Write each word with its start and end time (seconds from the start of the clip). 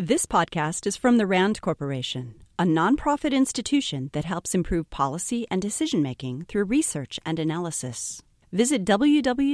This 0.00 0.26
podcast 0.26 0.86
is 0.86 0.96
from 0.96 1.16
the 1.16 1.26
RAND 1.26 1.60
Corporation, 1.60 2.36
a 2.56 2.62
nonprofit 2.62 3.32
institution 3.32 4.10
that 4.12 4.24
helps 4.24 4.54
improve 4.54 4.88
policy 4.90 5.44
and 5.50 5.60
decision 5.60 6.02
making 6.02 6.44
through 6.44 6.66
research 6.66 7.18
and 7.26 7.40
analysis. 7.40 8.22
Visit 8.52 8.84
www.rand.org 8.84 9.52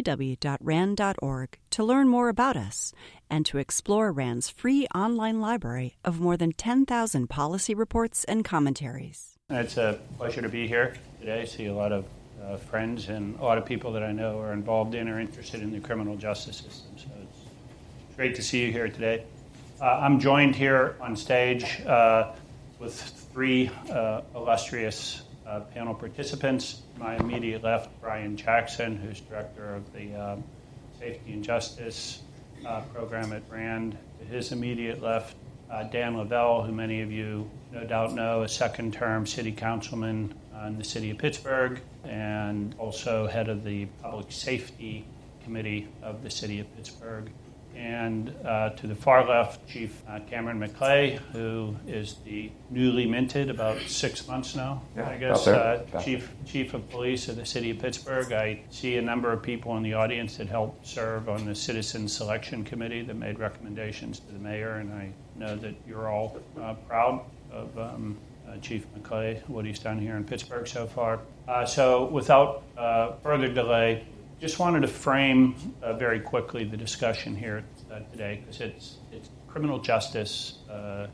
to 1.71 1.83
learn 1.83 2.09
more 2.09 2.29
about 2.29 2.59
us 2.59 2.93
and 3.31 3.47
to 3.47 3.57
explore 3.57 4.13
RAND's 4.13 4.51
free 4.51 4.87
online 4.95 5.41
library 5.41 5.97
of 6.05 6.21
more 6.21 6.37
than 6.37 6.53
10,000 6.53 7.27
policy 7.31 7.75
reports 7.75 8.25
and 8.25 8.45
commentaries. 8.45 9.39
It's 9.49 9.79
a 9.79 9.99
pleasure 10.19 10.43
to 10.43 10.51
be 10.51 10.69
here 10.69 10.95
today. 11.21 11.41
I 11.41 11.47
see 11.47 11.65
a 11.69 11.75
lot 11.75 11.91
of 11.91 12.05
uh, 12.45 12.59
friends 12.59 13.09
and 13.09 13.41
a 13.41 13.43
lot 13.43 13.57
of 13.57 13.65
people 13.65 13.93
that 13.93 14.03
I 14.03 14.13
know 14.13 14.41
are 14.41 14.53
involved 14.53 14.95
in 14.95 15.09
or 15.09 15.19
interested 15.19 15.63
in 15.63 15.73
the 15.73 15.81
criminal 15.81 16.19
justice 16.19 16.59
system. 16.59 16.99
So 16.99 17.09
it's 17.23 17.39
great 18.15 18.35
to 18.35 18.43
see 18.43 18.67
you 18.67 18.73
here 18.73 18.89
today. 18.89 19.25
Uh, 19.81 19.87
I'm 19.87 20.21
joined 20.21 20.55
here 20.55 20.95
on 21.01 21.17
stage 21.17 21.81
uh, 21.85 22.33
with 22.79 22.95
three 23.33 23.73
uh, 23.91 24.21
illustrious 24.33 25.23
uh, 25.45 25.61
panel 25.61 25.95
participants. 25.95 26.83
My 26.97 27.17
immediate 27.17 27.65
left, 27.65 27.91
Brian 28.01 28.37
Jackson, 28.37 28.97
who's 28.97 29.19
director 29.19 29.75
of 29.75 29.93
the 29.93 30.15
um, 30.15 30.45
Safety 31.01 31.33
and 31.33 31.43
Justice 31.43 32.23
uh, 32.65 32.83
program 32.93 33.33
at 33.33 33.43
RAND. 33.51 33.99
To 34.21 34.25
his 34.27 34.53
immediate 34.53 35.03
left, 35.03 35.35
uh, 35.69 35.83
Dan 35.83 36.17
Lavelle, 36.17 36.63
who 36.63 36.71
many 36.71 37.03
of 37.03 37.11
you 37.11 37.51
no 37.73 37.83
doubt 37.85 38.15
know, 38.15 38.43
a 38.43 38.49
second 38.49 38.95
term 38.95 39.27
city 39.27 39.51
councilman 39.51 40.33
in 40.65 40.79
the 40.79 40.85
city 40.85 41.11
of 41.11 41.19
Pittsburgh 41.19 41.81
and 42.05 42.77
also 42.79 43.27
head 43.27 43.49
of 43.49 43.65
the 43.65 43.87
Public 44.01 44.31
Safety 44.31 45.05
Committee 45.43 45.89
of 46.01 46.23
the 46.23 46.31
city 46.31 46.61
of 46.61 46.77
Pittsburgh 46.77 47.29
and 47.77 48.35
uh, 48.45 48.71
to 48.71 48.87
the 48.87 48.95
far 48.95 49.27
left, 49.29 49.67
Chief 49.69 50.03
uh, 50.09 50.21
Cameron 50.31 50.61
McLay, 50.61 51.19
who 51.33 51.75
is 51.87 52.17
the 52.25 52.51
newly 52.71 53.07
minted, 53.07 53.51
about 53.51 53.81
six 53.83 54.27
months 54.29 54.55
now, 54.55 54.83
yeah, 54.97 55.09
I 55.09 55.17
guess, 55.17 55.47
uh, 55.47 55.85
Chief 56.03 56.33
Chief 56.47 56.75
of 56.75 56.89
Police 56.91 57.29
of 57.29 57.37
the 57.37 57.47
City 57.47 57.71
of 57.71 57.79
Pittsburgh. 57.79 58.33
I 58.33 58.63
see 58.71 58.97
a 58.97 59.03
number 59.03 59.33
of 59.33 59.43
people 59.43 59.77
in 59.77 59.83
the 59.83 59.95
audience 59.95 60.37
that 60.37 60.49
helped 60.49 60.87
serve 60.87 61.29
on 61.29 61.45
the 61.45 61.55
Citizen 61.55 62.09
Selection 62.09 62.65
Committee 62.65 63.03
that 63.03 63.15
made 63.15 63.39
recommendations 63.39 64.21
to 64.21 64.33
the 64.33 64.39
mayor, 64.39 64.77
and 64.77 64.93
I 64.93 65.13
know 65.37 65.57
that 65.57 65.75
you're 65.87 66.09
all 66.09 66.41
uh, 66.61 66.75
proud 66.89 67.21
of. 67.51 67.79
Um, 67.79 68.17
uh, 68.47 68.59
Chief 68.59 68.87
McLay, 68.95 69.41
what 69.49 69.65
he's 69.65 69.79
done 69.79 69.99
here 69.99 70.17
in 70.17 70.25
Pittsburgh 70.25 70.69
so 70.69 70.87
far. 70.87 71.19
Uh, 71.49 71.65
so, 71.65 72.05
without 72.05 72.63
further 73.23 73.49
delay, 73.49 74.05
just 74.45 74.59
wanted 74.59 74.81
to 74.81 74.89
frame 74.89 75.55
uh, 75.83 75.95
very 75.95 76.21
quickly 76.21 76.65
the 76.65 76.77
discussion 76.77 77.35
here 77.35 77.65
uh, 77.95 78.01
today 78.11 78.41
because 78.41 78.61
it's, 78.61 78.97
it's 79.13 79.31
criminal 79.49 79.79
justice 79.79 80.59
uh, 80.71 81.07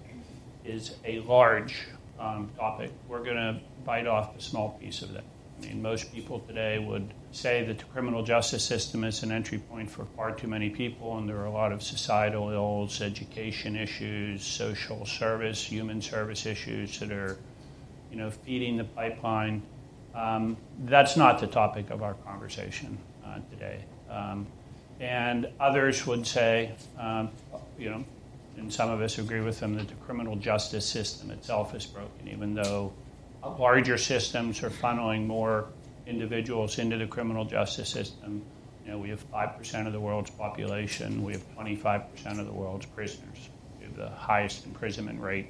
is 0.65 0.97
a 1.05 1.21
large 1.21 1.87
um, 2.19 2.51
topic. 2.57 2.91
We're 3.09 3.25
going 3.25 3.37
to 3.37 3.61
bite 3.85 4.07
off 4.07 4.37
a 4.37 4.41
small 4.41 4.71
piece 4.81 5.03
of 5.03 5.13
that. 5.15 5.25
I 5.59 5.67
mean, 5.67 5.83
most 5.83 6.13
people 6.13 6.41
today 6.41 6.79
would 6.79 7.13
say 7.33 7.65
that 7.65 7.79
the 7.79 7.85
criminal 7.85 8.23
justice 8.23 8.65
system 8.65 9.05
is 9.05 9.23
an 9.23 9.31
entry 9.31 9.59
point 9.59 9.91
for 9.91 10.07
far 10.17 10.33
too 10.33 10.47
many 10.47 10.71
people, 10.71 11.19
and 11.19 11.29
there 11.29 11.37
are 11.37 11.47
a 11.47 11.51
lot 11.51 11.71
of 11.71 11.83
societal 11.83 12.51
ills, 12.51 13.03
education 13.03 13.77
issues, 13.77 14.43
social 14.43 15.05
service, 15.05 15.63
human 15.63 16.01
service 16.01 16.47
issues 16.47 16.99
that 17.01 17.13
are, 17.13 17.37
you 18.11 18.17
know, 18.17 18.31
feeding 18.31 18.79
the 18.79 18.85
pipeline. 18.85 19.63
Um, 20.15 20.57
that's 20.85 21.17
not 21.17 21.41
the 21.41 21.47
topic 21.47 21.91
of 21.91 22.03
our 22.03 22.15
conversation 22.15 22.99
uh, 23.25 23.39
today. 23.51 23.85
Um, 24.11 24.47
and 25.01 25.49
others 25.59 26.07
would 26.07 26.27
say, 26.27 26.73
um, 26.99 27.31
you 27.79 27.91
know, 27.91 28.05
and 28.59 28.73
some 28.73 28.91
of 28.91 29.01
us 29.01 29.19
agree 29.19 29.41
with 29.41 29.59
them 29.59 29.75
that 29.77 29.89
the 29.89 29.95
criminal 29.95 30.37
justice 30.37 30.87
system 30.87 31.31
itself 31.31 31.75
is 31.75 31.87
broken, 31.87 32.29
even 32.29 32.55
though 32.55 32.93
larger 33.43 33.97
systems 33.97 34.63
are 34.63 34.69
funneling 34.71 35.27
more 35.27 35.67
individuals 36.07 36.79
into 36.79 36.99
the 36.99 37.07
criminal 37.07 37.45
justice 37.45 37.89
system. 37.89 38.43
You 38.85 38.93
know, 38.93 38.99
we 38.99 39.09
have 39.09 39.31
5% 39.31 39.87
of 39.87 39.93
the 39.93 40.01
world's 40.01 40.31
population, 40.31 41.23
we 41.23 41.33
have 41.33 41.57
25% 41.57 42.39
of 42.39 42.47
the 42.47 42.53
world's 42.53 42.87
prisoners. 42.87 43.49
We 43.79 43.87
have 43.87 43.97
the 43.97 44.11
highest 44.11 44.67
imprisonment 44.67 45.21
rate 45.21 45.47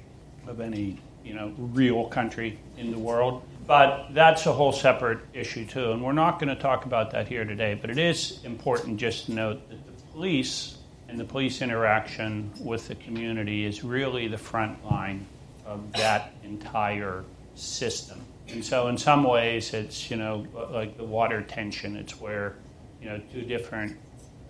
of 0.47 0.61
any, 0.61 0.97
you 1.25 1.33
know, 1.33 1.53
real 1.57 2.05
country 2.05 2.57
in 2.77 2.91
the 2.91 2.99
world. 2.99 3.43
But 3.67 4.13
that's 4.13 4.45
a 4.45 4.53
whole 4.53 4.71
separate 4.71 5.19
issue, 5.33 5.65
too. 5.65 5.91
And 5.91 6.03
we're 6.03 6.11
not 6.13 6.39
going 6.39 6.53
to 6.53 6.61
talk 6.61 6.85
about 6.85 7.11
that 7.11 7.27
here 7.27 7.45
today. 7.45 7.75
But 7.79 7.89
it 7.89 7.97
is 7.97 8.43
important 8.43 8.97
just 8.97 9.27
to 9.27 9.33
note 9.33 9.69
that 9.69 9.85
the 9.85 10.03
police 10.13 10.77
and 11.07 11.19
the 11.19 11.25
police 11.25 11.61
interaction 11.61 12.51
with 12.59 12.87
the 12.87 12.95
community 12.95 13.65
is 13.65 13.83
really 13.83 14.27
the 14.27 14.37
front 14.37 14.83
line 14.85 15.25
of 15.65 15.91
that 15.93 16.33
entire 16.43 17.23
system. 17.55 18.21
And 18.49 18.63
so, 18.63 18.87
in 18.87 18.97
some 18.97 19.23
ways, 19.23 19.73
it's, 19.73 20.09
you 20.09 20.17
know, 20.17 20.45
like 20.71 20.97
the 20.97 21.03
water 21.03 21.41
tension. 21.41 21.95
It's 21.95 22.19
where, 22.19 22.55
you 23.01 23.09
know, 23.09 23.21
two 23.31 23.43
different 23.43 23.97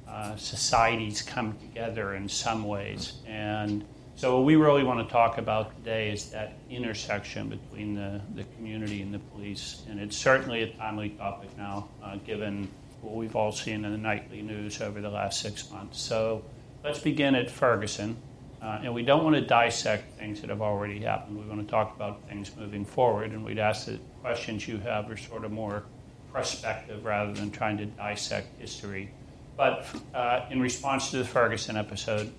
uh, 0.08 0.36
societies 0.36 1.22
come 1.22 1.58
together 1.58 2.16
in 2.16 2.28
some 2.28 2.64
ways. 2.64 3.14
And 3.28 3.84
so, 4.22 4.36
what 4.36 4.46
we 4.46 4.56
really 4.56 4.84
want 4.84 5.00
to 5.04 5.12
talk 5.12 5.40
about 5.40 5.76
today 5.78 6.12
is 6.12 6.30
that 6.30 6.54
intersection 6.70 7.50
between 7.50 7.96
the, 7.96 8.22
the 8.36 8.44
community 8.56 9.02
and 9.02 9.12
the 9.12 9.18
police. 9.18 9.82
And 9.90 10.00
it's 10.00 10.16
certainly 10.16 10.62
a 10.62 10.68
timely 10.68 11.10
topic 11.10 11.50
now, 11.58 11.88
uh, 12.04 12.18
given 12.18 12.70
what 13.02 13.16
we've 13.16 13.36
all 13.36 13.52
seen 13.52 13.84
in 13.84 13.92
the 13.92 13.98
nightly 13.98 14.44
news 14.44 14.80
over 14.80 15.02
the 15.02 15.10
last 15.10 15.42
six 15.42 15.72
months. 15.72 16.00
So, 16.00 16.44
let's 16.84 17.00
begin 17.00 17.34
at 17.34 17.50
Ferguson. 17.50 18.16
Uh, 18.62 18.82
and 18.84 18.94
we 18.94 19.02
don't 19.02 19.24
want 19.24 19.38
to 19.38 19.42
dissect 19.42 20.20
things 20.20 20.40
that 20.42 20.52
have 20.52 20.62
already 20.62 21.00
happened. 21.00 21.40
We 21.40 21.50
want 21.50 21.66
to 21.66 21.72
talk 21.72 21.96
about 21.96 22.22
things 22.30 22.56
moving 22.56 22.86
forward. 22.86 23.32
And 23.32 23.44
we'd 23.44 23.58
ask 23.58 23.88
that 23.88 24.00
questions 24.22 24.68
you 24.68 24.78
have 24.82 25.10
are 25.10 25.18
sort 25.18 25.46
of 25.46 25.52
more 25.52 25.84
prospective 26.32 27.04
rather 27.04 27.34
than 27.34 27.50
trying 27.50 27.80
to 27.80 27.88
dissect 27.88 28.50
history. 28.60 29.10
But 29.58 29.88
uh, 30.14 30.46
in 30.52 30.62
response 30.62 31.10
to 31.10 31.18
the 31.18 31.26
Ferguson 31.26 31.76
episode, 31.76 32.32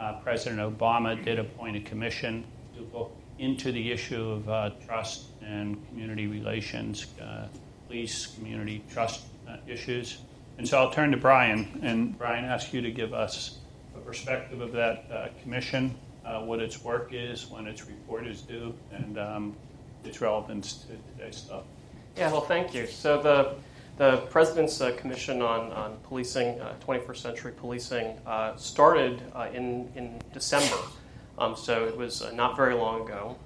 uh, 0.00 0.14
President 0.22 0.60
Obama 0.60 1.22
did 1.22 1.38
appoint 1.38 1.76
a 1.76 1.80
commission 1.80 2.44
to 2.74 2.88
look 2.96 3.12
into 3.38 3.70
the 3.70 3.92
issue 3.92 4.30
of 4.30 4.48
uh, 4.48 4.70
trust 4.86 5.26
and 5.42 5.86
community 5.88 6.26
relations, 6.26 7.06
uh, 7.20 7.46
police, 7.86 8.26
community 8.26 8.82
trust 8.90 9.24
uh, 9.48 9.56
issues. 9.66 10.18
And 10.58 10.66
so 10.66 10.78
I'll 10.78 10.90
turn 10.90 11.10
to 11.10 11.16
Brian, 11.16 11.80
and 11.82 12.16
Brian, 12.18 12.44
ask 12.44 12.72
you 12.72 12.82
to 12.82 12.90
give 12.90 13.14
us 13.14 13.58
a 13.94 13.98
perspective 13.98 14.60
of 14.60 14.72
that 14.72 15.06
uh, 15.10 15.28
commission, 15.42 15.94
uh, 16.24 16.40
what 16.40 16.60
its 16.60 16.82
work 16.82 17.10
is, 17.12 17.46
when 17.46 17.66
its 17.66 17.86
report 17.86 18.26
is 18.26 18.42
due, 18.42 18.74
and 18.92 19.18
um, 19.18 19.56
its 20.04 20.20
relevance 20.20 20.84
to 20.84 20.96
today's 21.12 21.36
stuff. 21.36 21.64
Yeah, 22.16 22.30
well, 22.30 22.42
thank 22.42 22.74
you. 22.74 22.86
So 22.86 23.22
the 23.22 23.54
the 24.00 24.16
President's 24.30 24.80
uh, 24.80 24.92
Commission 24.92 25.42
on, 25.42 25.70
on 25.72 25.98
Policing, 26.04 26.58
uh, 26.58 26.72
21st 26.86 27.16
Century 27.18 27.52
Policing, 27.52 28.16
uh, 28.24 28.56
started 28.56 29.22
uh, 29.34 29.48
in, 29.52 29.92
in 29.94 30.18
December. 30.32 30.78
Um, 31.36 31.54
so 31.54 31.84
it 31.84 31.94
was 31.94 32.22
uh, 32.22 32.30
not 32.30 32.56
very 32.56 32.72
long 32.72 33.02
ago. 33.02 33.36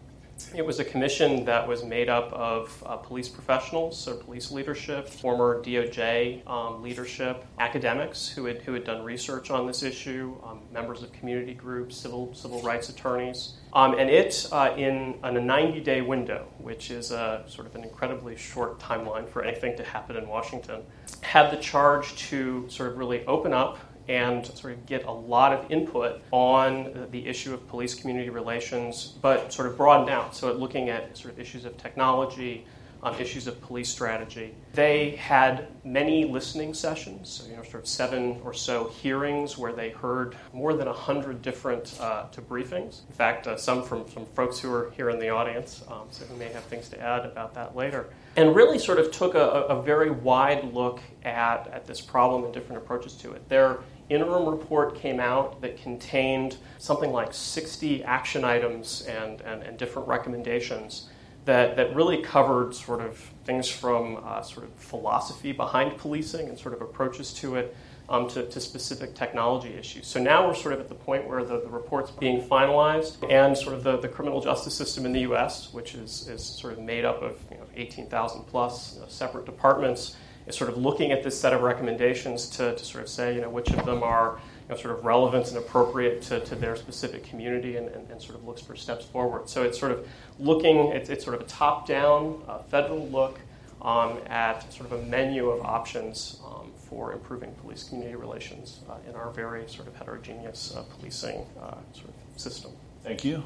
It 0.54 0.64
was 0.64 0.80
a 0.80 0.84
commission 0.84 1.44
that 1.44 1.66
was 1.66 1.84
made 1.84 2.08
up 2.08 2.32
of 2.32 2.82
uh, 2.86 2.96
police 2.96 3.28
professionals, 3.28 3.98
so 3.98 4.16
police 4.16 4.50
leadership, 4.50 5.08
former 5.08 5.62
DOJ 5.62 6.46
um, 6.48 6.82
leadership, 6.82 7.44
academics 7.58 8.28
who 8.28 8.46
had, 8.46 8.62
who 8.62 8.72
had 8.72 8.84
done 8.84 9.02
research 9.02 9.50
on 9.50 9.66
this 9.66 9.82
issue, 9.82 10.36
um, 10.44 10.60
members 10.72 11.02
of 11.02 11.12
community 11.12 11.54
groups, 11.54 11.96
civil, 11.96 12.34
civil 12.34 12.60
rights 12.62 12.88
attorneys. 12.88 13.54
Um, 13.72 13.98
and 13.98 14.08
it, 14.08 14.48
uh, 14.52 14.74
in, 14.76 15.14
in, 15.24 15.36
a 15.36 15.40
90 15.40 15.80
day 15.80 16.00
window, 16.00 16.46
which 16.58 16.90
is 16.90 17.10
a, 17.10 17.44
sort 17.48 17.66
of 17.66 17.74
an 17.74 17.82
incredibly 17.82 18.36
short 18.36 18.78
timeline 18.78 19.28
for 19.28 19.42
anything 19.42 19.76
to 19.76 19.84
happen 19.84 20.16
in 20.16 20.28
Washington, 20.28 20.82
had 21.22 21.50
the 21.50 21.56
charge 21.56 22.14
to 22.28 22.68
sort 22.68 22.92
of 22.92 22.98
really 22.98 23.26
open 23.26 23.52
up 23.52 23.78
and 24.08 24.46
sort 24.46 24.72
of 24.72 24.86
get 24.86 25.04
a 25.04 25.10
lot 25.10 25.52
of 25.52 25.70
input 25.70 26.22
on 26.30 27.08
the 27.10 27.26
issue 27.26 27.54
of 27.54 27.66
police 27.68 27.94
community 27.94 28.30
relations, 28.30 29.14
but 29.22 29.52
sort 29.52 29.68
of 29.68 29.76
broaden 29.76 30.08
out. 30.08 30.34
So, 30.34 30.52
looking 30.52 30.90
at 30.90 31.16
sort 31.16 31.34
of 31.34 31.40
issues 31.40 31.64
of 31.64 31.76
technology, 31.76 32.66
um, 33.04 33.14
issues 33.20 33.46
of 33.46 33.60
police 33.60 33.90
strategy. 33.90 34.54
They 34.72 35.10
had 35.10 35.68
many 35.84 36.24
listening 36.24 36.72
sessions, 36.72 37.28
so, 37.28 37.48
you 37.48 37.56
know, 37.56 37.62
sort 37.62 37.82
of 37.82 37.86
seven 37.86 38.40
or 38.42 38.54
so 38.54 38.88
hearings 38.88 39.58
where 39.58 39.72
they 39.72 39.90
heard 39.90 40.36
more 40.52 40.72
than 40.72 40.86
100 40.86 41.42
different 41.42 41.96
uh, 42.00 42.24
briefings. 42.48 43.06
In 43.06 43.14
fact, 43.14 43.46
uh, 43.46 43.56
some 43.56 43.82
from, 43.82 44.06
from 44.06 44.24
folks 44.26 44.58
who 44.58 44.72
are 44.72 44.90
here 44.92 45.10
in 45.10 45.18
the 45.18 45.28
audience, 45.28 45.84
um, 45.88 46.06
so 46.10 46.24
who 46.24 46.36
may 46.36 46.48
have 46.48 46.64
things 46.64 46.88
to 46.88 47.00
add 47.00 47.26
about 47.26 47.54
that 47.54 47.76
later. 47.76 48.08
And 48.36 48.56
really 48.56 48.78
sort 48.78 48.98
of 48.98 49.12
took 49.12 49.34
a, 49.34 49.50
a 49.68 49.82
very 49.82 50.10
wide 50.10 50.72
look 50.72 51.00
at, 51.24 51.68
at 51.68 51.86
this 51.86 52.00
problem 52.00 52.44
and 52.44 52.54
different 52.54 52.82
approaches 52.82 53.12
to 53.16 53.32
it. 53.32 53.46
Their 53.50 53.80
interim 54.08 54.48
report 54.48 54.96
came 54.96 55.20
out 55.20 55.60
that 55.60 55.76
contained 55.76 56.56
something 56.78 57.12
like 57.12 57.32
60 57.32 58.04
action 58.04 58.44
items 58.44 59.02
and, 59.02 59.40
and, 59.42 59.62
and 59.62 59.78
different 59.78 60.08
recommendations 60.08 61.08
that, 61.44 61.76
that 61.76 61.94
really 61.94 62.22
covered 62.22 62.74
sort 62.74 63.00
of 63.00 63.18
things 63.44 63.68
from 63.68 64.20
uh, 64.24 64.42
sort 64.42 64.66
of 64.66 64.72
philosophy 64.74 65.52
behind 65.52 65.96
policing 65.98 66.48
and 66.48 66.58
sort 66.58 66.74
of 66.74 66.80
approaches 66.80 67.32
to 67.34 67.56
it 67.56 67.76
um, 68.08 68.28
to, 68.28 68.46
to, 68.46 68.60
specific 68.60 69.14
technology 69.14 69.74
issues. 69.74 70.06
So 70.06 70.20
now 70.20 70.46
we're 70.46 70.54
sort 70.54 70.74
of 70.74 70.80
at 70.80 70.88
the 70.88 70.94
point 70.94 71.26
where 71.26 71.42
the, 71.42 71.60
the 71.60 71.70
report's 71.70 72.10
being 72.10 72.42
finalized 72.42 73.16
and 73.30 73.56
sort 73.56 73.74
of 73.74 73.82
the, 73.82 73.96
the 73.96 74.08
criminal 74.08 74.42
justice 74.42 74.74
system 74.74 75.06
in 75.06 75.12
the 75.12 75.20
U.S., 75.20 75.72
which 75.72 75.94
is, 75.94 76.28
is 76.28 76.44
sort 76.44 76.74
of 76.74 76.80
made 76.80 77.06
up 77.06 77.22
of 77.22 77.42
you 77.50 77.56
know, 77.56 77.64
18,000 77.74 78.42
plus 78.44 78.94
you 78.94 79.00
know, 79.00 79.06
separate 79.08 79.46
departments, 79.46 80.16
is 80.46 80.56
sort 80.56 80.70
of 80.70 80.76
looking 80.76 81.12
at 81.12 81.22
this 81.22 81.38
set 81.38 81.52
of 81.52 81.62
recommendations 81.62 82.48
to, 82.50 82.74
to 82.74 82.84
sort 82.84 83.02
of 83.02 83.08
say, 83.08 83.34
you 83.34 83.40
know, 83.40 83.50
which 83.50 83.70
of 83.70 83.84
them 83.86 84.02
are 84.02 84.38
you 84.68 84.74
know, 84.74 84.80
sort 84.80 84.96
of 84.96 85.04
relevant 85.04 85.48
and 85.48 85.58
appropriate 85.58 86.22
to, 86.22 86.40
to 86.40 86.54
their 86.54 86.76
specific 86.76 87.24
community 87.24 87.76
and, 87.76 87.88
and, 87.88 88.10
and, 88.10 88.20
sort 88.20 88.38
of 88.38 88.44
looks 88.44 88.60
for 88.60 88.76
steps 88.76 89.04
forward. 89.04 89.48
So 89.48 89.62
it's 89.62 89.78
sort 89.78 89.92
of 89.92 90.06
looking, 90.38 90.88
it's, 90.88 91.08
it's 91.08 91.24
sort 91.24 91.36
of 91.36 91.42
a 91.42 91.44
top 91.44 91.86
down 91.86 92.42
uh, 92.48 92.58
federal 92.58 93.08
look 93.08 93.38
um, 93.82 94.18
at 94.26 94.72
sort 94.72 94.90
of 94.90 95.00
a 95.00 95.02
menu 95.04 95.50
of 95.50 95.64
options 95.64 96.40
um, 96.46 96.72
for 96.76 97.12
improving 97.12 97.52
police 97.62 97.84
community 97.84 98.16
relations 98.16 98.80
uh, 98.88 98.94
in 99.08 99.14
our 99.14 99.30
very 99.30 99.68
sort 99.68 99.86
of 99.86 99.94
heterogeneous 99.96 100.74
uh, 100.74 100.82
policing 100.82 101.46
uh, 101.60 101.74
sort 101.92 102.08
of 102.08 102.40
system. 102.40 102.72
Thank 103.02 103.24
you. 103.24 103.42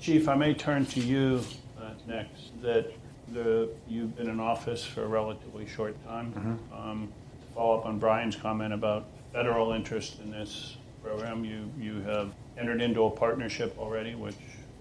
Chief, 0.00 0.28
I 0.28 0.34
may 0.34 0.54
turn 0.54 0.86
to 0.86 1.00
you 1.00 1.42
uh, 1.80 1.90
next. 2.06 2.60
That 2.62 2.92
the, 3.32 3.68
you've 3.88 4.16
been 4.16 4.28
in 4.28 4.40
office 4.40 4.84
for 4.84 5.04
a 5.04 5.08
relatively 5.08 5.66
short 5.66 5.94
time. 6.06 6.32
Mm-hmm. 6.32 6.88
Um, 6.88 7.08
to 7.40 7.54
follow 7.54 7.78
up 7.78 7.86
on 7.86 7.98
Brian's 7.98 8.36
comment 8.36 8.72
about 8.72 9.06
federal 9.32 9.72
interest 9.72 10.20
in 10.20 10.30
this 10.30 10.76
program, 11.02 11.44
you, 11.44 11.70
you 11.78 12.00
have 12.02 12.32
entered 12.58 12.80
into 12.80 13.04
a 13.04 13.10
partnership 13.10 13.76
already, 13.78 14.14
which 14.14 14.36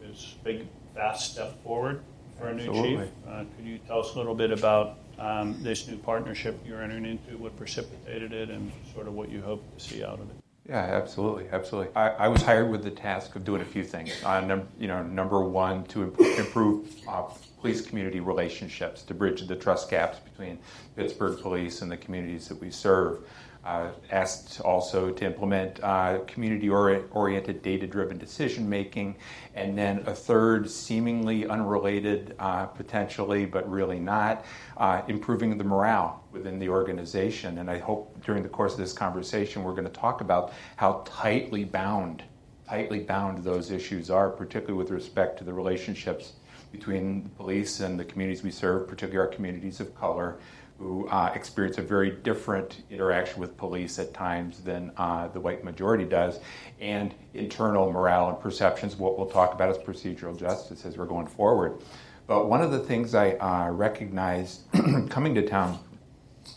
is 0.10 0.36
a 0.42 0.44
big, 0.44 0.68
fast 0.94 1.34
step 1.34 1.62
forward 1.64 2.02
for 2.40 2.48
a 2.48 2.54
new 2.54 2.72
chief. 2.74 3.00
Uh, 3.28 3.44
could 3.56 3.66
you 3.66 3.80
tell 3.88 4.00
us 4.00 4.14
a 4.16 4.18
little 4.18 4.36
bit 4.36 4.52
about 4.52 4.98
um, 5.20 5.62
this 5.62 5.88
new 5.88 5.98
partnership 5.98 6.60
you're 6.66 6.82
entering 6.82 7.06
into, 7.06 7.38
what 7.38 7.56
precipitated 7.58 8.34
it, 8.34 8.50
and 8.50 8.72
sort 8.94 9.08
of 9.08 9.14
what 9.14 9.30
you 9.30 9.42
hope 9.42 9.64
to 9.78 9.84
see 9.84 10.04
out 10.04 10.20
of 10.20 10.30
it? 10.30 10.45
Yeah, 10.68 10.78
absolutely, 10.78 11.48
absolutely. 11.52 11.96
I, 11.96 12.10
I 12.10 12.28
was 12.28 12.42
hired 12.42 12.72
with 12.72 12.84
the 12.84 12.90
task 12.90 13.36
of 13.36 13.46
doing 13.46 13.62
a 13.62 13.66
few 13.66 13.84
things. 13.84 14.12
Uh, 14.24 14.42
num- 14.42 14.68
you 14.80 14.88
know, 14.88 15.04
number 15.04 15.42
one, 15.42 15.84
to 15.86 16.04
improve, 16.04 16.40
improve 16.40 16.88
uh, 17.08 17.24
police 17.62 17.82
community 17.86 18.20
relationships, 18.20 19.04
to 19.04 19.14
bridge 19.14 19.46
the 19.46 19.56
trust 19.56 19.92
gaps 19.92 20.18
between 20.20 20.58
Pittsburgh 20.96 21.40
police 21.40 21.84
and 21.84 21.92
the 21.92 21.98
communities 21.98 22.48
that 22.48 22.60
we 22.60 22.72
serve 22.72 23.20
uh, 23.66 23.90
asked 24.12 24.62
also 24.62 25.12
to 25.12 25.26
implement 25.26 25.84
uh, 25.84 26.20
community 26.28 26.70
oriented, 26.70 27.62
data 27.64 27.88
driven 27.88 28.18
decision 28.18 28.70
making, 28.70 29.16
and 29.56 29.78
then 29.78 30.04
a 30.06 30.14
third, 30.14 30.70
seemingly 30.70 31.48
unrelated, 31.48 32.36
uh, 32.38 32.66
potentially, 32.68 33.46
but 33.46 33.70
really 33.70 34.00
not, 34.00 34.46
uh, 34.78 35.02
improving 35.08 35.58
the 35.58 35.64
morale 35.64 36.24
within 36.32 36.60
the 36.60 36.70
organization. 36.70 37.58
And 37.58 37.70
I 37.70 37.80
hope 37.80 38.24
during 38.24 38.44
the 38.44 38.50
course 38.50 38.74
of 38.74 38.80
this 38.80 38.94
conversation, 38.94 39.64
we're 39.64 39.72
going 39.72 39.88
to 39.88 39.90
talk 39.90 40.22
about 40.22 40.54
how 40.76 41.04
tightly 41.06 41.64
bound, 41.64 42.24
tightly 42.70 43.00
bound 43.00 43.44
those 43.44 43.72
issues 43.72 44.12
are, 44.12 44.30
particularly 44.30 44.78
with 44.78 44.92
respect 44.92 45.40
to 45.40 45.44
the 45.44 45.54
relationships 45.54 46.34
between 46.72 47.24
the 47.24 47.30
police 47.30 47.80
and 47.80 48.00
the 48.00 48.06
communities 48.06 48.44
we 48.44 48.52
serve, 48.52 48.88
particularly 48.88 49.28
our 49.28 49.34
communities 49.34 49.80
of 49.80 49.96
color 49.96 50.38
who 50.78 51.08
uh, 51.08 51.32
experience 51.34 51.78
a 51.78 51.82
very 51.82 52.12
different 52.12 52.84
interaction 52.90 53.40
with 53.40 53.56
police 53.56 53.98
at 53.98 54.14
times 54.14 54.60
than 54.60 54.92
uh, 54.98 55.28
the 55.30 55.40
white 55.40 55.64
majority 55.64 56.04
does, 56.04 56.40
and 56.82 57.16
internal 57.34 57.92
morale 57.92 58.30
and 58.30 58.40
perceptions. 58.40 58.96
What 58.96 59.18
we'll 59.18 59.30
talk 59.30 59.54
about 59.54 59.70
is 59.70 59.78
procedural 59.78 60.38
justice 60.38 60.86
as 60.86 60.98
we're 60.98 61.06
going 61.06 61.28
forward. 61.28 61.82
But 62.28 62.50
one 62.50 62.62
of 62.62 62.72
the 62.72 62.80
things 62.80 63.16
I 63.16 63.32
uh, 63.34 63.70
recognized 63.70 64.62
coming 65.10 65.36
to 65.36 65.48
town, 65.48 65.80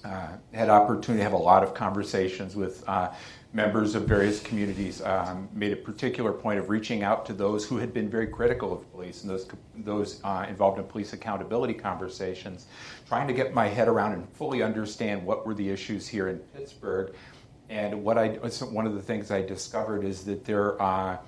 uh, 0.04 0.28
had 0.52 0.68
opportunity 0.68 1.20
to 1.20 1.24
have 1.24 1.32
a 1.32 1.36
lot 1.36 1.62
of 1.62 1.74
conversations 1.74 2.56
with 2.56 2.86
uh, 2.88 3.12
members 3.52 3.94
of 3.94 4.02
various 4.02 4.40
communities 4.40 5.00
um, 5.02 5.48
made 5.54 5.72
a 5.72 5.76
particular 5.76 6.32
point 6.32 6.58
of 6.58 6.68
reaching 6.68 7.02
out 7.02 7.24
to 7.24 7.32
those 7.32 7.64
who 7.64 7.78
had 7.78 7.94
been 7.94 8.08
very 8.08 8.26
critical 8.26 8.72
of 8.72 8.90
police 8.92 9.22
and 9.22 9.30
those, 9.30 9.46
those 9.76 10.20
uh, 10.22 10.44
involved 10.48 10.78
in 10.78 10.84
police 10.84 11.14
accountability 11.14 11.72
conversations, 11.72 12.66
trying 13.06 13.26
to 13.26 13.32
get 13.32 13.54
my 13.54 13.66
head 13.66 13.88
around 13.88 14.12
and 14.12 14.28
fully 14.34 14.62
understand 14.62 15.24
what 15.24 15.46
were 15.46 15.54
the 15.54 15.68
issues 15.68 16.06
here 16.06 16.28
in 16.28 16.38
Pittsburgh. 16.38 17.14
And 17.70 18.02
what 18.04 18.18
I, 18.18 18.28
one 18.28 18.86
of 18.86 18.94
the 18.94 19.02
things 19.02 19.30
I 19.30 19.42
discovered 19.42 20.04
is 20.04 20.24
that 20.24 20.44
there 20.44 20.80
are 20.80 21.14
uh, 21.14 21.18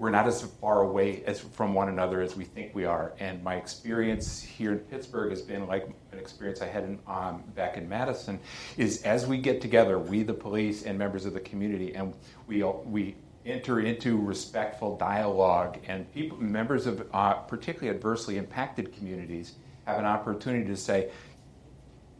we're 0.00 0.08
not 0.08 0.26
as 0.26 0.40
far 0.62 0.80
away 0.80 1.22
as 1.26 1.40
from 1.40 1.74
one 1.74 1.90
another 1.90 2.22
as 2.22 2.34
we 2.34 2.42
think 2.42 2.74
we 2.74 2.86
are. 2.86 3.12
And 3.20 3.44
my 3.44 3.56
experience 3.56 4.40
here 4.40 4.72
in 4.72 4.78
Pittsburgh 4.78 5.28
has 5.28 5.42
been 5.42 5.66
like 5.66 5.86
an 6.10 6.18
experience 6.18 6.62
I 6.62 6.68
had 6.68 6.84
in, 6.84 6.98
um, 7.06 7.44
back 7.54 7.76
in 7.76 7.86
Madison. 7.86 8.40
Is 8.78 9.02
as 9.02 9.26
we 9.26 9.36
get 9.36 9.60
together, 9.60 9.98
we 9.98 10.22
the 10.22 10.32
police 10.32 10.84
and 10.84 10.98
members 10.98 11.26
of 11.26 11.34
the 11.34 11.40
community, 11.40 11.94
and 11.94 12.14
we 12.46 12.64
we 12.64 13.14
enter 13.44 13.80
into 13.80 14.16
respectful 14.16 14.96
dialogue, 14.96 15.78
and 15.86 16.10
people, 16.14 16.38
members 16.38 16.86
of 16.86 17.06
uh, 17.12 17.34
particularly 17.34 17.94
adversely 17.94 18.38
impacted 18.38 18.94
communities, 18.94 19.52
have 19.84 19.98
an 19.98 20.06
opportunity 20.06 20.64
to 20.64 20.76
say. 20.76 21.10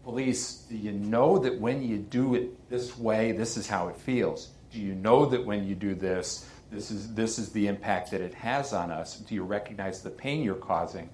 Police, 0.04 0.66
do 0.68 0.76
you 0.76 0.92
know 0.92 1.38
that 1.38 1.58
when 1.58 1.82
you 1.82 1.98
do 1.98 2.34
it 2.34 2.68
this 2.68 2.98
way, 2.98 3.32
this 3.32 3.56
is 3.56 3.66
how 3.66 3.88
it 3.88 3.96
feels? 3.96 4.48
Do 4.72 4.80
you 4.80 4.94
know 4.94 5.26
that 5.26 5.44
when 5.44 5.66
you 5.66 5.74
do 5.74 5.94
this, 5.94 6.46
this 6.70 6.90
is, 6.90 7.12
this 7.14 7.38
is 7.38 7.50
the 7.50 7.66
impact 7.66 8.10
that 8.12 8.20
it 8.20 8.34
has 8.34 8.72
on 8.72 8.90
us. 8.90 9.16
Do 9.16 9.34
you 9.34 9.42
recognize 9.42 10.02
the 10.02 10.10
pain 10.10 10.42
you're 10.42 10.54
causing? 10.54 11.10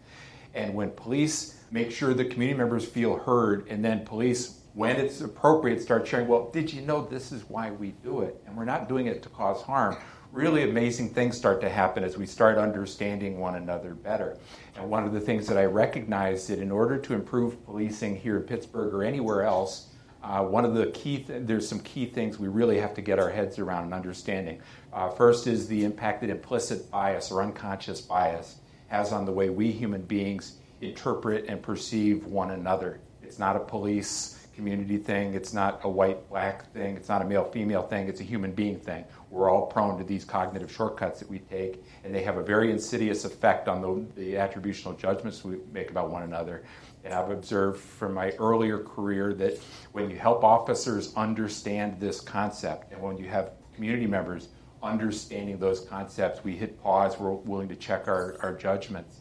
And 0.55 0.75
when 0.75 0.91
police 0.91 1.61
make 1.71 1.91
sure 1.91 2.15
the 2.15 2.25
community 2.25 2.57
members 2.57 2.85
feel 2.87 3.17
heard, 3.17 3.67
and 3.69 3.85
then 3.85 4.05
police, 4.05 4.61
when 4.75 4.97
it's 4.97 5.21
appropriate, 5.21 5.81
start 5.81 6.07
sharing, 6.07 6.29
well, 6.29 6.51
did 6.51 6.73
you 6.73 6.83
know 6.83 7.05
this 7.05 7.33
is 7.33 7.45
why 7.49 7.71
we 7.71 7.93
do 8.03 8.23
it? 8.23 8.43
And 8.47 8.57
we're 8.57 8.65
not 8.65 8.89
doing 8.89 9.07
it 9.07 9.23
to 9.23 9.29
cause 9.31 9.63
harm. 9.63 9.97
Really 10.33 10.69
amazing 10.69 11.11
things 11.11 11.37
start 11.37 11.61
to 11.63 11.69
happen 11.69 12.05
as 12.05 12.19
we 12.19 12.27
start 12.27 12.59
understanding 12.59 13.39
one 13.39 13.57
another 13.57 13.95
better. 13.95 14.37
And 14.77 14.91
one 14.91 15.05
of 15.05 15.13
the 15.13 15.21
things 15.21 15.47
that 15.47 15.57
I 15.57 15.65
recognize 15.65 16.47
that 16.49 16.59
in 16.59 16.71
order 16.71 16.99
to 16.99 17.15
improve 17.15 17.65
policing 17.65 18.17
here 18.17 18.37
in 18.37 18.43
Pittsburgh 18.43 18.93
or 18.93 19.03
anywhere 19.03 19.43
else, 19.45 19.89
uh, 20.27 20.43
one 20.43 20.65
of 20.65 20.75
the 20.75 20.87
key, 20.87 21.19
th- 21.19 21.43
there's 21.47 21.69
some 21.69 21.79
key 21.81 22.05
things 22.05 22.37
we 22.37 22.49
really 22.49 22.79
have 22.79 22.93
to 22.95 23.01
get 23.01 23.21
our 23.21 23.31
heads 23.31 23.61
around 23.61 23.85
and 23.85 23.95
understanding. 23.95 24.61
Uh, 24.93 25.09
first 25.09 25.47
is 25.47 25.69
the 25.69 25.85
impact 25.85 26.21
that 26.21 26.31
implicit 26.31 26.91
bias 26.91 27.31
or 27.31 27.43
unconscious 27.43 28.01
bias 28.01 28.57
has 28.89 29.13
on 29.13 29.25
the 29.25 29.31
way 29.31 29.51
we 29.51 29.71
human 29.71 30.03
beings 30.03 30.57
interpret 30.81 31.45
and 31.49 31.63
perceive 31.63 32.27
one 32.27 32.51
another. 32.51 32.99
It's 33.23 33.39
not 33.39 33.55
a 33.55 33.61
police 33.61 34.49
community 34.57 34.97
thing, 34.97 35.35
it's 35.35 35.53
not 35.53 35.81
a 35.85 35.89
white 35.89 36.29
black 36.29 36.73
thing, 36.73 36.97
it's 36.97 37.09
not 37.09 37.23
a 37.23 37.25
male 37.25 37.45
female 37.45 37.83
thing, 37.83 38.09
it's 38.09 38.21
a 38.21 38.25
human 38.25 38.51
being 38.51 38.81
thing. 38.81 39.05
We're 39.31 39.51
all 39.51 39.67
prone 39.67 39.97
to 39.99 40.05
these 40.05 40.25
cognitive 40.25 40.73
shortcuts 40.73 41.21
that 41.21 41.29
we 41.29 41.41
take, 41.41 41.85
and 42.03 42.13
they 42.13 42.23
have 42.23 42.37
a 42.37 42.43
very 42.43 42.73
insidious 42.73 43.25
effect 43.25 43.69
on 43.69 43.81
the, 43.81 44.21
the 44.21 44.35
attributional 44.35 44.99
judgments 44.99 45.45
we 45.45 45.59
make 45.73 45.91
about 45.91 46.11
one 46.11 46.23
another. 46.23 46.65
And 47.07 47.15
I've 47.15 47.31
observed 47.31 47.81
from 47.81 48.15
my 48.15 48.31
earlier 48.33 48.81
career 48.81 49.33
that 49.35 49.61
when 49.93 50.11
you 50.11 50.17
help 50.17 50.43
officers 50.43 51.15
understand 51.15 52.01
this 52.01 52.21
concept, 52.21 52.93
and 52.93 53.01
when 53.01 53.17
you 53.17 53.27
have 53.27 53.53
community 53.77 54.09
members 54.09 54.49
understanding 54.83 55.57
those 55.59 55.81
concepts, 55.81 56.43
we 56.43 56.57
hit 56.57 56.83
pause, 56.83 57.17
we're 57.17 57.31
willing 57.31 57.69
to 57.69 57.77
check 57.77 58.09
our, 58.09 58.37
our 58.43 58.53
judgments. 58.53 59.21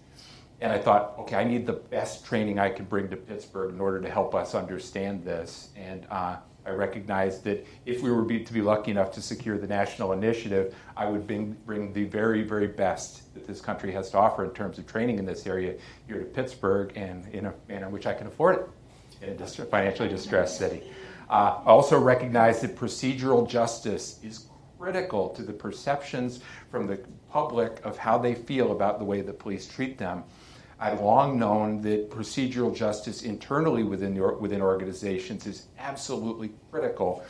And 0.62 0.72
I 0.72 0.80
thought, 0.80 1.14
okay, 1.20 1.36
I 1.36 1.44
need 1.44 1.68
the 1.68 1.74
best 1.74 2.26
training 2.26 2.58
I 2.58 2.70
can 2.70 2.86
bring 2.86 3.08
to 3.10 3.16
Pittsburgh 3.16 3.76
in 3.76 3.80
order 3.80 4.02
to 4.02 4.10
help 4.10 4.34
us 4.34 4.56
understand 4.56 5.24
this. 5.24 5.70
And 5.76 6.08
uh, 6.10 6.38
I 6.66 6.72
recognized 6.72 7.44
that 7.44 7.66
if 7.86 8.02
we 8.02 8.12
were 8.12 8.24
be, 8.24 8.44
to 8.44 8.54
be 8.54 8.62
lucky 8.62 8.92
enough 8.92 9.12
to 9.14 9.22
secure 9.22 9.58
the 9.58 9.68
national 9.68 10.14
initiative, 10.14 10.76
I 10.98 11.06
would 11.06 11.28
bring, 11.28 11.56
bring 11.66 11.94
the 11.94 12.06
very, 12.06 12.42
very 12.42 12.68
best 12.68 13.34
that 13.36 13.46
this 13.46 13.62
country 13.62 13.92
has 13.92 14.10
to 14.12 14.18
offer 14.18 14.44
in 14.44 14.52
terms 14.52 14.80
of 14.80 14.88
training 14.88 15.20
in 15.20 15.26
this 15.26 15.46
area 15.46 15.76
here 16.08 16.18
to 16.18 16.26
Pittsburgh 16.26 16.92
and 16.96 17.28
in 17.28 17.46
a 17.46 17.54
manner 17.68 17.88
in 17.88 17.92
which 17.92 18.08
I 18.08 18.14
can 18.14 18.28
afford 18.28 18.56
it 18.56 18.70
in 19.22 19.42
a 19.42 19.48
financially 19.48 20.10
distressed 20.10 20.58
city. 20.58 20.84
Uh, 21.30 21.60
I 21.66 21.70
also 21.70 22.00
recognize 22.00 22.62
that 22.62 22.76
procedural 22.76 23.48
justice 23.48 24.20
is 24.24 24.48
critical 24.80 25.30
to 25.30 25.42
the 25.42 25.54
perceptions 25.54 26.42
from 26.70 26.88
the 26.88 27.00
public 27.30 27.80
of 27.84 27.98
how 27.98 28.18
they 28.18 28.36
feel 28.36 28.72
about 28.72 29.00
the 29.00 29.06
way 29.06 29.22
the 29.22 29.34
police 29.34 29.68
treat 29.68 29.98
them. 29.98 30.24
I've 30.80 31.02
long 31.02 31.40
known 31.40 31.82
that 31.82 32.10
procedural 32.10 32.76
justice 32.76 33.24
internally 33.24 33.84
within, 33.84 34.14
the, 34.14 34.36
within 34.40 34.62
organizations 34.62 35.48
is 35.48 35.68
absolutely 35.80 36.52
critical 36.72 37.24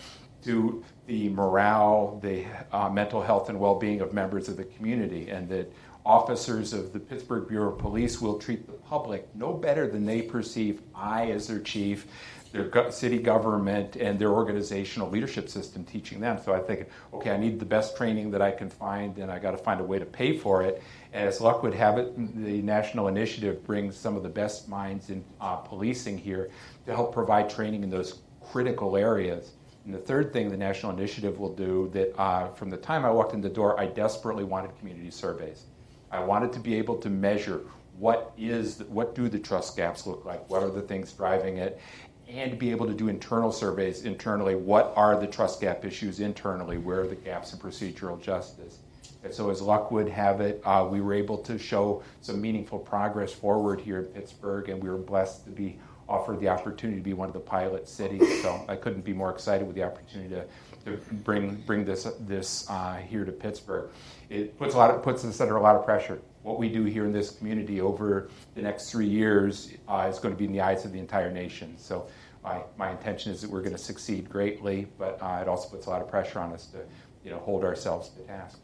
to 0.44 0.84
the 1.08 1.30
morale, 1.30 2.20
the 2.24 2.46
uh, 2.72 2.90
mental 2.90 3.22
health, 3.22 3.50
and 3.50 3.60
well 3.60 3.76
being 3.76 4.02
of 4.02 4.14
members 4.14 4.48
of 4.48 4.58
the 4.58 4.64
community, 4.64 5.30
and 5.30 5.50
that 5.50 5.72
officers 6.06 6.72
of 6.72 6.94
the 6.94 7.00
Pittsburgh 7.00 7.48
Bureau 7.48 7.74
of 7.74 7.80
Police 7.80 8.22
will 8.22 8.38
treat 8.38 8.68
the 8.68 8.74
public 8.74 9.28
no 9.36 9.54
better 9.54 9.88
than 9.88 10.06
they 10.06 10.22
perceive 10.22 10.82
I, 10.94 11.32
as 11.32 11.48
their 11.48 11.60
chief, 11.60 12.08
their 12.56 12.92
city 12.92 13.20
government, 13.20 13.98
and 13.98 14.18
their 14.18 14.32
organizational 14.32 15.10
leadership 15.10 15.50
system 15.50 15.84
teaching 15.84 16.20
them. 16.22 16.40
So 16.44 16.54
I 16.54 16.60
think, 16.60 16.88
okay, 17.14 17.32
I 17.32 17.38
need 17.38 17.60
the 17.60 17.66
best 17.66 17.98
training 17.98 18.32
that 18.32 18.42
I 18.42 18.52
can 18.52 18.70
find, 18.70 19.18
and 19.18 19.30
I 19.30 19.40
got 19.40 19.52
to 19.52 19.58
find 19.58 19.82
a 19.82 19.84
way 19.84 20.00
to 20.00 20.06
pay 20.06 20.38
for 20.38 20.64
it. 20.64 20.82
And 21.12 21.28
as 21.28 21.42
luck 21.42 21.64
would 21.64 21.74
have 21.74 21.98
it, 21.98 22.16
the 22.18 22.62
national 22.62 23.10
initiative 23.10 23.64
brings 23.66 23.98
some 23.98 24.16
of 24.16 24.24
the 24.24 24.30
best 24.30 24.70
minds 24.70 25.10
in 25.10 25.24
uh, 25.42 25.58
policing 25.58 26.18
here 26.18 26.50
to 26.86 26.96
help 26.96 27.14
provide 27.14 27.50
training 27.50 27.84
in 27.84 27.90
those 27.90 28.20
critical 28.42 28.96
areas. 28.96 29.52
And 29.86 29.94
the 29.94 30.00
third 30.00 30.32
thing 30.32 30.50
the 30.50 30.58
national 30.58 30.94
initiative 30.94 31.40
will 31.40 31.54
do 31.54 31.90
that 31.94 32.20
uh, 32.20 32.48
from 32.54 32.70
the 32.70 32.78
time 32.78 33.06
I 33.06 33.12
walked 33.12 33.34
in 33.34 33.42
the 33.42 33.50
door, 33.50 33.80
I 33.80 33.88
desperately 33.88 34.44
wanted 34.44 34.78
community 34.80 35.12
surveys. 35.12 35.66
I 36.10 36.20
wanted 36.20 36.54
to 36.54 36.60
be 36.60 36.76
able 36.76 36.98
to 37.00 37.10
measure 37.10 37.62
what 37.98 38.34
is 38.38 38.84
what 38.90 39.16
do 39.16 39.30
the 39.30 39.40
trust 39.40 39.78
gaps 39.78 40.06
look 40.06 40.26
like, 40.26 40.50
what 40.50 40.64
are 40.64 40.70
the 40.70 40.82
things 40.82 41.14
driving 41.14 41.58
it, 41.58 41.80
and 42.28 42.58
be 42.58 42.72
able 42.72 42.88
to 42.88 42.94
do 42.94 43.08
internal 43.08 43.52
surveys 43.52 44.04
internally. 44.06 44.56
What 44.56 44.94
are 44.96 45.20
the 45.20 45.28
trust 45.28 45.62
gap 45.62 45.86
issues 45.86 46.20
internally? 46.20 46.78
Where 46.78 47.02
are 47.02 47.08
the 47.08 47.16
gaps 47.16 47.54
in 47.54 47.60
procedural 47.60 48.22
justice? 48.22 48.80
And 49.24 49.34
so, 49.34 49.50
as 49.50 49.62
luck 49.62 49.92
would 49.92 50.08
have 50.10 50.40
it, 50.40 50.62
uh, 50.66 50.88
we 50.90 51.02
were 51.02 51.14
able 51.14 51.40
to 51.40 51.58
show 51.58 52.04
some 52.22 52.40
meaningful 52.40 52.78
progress 52.78 53.34
forward 53.34 53.82
here 53.82 54.00
in 54.00 54.06
Pittsburgh, 54.06 54.70
and 54.70 54.82
we 54.82 54.88
were 54.88 54.98
blessed 54.98 55.46
to 55.46 55.52
be 55.52 55.80
offered 56.08 56.40
the 56.40 56.48
opportunity 56.48 57.00
to 57.00 57.04
be 57.04 57.14
one 57.14 57.28
of 57.28 57.34
the 57.34 57.40
pilot 57.40 57.90
cities. 57.90 58.44
So, 58.44 58.64
I 58.68 58.76
couldn't 58.76 59.04
be 59.04 59.14
more 59.14 59.32
excited 59.32 59.66
with 59.66 59.76
the 59.76 59.84
opportunity 59.84 60.36
to, 60.36 60.46
to 60.86 61.14
bring 61.16 61.56
bring 61.66 61.86
this 61.86 62.04
this 62.22 62.70
uh, 62.70 62.98
here 62.98 63.26
to 63.26 63.32
Pittsburgh. 63.32 63.90
It 64.30 64.58
puts 64.60 64.76
a 64.76 64.78
lot 64.78 64.92
of, 64.92 65.02
puts 65.02 65.26
us 65.26 65.42
under 65.42 65.56
a 65.56 65.62
lot 65.62 65.76
of 65.76 65.86
pressure. 65.86 66.22
What 66.46 66.60
we 66.60 66.70
do 66.70 66.84
here 66.84 67.06
in 67.06 67.12
this 67.12 67.32
community 67.32 67.82
over 67.82 68.30
the 68.54 68.62
next 68.62 68.92
three 68.92 69.08
years 69.08 69.72
uh, 69.88 70.08
is 70.08 70.20
going 70.20 70.32
to 70.32 70.38
be 70.38 70.46
in 70.46 70.52
the 70.52 70.62
eyes 70.62 70.86
of 70.86 70.94
the 70.94 71.00
entire 71.00 71.32
nation. 71.32 71.74
So 71.80 72.06
my, 72.44 72.62
my 72.78 72.92
intention 72.92 73.32
is 73.32 73.42
that 73.42 73.50
we're 73.50 73.62
going 73.62 73.72
to 73.72 73.80
succeed 73.80 74.30
greatly, 74.30 74.86
but 75.00 75.18
uh, 75.20 75.40
it 75.42 75.48
also 75.48 75.70
puts 75.70 75.88
a 75.88 75.90
lot 75.90 76.04
of 76.04 76.08
pressure 76.08 76.40
on 76.40 76.54
us 76.54 76.68
to 76.68 76.78
you 77.24 77.32
know, 77.32 77.40
hold 77.40 77.64
ourselves 77.64 78.10
to 78.10 78.20
task. 78.28 78.60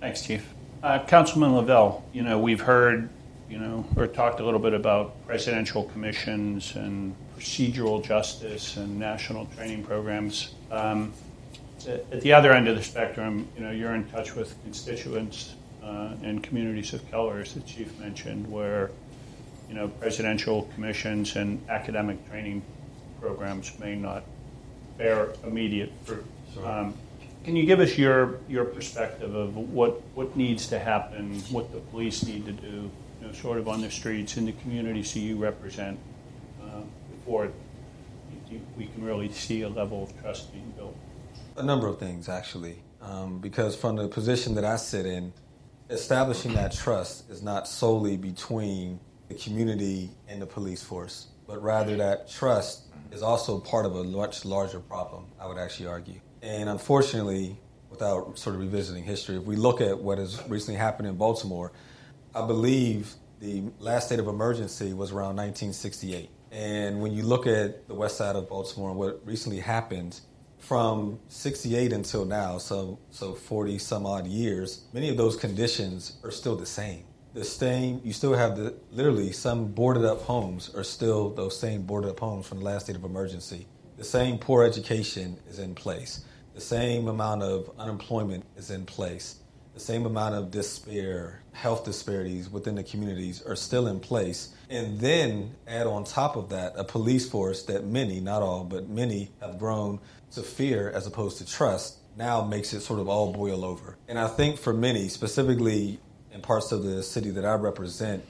Thanks, 0.00 0.22
Chief. 0.26 0.44
Uh, 0.82 1.04
Councilman 1.04 1.54
Lavelle, 1.54 2.04
you 2.12 2.22
know, 2.22 2.36
we've 2.40 2.60
heard, 2.60 3.08
you 3.48 3.58
know, 3.58 3.86
or 3.96 4.08
talked 4.08 4.40
a 4.40 4.44
little 4.44 4.58
bit 4.58 4.74
about 4.74 5.24
presidential 5.24 5.84
commissions 5.84 6.74
and 6.74 7.14
procedural 7.38 8.04
justice 8.04 8.76
and 8.76 8.98
national 8.98 9.46
training 9.54 9.84
programs. 9.84 10.56
Um, 10.72 11.12
at 11.86 12.22
the 12.22 12.32
other 12.32 12.52
end 12.52 12.66
of 12.66 12.74
the 12.74 12.82
spectrum, 12.82 13.46
you 13.56 13.62
know, 13.62 13.70
you're 13.70 13.94
in 13.94 14.08
touch 14.08 14.34
with 14.34 14.60
constituents 14.64 15.54
uh, 15.84 16.14
and 16.22 16.42
communities 16.42 16.94
of 16.94 17.10
color, 17.10 17.40
as 17.40 17.54
the 17.54 17.60
chief 17.60 17.98
mentioned, 17.98 18.50
where 18.50 18.90
you 19.68 19.74
know 19.74 19.88
presidential 19.88 20.62
commissions 20.74 21.36
and 21.36 21.60
academic 21.68 22.28
training 22.30 22.62
programs 23.20 23.78
may 23.78 23.94
not 23.94 24.22
bear 24.98 25.32
immediate 25.44 25.92
fruit. 26.04 26.24
Um, 26.64 26.94
can 27.44 27.56
you 27.56 27.66
give 27.66 27.80
us 27.80 27.98
your 27.98 28.38
your 28.48 28.64
perspective 28.64 29.34
of 29.34 29.56
what 29.56 30.00
what 30.14 30.36
needs 30.36 30.66
to 30.68 30.78
happen, 30.78 31.40
what 31.50 31.72
the 31.72 31.80
police 31.80 32.24
need 32.24 32.46
to 32.46 32.52
do, 32.52 32.90
you 33.20 33.26
know, 33.26 33.32
sort 33.32 33.58
of 33.58 33.68
on 33.68 33.82
the 33.82 33.90
streets 33.90 34.36
in 34.36 34.46
the 34.46 34.52
communities 34.52 35.12
that 35.12 35.20
you 35.20 35.36
represent, 35.36 35.98
uh, 36.62 36.80
before 37.10 37.50
we 38.76 38.86
can 38.86 39.04
really 39.04 39.30
see 39.32 39.62
a 39.62 39.68
level 39.68 40.04
of 40.04 40.22
trust 40.22 40.52
being 40.52 40.70
built? 40.76 40.96
A 41.56 41.62
number 41.62 41.86
of 41.86 41.98
things, 41.98 42.28
actually, 42.28 42.78
um, 43.00 43.38
because 43.38 43.76
from 43.76 43.96
the 43.96 44.08
position 44.08 44.54
that 44.54 44.64
I 44.64 44.76
sit 44.76 45.06
in, 45.06 45.32
establishing 45.90 46.54
that 46.54 46.72
trust 46.72 47.30
is 47.30 47.42
not 47.42 47.68
solely 47.68 48.16
between 48.16 49.00
the 49.28 49.34
community 49.34 50.10
and 50.28 50.40
the 50.40 50.46
police 50.46 50.82
force, 50.82 51.28
but 51.46 51.62
rather 51.62 51.96
that 51.96 52.28
trust 52.30 52.84
is 53.12 53.22
also 53.22 53.58
part 53.58 53.86
of 53.86 53.96
a 53.96 54.04
much 54.04 54.44
larger 54.44 54.80
problem, 54.80 55.26
I 55.40 55.46
would 55.46 55.58
actually 55.58 55.86
argue. 55.86 56.20
And 56.42 56.68
unfortunately, 56.68 57.58
without 57.90 58.38
sort 58.38 58.56
of 58.56 58.62
revisiting 58.62 59.04
history, 59.04 59.36
if 59.36 59.44
we 59.44 59.56
look 59.56 59.80
at 59.80 59.98
what 59.98 60.18
has 60.18 60.42
recently 60.48 60.78
happened 60.78 61.08
in 61.08 61.16
Baltimore, 61.16 61.72
I 62.34 62.46
believe 62.46 63.14
the 63.40 63.64
last 63.78 64.06
state 64.06 64.18
of 64.18 64.26
emergency 64.26 64.92
was 64.92 65.12
around 65.12 65.36
1968. 65.36 66.30
And 66.50 67.00
when 67.00 67.12
you 67.12 67.24
look 67.24 67.46
at 67.46 67.88
the 67.88 67.94
west 67.94 68.16
side 68.16 68.36
of 68.36 68.48
Baltimore 68.48 68.90
and 68.90 68.98
what 68.98 69.20
recently 69.24 69.60
happened, 69.60 70.20
from 70.64 71.18
68 71.28 71.92
until 71.92 72.24
now, 72.24 72.56
so 72.56 72.98
so 73.10 73.34
40 73.34 73.78
some 73.78 74.06
odd 74.06 74.26
years, 74.26 74.84
many 74.92 75.10
of 75.10 75.16
those 75.16 75.36
conditions 75.36 76.16
are 76.24 76.30
still 76.30 76.56
the 76.56 76.66
same. 76.66 77.04
The 77.34 77.44
same, 77.44 78.00
you 78.02 78.12
still 78.12 78.34
have 78.34 78.56
the 78.56 78.74
literally 78.90 79.32
some 79.32 79.66
boarded 79.66 80.04
up 80.04 80.22
homes 80.22 80.74
are 80.74 80.84
still 80.84 81.30
those 81.30 81.58
same 81.58 81.82
boarded 81.82 82.10
up 82.10 82.20
homes 82.20 82.46
from 82.46 82.58
the 82.60 82.64
last 82.64 82.84
state 82.84 82.96
of 82.96 83.04
emergency. 83.04 83.66
The 83.98 84.04
same 84.04 84.38
poor 84.38 84.64
education 84.64 85.36
is 85.48 85.58
in 85.58 85.74
place. 85.74 86.24
The 86.54 86.60
same 86.60 87.08
amount 87.08 87.42
of 87.42 87.70
unemployment 87.78 88.44
is 88.56 88.70
in 88.70 88.86
place. 88.86 89.40
The 89.74 89.80
same 89.80 90.06
amount 90.06 90.36
of 90.36 90.50
despair, 90.50 91.42
health 91.52 91.84
disparities 91.84 92.48
within 92.48 92.76
the 92.76 92.84
communities 92.84 93.42
are 93.42 93.56
still 93.56 93.88
in 93.88 94.00
place. 94.00 94.53
And 94.70 94.98
then 94.98 95.54
add 95.66 95.86
on 95.86 96.04
top 96.04 96.36
of 96.36 96.48
that 96.50 96.74
a 96.76 96.84
police 96.84 97.28
force 97.28 97.62
that 97.64 97.84
many, 97.84 98.20
not 98.20 98.42
all, 98.42 98.64
but 98.64 98.88
many 98.88 99.30
have 99.40 99.58
grown 99.58 100.00
to 100.32 100.42
fear 100.42 100.90
as 100.90 101.06
opposed 101.06 101.38
to 101.38 101.46
trust 101.46 101.98
now 102.16 102.44
makes 102.44 102.72
it 102.72 102.80
sort 102.80 103.00
of 103.00 103.08
all 103.08 103.32
boil 103.32 103.64
over. 103.64 103.96
And 104.08 104.18
I 104.18 104.28
think 104.28 104.58
for 104.58 104.72
many, 104.72 105.08
specifically 105.08 105.98
in 106.32 106.40
parts 106.40 106.72
of 106.72 106.82
the 106.82 107.02
city 107.02 107.30
that 107.30 107.44
I 107.44 107.54
represent, 107.54 108.24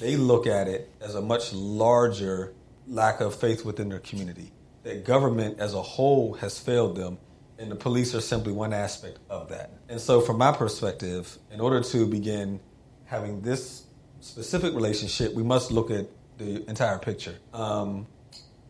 they 0.00 0.16
look 0.16 0.46
at 0.46 0.68
it 0.68 0.90
as 1.00 1.14
a 1.14 1.22
much 1.22 1.52
larger 1.52 2.52
lack 2.86 3.20
of 3.20 3.34
faith 3.34 3.64
within 3.64 3.88
their 3.88 4.00
community. 4.00 4.52
That 4.82 5.04
government 5.04 5.58
as 5.60 5.74
a 5.74 5.82
whole 5.82 6.34
has 6.34 6.58
failed 6.58 6.96
them, 6.96 7.18
and 7.58 7.70
the 7.70 7.76
police 7.76 8.14
are 8.14 8.20
simply 8.20 8.52
one 8.52 8.72
aspect 8.72 9.18
of 9.30 9.48
that. 9.48 9.70
And 9.88 10.00
so, 10.00 10.20
from 10.20 10.38
my 10.38 10.52
perspective, 10.52 11.38
in 11.50 11.60
order 11.60 11.80
to 11.80 12.06
begin 12.06 12.60
having 13.06 13.40
this 13.40 13.83
specific 14.24 14.74
relationship, 14.74 15.34
we 15.34 15.42
must 15.42 15.70
look 15.70 15.90
at 15.90 16.06
the 16.38 16.68
entire 16.68 16.98
picture. 16.98 17.36
Um, 17.52 18.06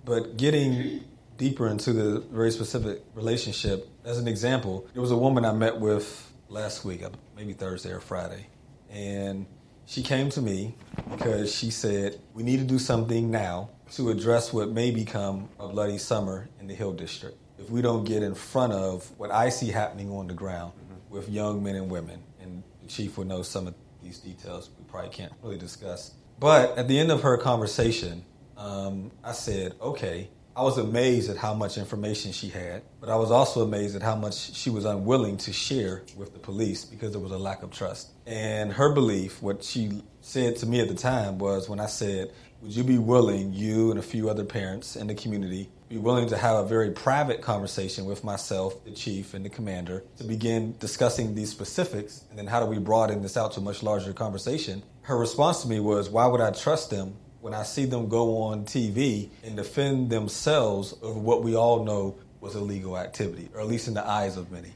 but 0.05 0.37
getting 0.37 1.05
deeper 1.37 1.69
into 1.69 1.93
the 1.93 2.21
very 2.21 2.51
specific 2.51 3.03
relationship, 3.15 3.89
as 4.05 4.19
an 4.19 4.29
example, 4.29 4.87
there 4.93 5.01
was 5.01 5.13
a 5.13 5.17
woman 5.17 5.45
I 5.45 5.53
met 5.53 5.79
with 5.79 6.33
last 6.49 6.85
week, 6.85 7.03
maybe 7.37 7.53
Thursday 7.53 7.93
or 7.93 8.01
Friday, 8.01 8.47
and 8.91 9.47
she 9.87 10.03
came 10.03 10.29
to 10.31 10.43
me 10.43 10.75
because 11.11 11.55
she 11.55 11.71
said, 11.71 12.21
We 12.35 12.43
need 12.43 12.59
to 12.59 12.65
do 12.65 12.79
something 12.79 13.31
now 13.31 13.71
to 13.93 14.11
address 14.11 14.53
what 14.53 14.71
may 14.71 14.91
become 14.91 15.49
a 15.61 15.69
bloody 15.69 15.99
summer 15.99 16.49
in 16.59 16.67
the 16.67 16.75
Hill 16.75 16.93
District. 16.93 17.37
If 17.59 17.71
we 17.71 17.81
don't 17.81 18.05
get 18.05 18.23
in 18.23 18.35
front 18.35 18.73
of 18.73 19.09
what 19.19 19.31
I 19.31 19.51
see 19.51 19.69
happening 19.69 20.11
on 20.11 20.27
the 20.27 20.35
ground 20.35 20.73
mm-hmm. 20.73 21.15
with 21.15 21.29
young 21.29 21.63
men 21.63 21.77
and 21.77 21.91
women, 21.91 22.23
and 22.41 22.63
the 22.83 22.89
chief 22.89 23.17
will 23.17 23.25
know 23.25 23.43
some 23.43 23.69
of 23.69 23.75
these 24.05 24.19
details 24.19 24.71
we 24.79 24.85
probably 24.85 25.11
can't 25.11 25.33
really 25.43 25.59
discuss. 25.59 26.13
But 26.39 26.77
at 26.79 26.89
the 26.89 26.99
end 26.99 27.11
of 27.11 27.23
her 27.23 27.37
conversation, 27.39 28.25
um, 28.57 29.11
I 29.23 29.33
said, 29.33 29.75
Okay, 29.81 30.29
I 30.57 30.63
was 30.63 30.79
amazed 30.79 31.31
at 31.31 31.37
how 31.37 31.53
much 31.53 31.79
information 31.79 32.31
she 32.31 32.49
had, 32.49 32.83
but 33.01 33.09
I 33.09 33.17
was 33.17 33.33
also 33.33 33.63
amazed 33.63 33.97
at 33.97 34.03
how 34.03 34.15
much 34.15 34.55
she 34.55 34.71
was 34.71 34.85
unwilling 34.85 35.37
to 35.39 35.53
share 35.53 36.05
with 36.17 36.33
the 36.33 36.39
police 36.39 36.85
because 36.85 37.11
there 37.11 37.21
was 37.21 37.33
a 37.33 37.39
lack 37.39 37.65
of 37.65 37.73
trust. 37.73 38.13
And 38.25 38.73
her 38.73 38.93
belief, 38.93 39.43
what 39.43 39.65
she 39.65 40.03
said 40.21 40.57
to 40.57 40.67
me 40.67 40.81
at 40.81 40.87
the 40.87 40.95
time 40.95 41.39
was 41.39 41.69
when 41.69 41.81
I 41.81 41.87
said, 41.87 42.31
Would 42.65 42.75
you 42.75 42.83
be 42.83 42.97
willing, 42.97 43.53
you 43.53 43.91
and 43.91 43.99
a 43.99 44.03
few 44.03 44.31
other 44.31 44.43
parents 44.43 44.97
in 44.97 45.07
the 45.07 45.15
community, 45.15 45.69
be 45.91 45.99
willing 45.99 46.29
to 46.29 46.39
have 46.39 46.57
a 46.57 46.67
very 46.67 46.93
private 46.93 47.43
conversation 47.43 48.07
with 48.07 48.25
myself, 48.25 48.83
the 48.87 48.91
chief, 48.91 49.35
and 49.35 49.45
the 49.45 49.51
commander 49.51 50.03
to 50.17 50.25
begin 50.25 50.75
discussing 50.79 51.35
these 51.35 51.51
specifics? 51.51 52.25
And 52.31 52.39
then 52.39 52.47
how 52.47 52.61
do 52.61 52.67
we 52.67 52.79
broaden 52.79 53.21
this 53.21 53.37
out 53.37 53.53
to 53.53 53.61
a 53.61 53.63
much 53.63 53.83
larger 53.83 54.15
conversation? 54.15 54.83
Her 55.03 55.19
response 55.19 55.61
to 55.61 55.69
me 55.69 55.79
was, 55.79 56.09
Why 56.09 56.27
would 56.27 56.41
I 56.41 56.53
trust 56.53 56.89
them 56.89 57.17
when 57.43 57.53
I 57.53 57.65
see 57.65 57.85
them 57.85 58.09
go 58.09 58.41
on 58.45 58.65
TV 58.65 59.29
and 59.43 59.57
defend 59.57 60.09
themselves 60.09 60.95
over 61.03 61.21
what 61.21 61.43
we 61.43 61.55
all 61.55 61.85
know 61.85 62.17
was 62.41 62.55
illegal 62.55 62.97
activity, 62.97 63.51
or 63.53 63.61
at 63.61 63.67
least 63.67 63.89
in 63.89 63.93
the 63.93 64.09
eyes 64.09 64.39
of 64.39 64.51
many, 64.51 64.73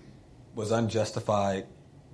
was 0.54 0.72
unjustified 0.72 1.64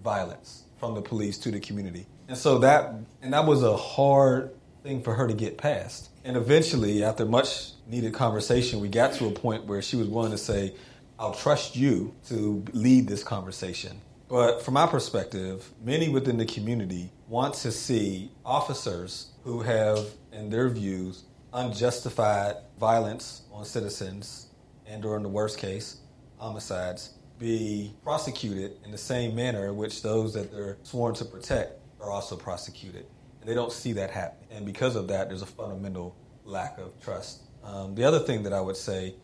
violence 0.04 0.66
from 0.78 0.95
the 0.95 1.02
police 1.02 1.37
to 1.38 1.50
the 1.50 1.59
community. 1.59 2.07
And 2.28 2.38
so 2.38 2.59
that 2.59 2.95
and 3.23 3.33
that 3.33 3.45
was 3.45 3.64
a 3.64 3.76
hard 3.76 4.54
thing 4.85 5.03
for 5.03 5.14
her 5.14 5.26
to 5.26 5.33
get 5.33 5.57
past. 5.57 6.11
And 6.25 6.37
eventually, 6.37 7.03
after 7.03 7.25
much 7.25 7.71
needed 7.88 8.12
conversation, 8.12 8.81
we 8.81 8.88
got 8.88 9.14
to 9.14 9.26
a 9.26 9.31
point 9.31 9.64
where 9.64 9.81
she 9.81 9.97
was 9.97 10.09
willing 10.09 10.31
to 10.31 10.38
say, 10.38 10.75
I'll 11.19 11.35
trust 11.35 11.75
you 11.75 12.14
to 12.29 12.62
lead 12.75 13.09
this 13.09 13.25
conversation. 13.25 14.03
But 14.29 14.62
from 14.62 14.75
my 14.75 14.87
perspective, 14.87 15.71
many 15.83 16.11
within 16.11 16.37
the 16.37 16.45
community 16.45 17.11
want 17.29 17.55
to 17.57 17.73
see 17.73 18.31
officers 18.45 19.31
who 19.43 19.62
have, 19.62 20.05
in 20.33 20.50
their 20.50 20.69
views, 20.69 21.25
unjustified 21.55 22.57
violence 22.79 23.43
on 23.53 23.64
citizens 23.64 24.49
and 24.87 25.03
or 25.07 25.17
in 25.17 25.23
the 25.23 25.29
worst 25.31 25.57
case, 25.57 25.97
homicides, 26.37 27.14
be 27.38 27.95
prosecuted 28.03 28.73
in 28.85 28.91
the 28.91 28.99
same 28.99 29.35
manner 29.35 29.67
in 29.67 29.76
which 29.76 30.03
those 30.03 30.35
that 30.35 30.53
they're 30.53 30.76
sworn 30.83 31.14
to 31.14 31.25
protect 31.25 31.81
are 32.00 32.11
also 32.11 32.37
prosecuted. 32.37 33.07
And 33.44 33.50
they 33.50 33.54
don't 33.54 33.72
see 33.72 33.92
that 33.92 34.10
happen. 34.10 34.38
And 34.50 34.64
because 34.64 34.96
of 34.96 35.08
that, 35.08 35.28
there's 35.28 35.42
a 35.42 35.46
fundamental 35.46 36.16
lack 36.46 36.78
of 36.78 36.98
trust. 37.02 37.42
Um, 37.62 37.94
the 37.94 38.02
other 38.02 38.18
thing 38.18 38.42
that 38.44 38.54
I 38.54 38.60
would 38.62 38.76
say, 38.76 39.16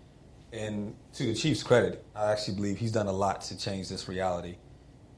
and 0.53 0.95
to 1.15 1.25
the 1.25 1.35
chief's 1.35 1.63
credit, 1.63 2.05
I 2.15 2.31
actually 2.31 2.57
believe 2.57 2.77
he's 2.77 2.93
done 2.93 3.07
a 3.07 3.13
lot 3.13 3.41
to 3.43 3.57
change 3.57 3.89
this 3.89 4.09
reality 4.09 4.57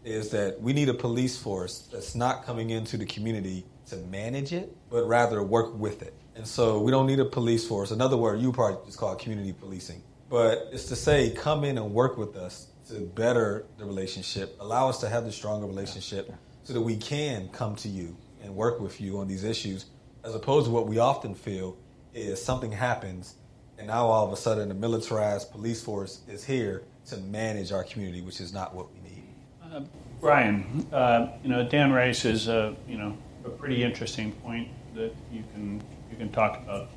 is 0.04 0.30
that 0.30 0.61
we 0.61 0.73
need 0.73 0.88
a 0.88 0.94
police 0.94 1.37
force 1.37 1.88
that's 1.92 2.14
not 2.14 2.44
coming 2.44 2.71
into 2.71 2.97
the 2.97 3.04
community 3.04 3.64
to 3.88 3.97
manage 3.97 4.52
it, 4.52 4.73
but 4.88 5.04
rather 5.09 5.42
work 5.42 5.76
with 5.76 6.02
it. 6.02 6.14
And 6.37 6.47
so 6.47 6.80
we 6.80 6.92
don't 6.92 7.09
need 7.09 7.18
a 7.18 7.25
police 7.25 7.66
force. 7.66 7.90
Another 7.90 8.16
word 8.16 8.40
you 8.40 8.52
probably 8.52 8.87
just 8.87 8.99
call 8.99 9.12
it 9.14 9.18
community 9.18 9.52
policing. 9.52 10.00
But 10.30 10.68
it's 10.71 10.85
to 10.87 10.97
say, 10.97 11.30
come 11.30 11.64
in 11.64 11.76
and 11.76 11.92
work 11.92 12.16
with 12.16 12.37
us 12.37 12.68
to 12.88 13.00
better 13.00 13.66
the 13.78 13.85
relationship, 13.85 14.56
allow 14.61 14.88
us 14.88 15.00
to 15.00 15.09
have 15.09 15.25
the 15.25 15.32
stronger 15.32 15.66
relationship 15.66 16.32
so 16.62 16.73
that 16.73 16.80
we 16.80 16.97
can 16.97 17.49
come 17.49 17.75
to 17.76 17.88
you 17.88 18.16
and 18.43 18.55
work 18.55 18.81
with 18.81 19.01
you 19.01 19.19
on 19.19 19.29
these 19.29 19.45
issues, 19.45 19.87
as 20.25 20.35
opposed 20.35 20.67
to 20.67 20.73
what 20.73 20.87
we 20.87 20.99
often 20.99 21.35
feel 21.35 21.77
is 22.15 22.43
something 22.43 22.73
happens 22.73 23.37
and 23.83 23.89
now 23.89 24.07
all 24.07 24.25
of 24.25 24.33
a 24.33 24.37
sudden 24.37 24.69
the 24.69 24.75
militarized 24.75 25.51
police 25.51 25.83
force 25.83 26.21
is 26.29 26.45
here 26.45 26.85
to 27.07 27.17
manage 27.17 27.73
our 27.73 27.83
community, 27.83 28.21
which 28.21 28.41
is 28.41 28.53
not 28.53 28.73
what 28.73 28.87
we 28.93 29.01
need. 29.01 29.25
Uh, 29.61 29.81
Brian, 30.21 30.87
uh, 30.93 31.27
you 31.43 31.49
know, 31.49 31.69
Dan 31.69 31.93
raises 31.93 32.47
a, 32.47 32.77
you 32.87 32.97
know, 32.97 33.19
a 33.45 33.49
pretty 33.49 33.83
interesting 33.83 34.31
point 34.33 34.69
that 34.95 35.13
you 35.33 35.43
can, 35.53 35.83
you 36.13 36.17
can 36.17 36.31
talk 36.31 36.59
about 36.59 36.91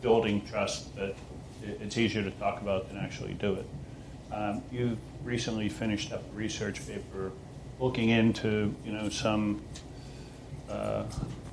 building 0.00 0.44
trust, 0.44 0.92
but 0.96 1.14
it's 1.62 1.96
easier 1.96 2.24
to 2.24 2.32
talk 2.32 2.60
about 2.60 2.88
than 2.88 2.96
actually 2.96 3.34
do 3.34 3.54
it. 3.54 3.66
Um, 4.32 4.60
you 4.72 4.98
recently 5.22 5.68
finished 5.68 6.12
up 6.12 6.24
a 6.32 6.36
research 6.36 6.84
paper 6.84 7.30
looking 7.78 8.08
into, 8.08 8.74
you 8.84 8.92
know, 8.92 9.08
some 9.08 9.62
uh, 10.72 11.04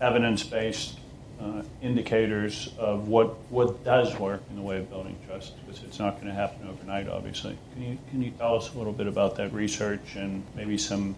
evidence-based 0.02 0.98
uh, 1.42 1.64
indicators 1.82 2.74
of 2.78 3.08
what, 3.08 3.38
what 3.52 3.84
does 3.84 4.18
work 4.18 4.42
in 4.50 4.56
the 4.56 4.62
way 4.62 4.78
of 4.78 4.90
building 4.90 5.18
trust, 5.28 5.56
because 5.66 5.84
it's 5.84 6.00
not 6.00 6.16
going 6.16 6.28
to 6.28 6.34
happen 6.34 6.68
overnight, 6.68 7.08
obviously. 7.08 7.58
Can 7.74 7.84
you, 7.84 7.98
can 8.10 8.22
you 8.22 8.32
tell 8.32 8.56
us 8.56 8.74
a 8.74 8.78
little 8.78 8.94
bit 8.94 9.08
about 9.08 9.36
that 9.36 9.54
research 9.54 10.16
and 10.16 10.44
maybe 10.56 10.78
some 10.78 11.16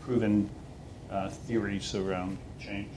proven 0.00 0.50
uh, 1.10 1.28
theories 1.28 1.94
around 1.94 2.38
change? 2.60 2.88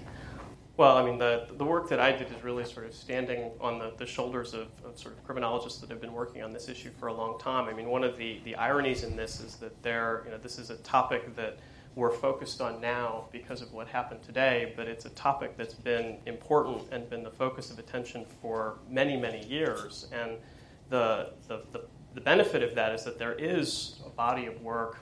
Well, 0.77 0.97
I 0.97 1.05
mean, 1.05 1.17
the, 1.17 1.47
the 1.57 1.65
work 1.65 1.89
that 1.89 1.99
I 1.99 2.11
did 2.11 2.31
is 2.31 2.43
really 2.43 2.65
sort 2.65 2.85
of 2.85 2.93
standing 2.95 3.51
on 3.59 3.77
the, 3.77 3.93
the 3.97 4.05
shoulders 4.05 4.53
of, 4.53 4.67
of, 4.83 4.97
sort 4.97 5.15
of 5.15 5.23
criminologists 5.25 5.79
that 5.79 5.89
have 5.89 6.01
been 6.01 6.13
working 6.13 6.41
on 6.41 6.51
this 6.51 6.69
issue 6.69 6.89
for 6.99 7.07
a 7.07 7.13
long 7.13 7.37
time. 7.39 7.67
I 7.67 7.73
mean, 7.73 7.87
one 7.87 8.03
of 8.03 8.17
the, 8.17 8.39
the 8.45 8.55
ironies 8.55 9.03
in 9.03 9.15
this 9.15 9.41
is 9.41 9.57
that 9.57 9.79
there, 9.83 10.23
you 10.25 10.31
know, 10.31 10.37
this 10.37 10.57
is 10.57 10.69
a 10.69 10.77
topic 10.77 11.35
that 11.35 11.59
we're 11.95 12.11
focused 12.11 12.61
on 12.61 12.79
now 12.79 13.25
because 13.31 13.61
of 13.61 13.73
what 13.73 13.87
happened 13.87 14.23
today, 14.23 14.73
but 14.77 14.87
it's 14.87 15.05
a 15.05 15.09
topic 15.09 15.57
that's 15.57 15.73
been 15.73 16.17
important 16.25 16.83
and 16.91 17.09
been 17.09 17.23
the 17.23 17.31
focus 17.31 17.69
of 17.69 17.79
attention 17.79 18.25
for 18.41 18.79
many, 18.89 19.17
many 19.17 19.45
years. 19.45 20.07
And 20.13 20.37
the, 20.89 21.31
the, 21.47 21.63
the, 21.71 21.85
the 22.13 22.21
benefit 22.21 22.63
of 22.63 22.75
that 22.75 22.93
is 22.93 23.03
that 23.03 23.19
there 23.19 23.33
is 23.33 23.99
a 24.05 24.09
body 24.09 24.45
of 24.45 24.61
work 24.61 24.99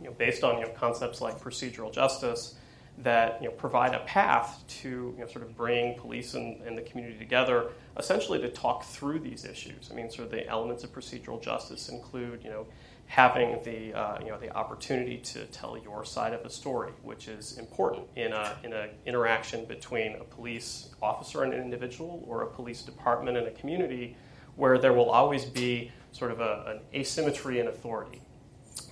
you 0.00 0.08
know, 0.08 0.14
based 0.18 0.44
on 0.44 0.58
you 0.58 0.66
know, 0.66 0.72
concepts 0.72 1.20
like 1.20 1.40
procedural 1.40 1.92
justice 1.92 2.56
that 2.98 3.40
you 3.40 3.48
know, 3.48 3.54
provide 3.54 3.94
a 3.94 4.00
path 4.00 4.64
to 4.66 5.14
sort 5.30 5.44
of 5.44 5.56
bring 5.56 5.94
police 5.98 6.34
and, 6.34 6.60
and, 6.62 6.76
the 6.76 6.82
community 6.82 7.16
together, 7.16 7.70
essentially 7.96 8.40
to 8.40 8.48
talk 8.48 8.84
through 8.84 9.20
these 9.20 9.44
issues. 9.44 9.88
I 9.90 9.94
mean, 9.94 10.10
sort 10.10 10.26
of 10.26 10.30
the 10.32 10.46
elements 10.48 10.82
of 10.82 10.92
procedural 10.92 11.40
justice 11.40 11.88
include, 11.88 12.42
you 12.42 12.50
know, 12.50 12.66
having 13.08 13.58
the 13.64 13.94
uh, 13.94 14.20
you 14.20 14.28
know 14.28 14.38
the 14.38 14.54
opportunity 14.54 15.16
to 15.16 15.44
tell 15.46 15.76
your 15.76 16.04
side 16.04 16.34
of 16.34 16.42
the 16.42 16.50
story, 16.50 16.92
which 17.02 17.26
is 17.26 17.58
important 17.58 18.06
in 18.14 18.32
a 18.32 18.56
in 18.62 18.72
an 18.72 18.90
interaction 19.06 19.64
between 19.64 20.14
a 20.16 20.24
police 20.24 20.90
officer 21.02 21.42
and 21.42 21.52
an 21.52 21.60
individual, 21.60 22.22
or 22.26 22.42
a 22.42 22.46
police 22.46 22.82
department 22.82 23.36
and 23.36 23.48
a 23.48 23.50
community, 23.52 24.16
where 24.56 24.78
there 24.78 24.92
will 24.92 25.10
always 25.10 25.44
be 25.46 25.90
sort 26.12 26.30
of 26.30 26.40
a, 26.40 26.64
an 26.66 26.80
asymmetry 26.94 27.60
in 27.60 27.68
authority, 27.68 28.20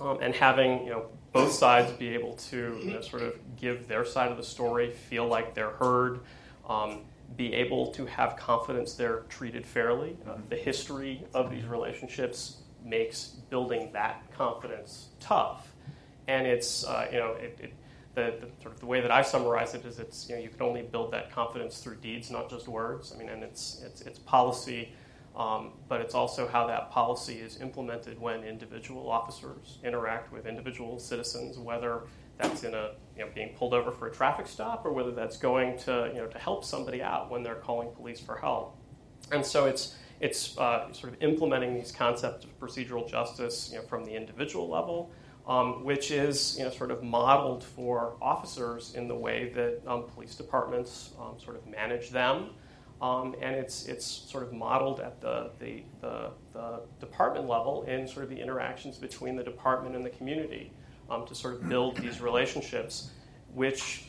um, 0.01 0.17
and 0.21 0.33
having 0.33 0.83
you 0.83 0.89
know 0.89 1.05
both 1.31 1.51
sides 1.51 1.91
be 1.93 2.09
able 2.09 2.33
to 2.33 2.79
you 2.83 2.93
know, 2.93 3.01
sort 3.01 3.21
of 3.21 3.33
give 3.55 3.87
their 3.87 4.03
side 4.03 4.31
of 4.31 4.37
the 4.37 4.43
story, 4.43 4.89
feel 4.91 5.27
like 5.27 5.53
they're 5.53 5.71
heard. 5.71 6.19
Um, 6.67 7.01
be 7.35 7.53
able 7.53 7.91
to 7.91 8.05
have 8.05 8.37
confidence 8.37 8.93
they're 8.93 9.23
treated 9.27 9.65
fairly. 9.65 10.17
Uh, 10.25 10.37
the 10.49 10.55
history 10.55 11.25
of 11.33 11.51
these 11.51 11.65
relationships 11.65 12.57
makes 12.87 13.27
building 13.49 13.89
that 13.93 14.23
confidence 14.35 15.09
tough. 15.19 15.73
And 16.27 16.45
it's, 16.45 16.85
uh, 16.85 17.07
you 17.11 17.19
know, 17.19 17.31
it, 17.33 17.57
it, 17.59 17.73
the, 18.15 18.45
the, 18.45 18.61
sort 18.61 18.73
of 18.73 18.79
the 18.79 18.85
way 18.85 19.01
that 19.01 19.11
I 19.11 19.21
summarize 19.21 19.73
it 19.73 19.85
is 19.85 19.99
it's, 19.99 20.27
you 20.27 20.35
know, 20.35 20.41
you 20.41 20.49
can 20.49 20.61
only 20.61 20.81
build 20.81 21.11
that 21.13 21.31
confidence 21.31 21.79
through 21.79 21.97
deeds, 21.97 22.31
not 22.31 22.49
just 22.49 22.67
words. 22.67 23.13
I 23.13 23.19
mean, 23.19 23.29
and 23.29 23.43
it's, 23.43 23.81
it's, 23.85 24.01
it's 24.01 24.19
policy, 24.19 24.91
um, 25.35 25.73
but 25.87 26.01
it's 26.01 26.15
also 26.15 26.47
how 26.47 26.67
that 26.67 26.89
policy 26.89 27.35
is 27.35 27.61
implemented 27.61 28.19
when 28.19 28.43
individual 28.43 29.09
officers 29.09 29.77
interact 29.83 30.33
with 30.33 30.47
individual 30.47 30.99
citizens, 30.99 31.57
whether 31.57 32.01
that's 32.37 32.63
in 32.63 32.73
a, 32.73 32.91
you 33.15 33.23
know, 33.23 33.31
being 33.33 33.49
pulled 33.55 33.73
over 33.73 33.91
for 33.91 34.07
a 34.07 34.11
traffic 34.11 34.47
stop 34.47 34.85
or 34.85 34.91
whether 34.91 35.11
that's 35.11 35.37
going 35.37 35.77
to, 35.79 36.09
you 36.13 36.19
know, 36.19 36.27
to 36.27 36.37
help 36.39 36.65
somebody 36.65 37.01
out 37.01 37.31
when 37.31 37.43
they're 37.43 37.55
calling 37.55 37.89
police 37.95 38.19
for 38.19 38.37
help. 38.37 38.77
And 39.31 39.45
so 39.45 39.65
it's, 39.65 39.95
it's 40.19 40.57
uh, 40.57 40.91
sort 40.93 41.13
of 41.13 41.21
implementing 41.21 41.75
these 41.75 41.91
concepts 41.91 42.45
of 42.45 42.59
procedural 42.59 43.07
justice 43.07 43.69
you 43.71 43.77
know, 43.77 43.83
from 43.83 44.03
the 44.05 44.15
individual 44.15 44.67
level, 44.67 45.11
um, 45.47 45.83
which 45.83 46.11
is 46.11 46.57
you 46.57 46.63
know, 46.63 46.71
sort 46.71 46.91
of 46.91 47.03
modeled 47.03 47.63
for 47.63 48.15
officers 48.21 48.95
in 48.95 49.07
the 49.07 49.15
way 49.15 49.49
that 49.49 49.81
um, 49.87 50.03
police 50.13 50.35
departments 50.35 51.11
um, 51.19 51.35
sort 51.39 51.55
of 51.55 51.65
manage 51.67 52.09
them. 52.09 52.49
Um, 52.99 53.35
and 53.41 53.55
it's, 53.55 53.85
it's 53.85 54.05
sort 54.05 54.41
of 54.43 54.53
modeled 54.53 54.99
at 55.01 55.21
the, 55.21 55.51
the, 55.59 55.83
the, 56.01 56.31
the, 56.53 56.79
department 56.99 57.47
level 57.47 57.83
in 57.83 58.07
sort 58.07 58.23
of 58.23 58.31
the 58.31 58.41
interactions 58.41 58.97
between 58.97 59.35
the 59.35 59.43
department 59.43 59.95
and 59.95 60.03
the 60.03 60.09
community 60.09 60.71
um, 61.07 61.23
to 61.27 61.35
sort 61.35 61.53
of 61.53 61.69
build 61.69 61.97
these 61.97 62.21
relationships, 62.21 63.11
which 63.53 64.05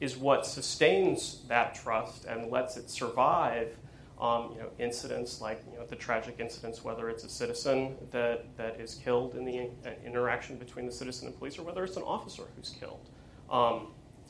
is 0.00 0.16
what 0.16 0.46
sustains 0.46 1.42
that 1.48 1.74
trust 1.74 2.26
and 2.26 2.48
lets 2.48 2.76
it 2.76 2.88
survive 2.88 3.76
um, 4.20 4.52
you 4.54 4.60
know, 4.60 4.70
incidents 4.78 5.40
like 5.40 5.62
you 5.70 5.78
know, 5.78 5.86
the 5.86 5.96
tragic 5.96 6.36
incidents, 6.38 6.82
whether 6.82 7.10
it's 7.10 7.24
a 7.24 7.28
citizen 7.28 7.96
that, 8.10 8.56
that 8.56 8.80
is 8.80 8.94
killed 8.94 9.34
in 9.34 9.44
the 9.44 9.70
uh, 9.84 9.90
interaction 10.04 10.56
between 10.56 10.86
the 10.86 10.92
citizen 10.92 11.28
and 11.28 11.36
police, 11.36 11.58
or 11.58 11.62
whether 11.64 11.84
it's 11.84 11.96
an 11.96 12.02
officer 12.02 12.44
who's 12.56 12.70
killed 12.70 13.10
um, 13.50 13.88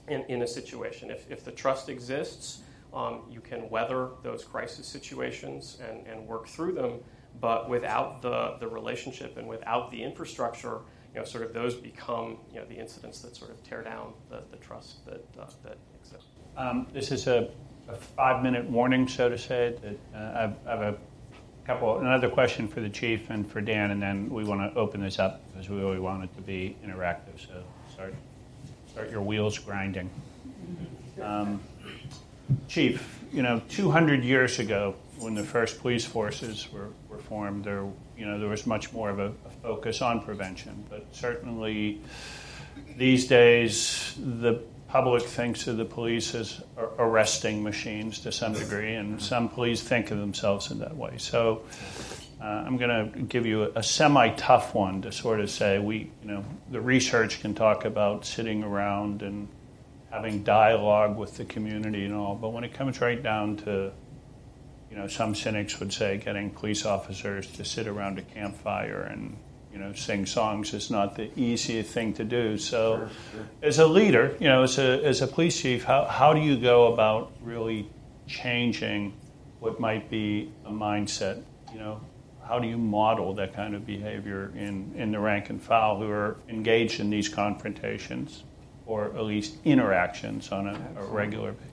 in, 0.09 0.23
in 0.23 0.43
a 0.43 0.47
situation. 0.47 1.11
If, 1.11 1.31
if 1.31 1.45
the 1.45 1.53
trust 1.53 1.89
exists, 1.89 2.63
um, 2.93 3.23
you 3.31 3.41
can 3.41 3.69
weather 3.71 4.11
those 4.23 4.43
crisis 4.43 4.87
situations 4.87 5.79
and, 5.89 6.07
and 6.07 6.27
work 6.27 6.49
through 6.49 6.73
them, 6.73 7.01
but 7.41 7.69
without 7.69 8.23
the, 8.23 8.57
the 8.59 8.67
relationship 8.67 9.37
and 9.37 9.47
without 9.47 9.91
the 9.91 10.03
infrastructure, 10.03 10.81
you 11.15 11.21
know, 11.21 11.25
sort 11.25 11.45
of 11.45 11.53
those 11.53 11.75
become 11.75 12.39
you 12.53 12.59
know, 12.59 12.67
the 12.67 12.75
incidents 12.77 13.21
that 13.21 13.37
sort 13.37 13.51
of 13.51 13.63
tear 13.63 13.83
down 13.83 14.15
the, 14.31 14.43
the 14.51 14.57
trust 14.57 15.05
that, 15.05 15.25
uh, 15.39 15.47
that 15.63 15.79
exists. 15.95 16.27
Um, 16.57 16.89
this 16.93 17.13
is 17.13 17.27
a 17.27 17.51
a 17.89 17.97
five-minute 17.97 18.65
warning, 18.69 19.09
so 19.09 19.29
to 19.29 19.39
say. 19.39 19.75
Uh, 20.15 20.19
I 20.19 20.71
have 20.71 20.81
a 20.81 20.97
couple, 21.65 21.99
another 21.99 22.29
question 22.29 22.69
for 22.69 22.81
the 22.81 22.89
chief 22.89 23.31
and 23.31 23.51
for 23.51 23.61
Dan, 23.61 23.91
and 23.91 24.01
then 24.01 24.31
we 24.31 24.45
want 24.45 24.61
to 24.61 24.79
open 24.79 25.01
this 25.01 25.19
up 25.19 25.41
because 25.53 25.69
we 25.69 25.79
really 25.79 25.99
want 25.99 26.25
it 26.25 26.35
to 26.37 26.43
be 26.43 26.77
interactive. 26.85 27.39
So 27.39 27.63
start, 27.93 28.15
start 28.91 29.11
your 29.11 29.23
wheels 29.23 29.59
grinding. 29.59 30.11
Um, 31.23 31.61
chief, 32.69 33.21
you 33.33 33.43
know, 33.43 33.61
200 33.69 34.23
years 34.23 34.59
ago, 34.59 34.95
when 35.19 35.35
the 35.35 35.43
first 35.43 35.81
police 35.81 36.05
forces 36.05 36.71
were, 36.73 36.89
were 37.09 37.19
formed, 37.19 37.65
there, 37.65 37.87
you 38.19 38.27
know, 38.27 38.39
there 38.39 38.49
was 38.49 38.67
much 38.67 38.93
more 38.93 39.11
of 39.11 39.19
a, 39.19 39.33
a 39.47 39.51
focus 39.63 40.03
on 40.03 40.21
prevention. 40.21 40.85
But 40.91 41.07
certainly, 41.13 42.01
these 42.97 43.27
days, 43.27 44.15
the 44.19 44.63
public 44.97 45.25
thinks 45.25 45.67
of 45.67 45.77
the 45.77 45.85
police 45.85 46.35
as 46.35 46.63
arresting 46.99 47.63
machines 47.63 48.21
to 48.21 48.33
some 48.33 48.55
degree, 48.55 48.95
and 48.95 49.21
some 49.21 49.47
police 49.47 49.83
think 49.83 50.11
of 50.11 50.17
themselves 50.17 50.71
in 50.71 50.79
that 50.79 50.97
way. 50.97 51.19
So 51.19 51.61
uh, 52.41 52.45
I'm 52.45 52.79
going 52.79 53.13
to 53.13 53.21
give 53.21 53.45
you 53.45 53.65
a, 53.65 53.73
a 53.75 53.83
semi-tough 53.83 54.75
one 54.75 55.03
to 55.03 55.13
sort 55.13 55.41
of 55.41 55.51
say 55.51 55.79
we, 55.79 56.11
you 56.23 56.29
know, 56.29 56.45
the 56.71 56.81
research 56.81 57.43
can 57.43 57.55
talk 57.55 57.85
about 57.85 58.25
sitting 58.25 58.65
around 58.65 59.21
and 59.21 59.49
having 60.11 60.43
dialogue 60.43 61.19
with 61.19 61.37
the 61.37 61.45
community 61.45 62.07
and 62.07 62.15
all, 62.15 62.35
but 62.35 62.55
when 62.55 62.65
it 62.65 62.73
comes 62.73 62.99
right 63.03 63.23
down 63.23 63.59
to, 63.59 63.93
you 64.91 64.97
know, 64.97 65.09
some 65.09 65.35
cynics 65.35 65.79
would 65.79 65.93
say 65.93 66.17
getting 66.17 66.49
police 66.49 66.87
officers 66.87 67.47
to 67.49 67.67
sit 67.67 67.87
around 67.87 68.19
a 68.19 68.23
campfire 68.23 69.03
and 69.03 69.37
you 69.77 69.83
know, 69.83 69.93
sing 69.93 70.25
songs 70.25 70.73
is 70.73 70.91
not 70.91 71.17
the 71.17 71.29
easiest 71.39 71.91
thing 71.91 72.15
to 72.15 72.25
do. 72.25 72.57
So, 72.57 72.97
sure, 72.97 73.11
sure. 73.33 73.49
as 73.61 73.79
a 73.79 73.87
leader, 73.87 74.35
you 74.41 74.49
know, 74.49 74.63
as 74.63 74.79
a, 74.79 75.05
as 75.05 75.21
a 75.21 75.27
police 75.27 75.61
chief, 75.61 75.85
how, 75.85 76.07
how 76.07 76.33
do 76.33 76.41
you 76.41 76.57
go 76.59 76.95
about 76.95 77.33
really 77.43 77.87
changing 78.27 79.13
what 79.61 79.79
might 79.79 80.09
be 80.09 80.51
a 80.65 80.71
mindset? 80.71 81.43
You 81.75 81.79
know, 81.79 82.01
how 82.43 82.59
do 82.59 82.67
you 82.67 82.79
model 82.79 83.35
that 83.35 83.53
kind 83.53 83.75
of 83.75 83.85
behavior 83.85 84.51
in, 84.57 84.95
in 84.97 85.13
the 85.13 85.19
rank 85.19 85.51
and 85.51 85.63
file 85.63 85.99
who 85.99 86.09
are 86.09 86.39
engaged 86.49 86.99
in 86.99 87.11
these 87.11 87.29
confrontations 87.29 88.45
or 88.87 89.15
at 89.15 89.25
least 89.25 89.59
interactions 89.67 90.53
on 90.53 90.69
a, 90.69 90.81
a 90.97 91.05
regular 91.05 91.53
basis? 91.53 91.73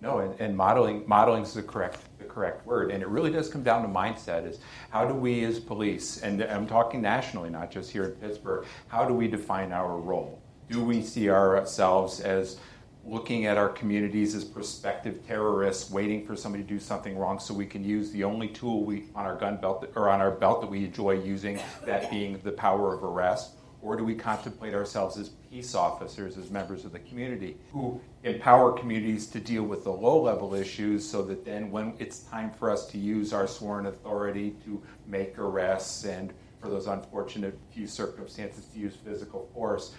No, 0.00 0.18
and, 0.18 0.40
and 0.40 0.56
modeling 0.56 1.02
modeling 1.08 1.42
is 1.42 1.54
the 1.54 1.64
correct 1.64 1.98
correct 2.34 2.66
word. 2.66 2.90
And 2.90 3.02
it 3.02 3.08
really 3.08 3.30
does 3.30 3.48
come 3.48 3.62
down 3.62 3.82
to 3.82 3.88
mindset 3.88 4.46
is 4.46 4.58
how 4.90 5.06
do 5.06 5.14
we 5.14 5.44
as 5.44 5.60
police, 5.60 6.22
and 6.22 6.42
I'm 6.42 6.66
talking 6.66 7.00
nationally, 7.00 7.48
not 7.48 7.70
just 7.70 7.90
here 7.90 8.04
in 8.04 8.10
Pittsburgh, 8.12 8.66
how 8.88 9.06
do 9.06 9.14
we 9.14 9.28
define 9.28 9.72
our 9.72 9.96
role? 9.96 10.42
Do 10.68 10.84
we 10.84 11.02
see 11.02 11.30
ourselves 11.30 12.20
as 12.20 12.58
looking 13.06 13.44
at 13.44 13.58
our 13.58 13.68
communities 13.68 14.34
as 14.34 14.44
prospective 14.44 15.26
terrorists, 15.26 15.90
waiting 15.90 16.26
for 16.26 16.34
somebody 16.34 16.64
to 16.64 16.68
do 16.68 16.78
something 16.78 17.18
wrong 17.18 17.38
so 17.38 17.52
we 17.52 17.66
can 17.66 17.84
use 17.84 18.10
the 18.12 18.24
only 18.24 18.48
tool 18.48 18.82
we 18.82 19.04
on 19.14 19.26
our 19.26 19.36
gun 19.36 19.58
belt 19.58 19.86
or 19.94 20.08
on 20.08 20.20
our 20.20 20.30
belt 20.30 20.62
that 20.62 20.70
we 20.70 20.86
enjoy 20.86 21.12
using, 21.12 21.60
that 21.84 22.10
being 22.10 22.40
the 22.44 22.52
power 22.52 22.94
of 22.94 23.04
arrest? 23.04 23.56
Or 23.82 23.96
do 23.96 24.04
we 24.04 24.14
contemplate 24.14 24.72
ourselves 24.72 25.18
as 25.18 25.28
peace 25.54 25.76
officers, 25.76 26.36
as 26.36 26.50
members 26.50 26.84
of 26.84 26.90
the 26.90 26.98
community, 26.98 27.56
who 27.70 28.00
empower 28.24 28.72
communities 28.72 29.28
to 29.28 29.38
deal 29.38 29.62
with 29.62 29.84
the 29.84 29.90
low 29.90 30.20
level 30.20 30.52
issues 30.52 31.08
so 31.08 31.22
that 31.22 31.44
then 31.44 31.70
when 31.70 31.94
it's 32.00 32.20
time 32.24 32.50
for 32.50 32.72
us 32.72 32.88
to 32.88 32.98
use 32.98 33.32
our 33.32 33.46
sworn 33.46 33.86
authority 33.86 34.56
to 34.64 34.82
make 35.06 35.38
arrests 35.38 36.04
and 36.06 36.32
for 36.60 36.68
those 36.68 36.88
unfortunate 36.88 37.56
few 37.70 37.86
circumstances 37.86 38.64
to 38.66 38.80
use 38.80 38.96
physical 38.96 39.48
force, 39.54 39.94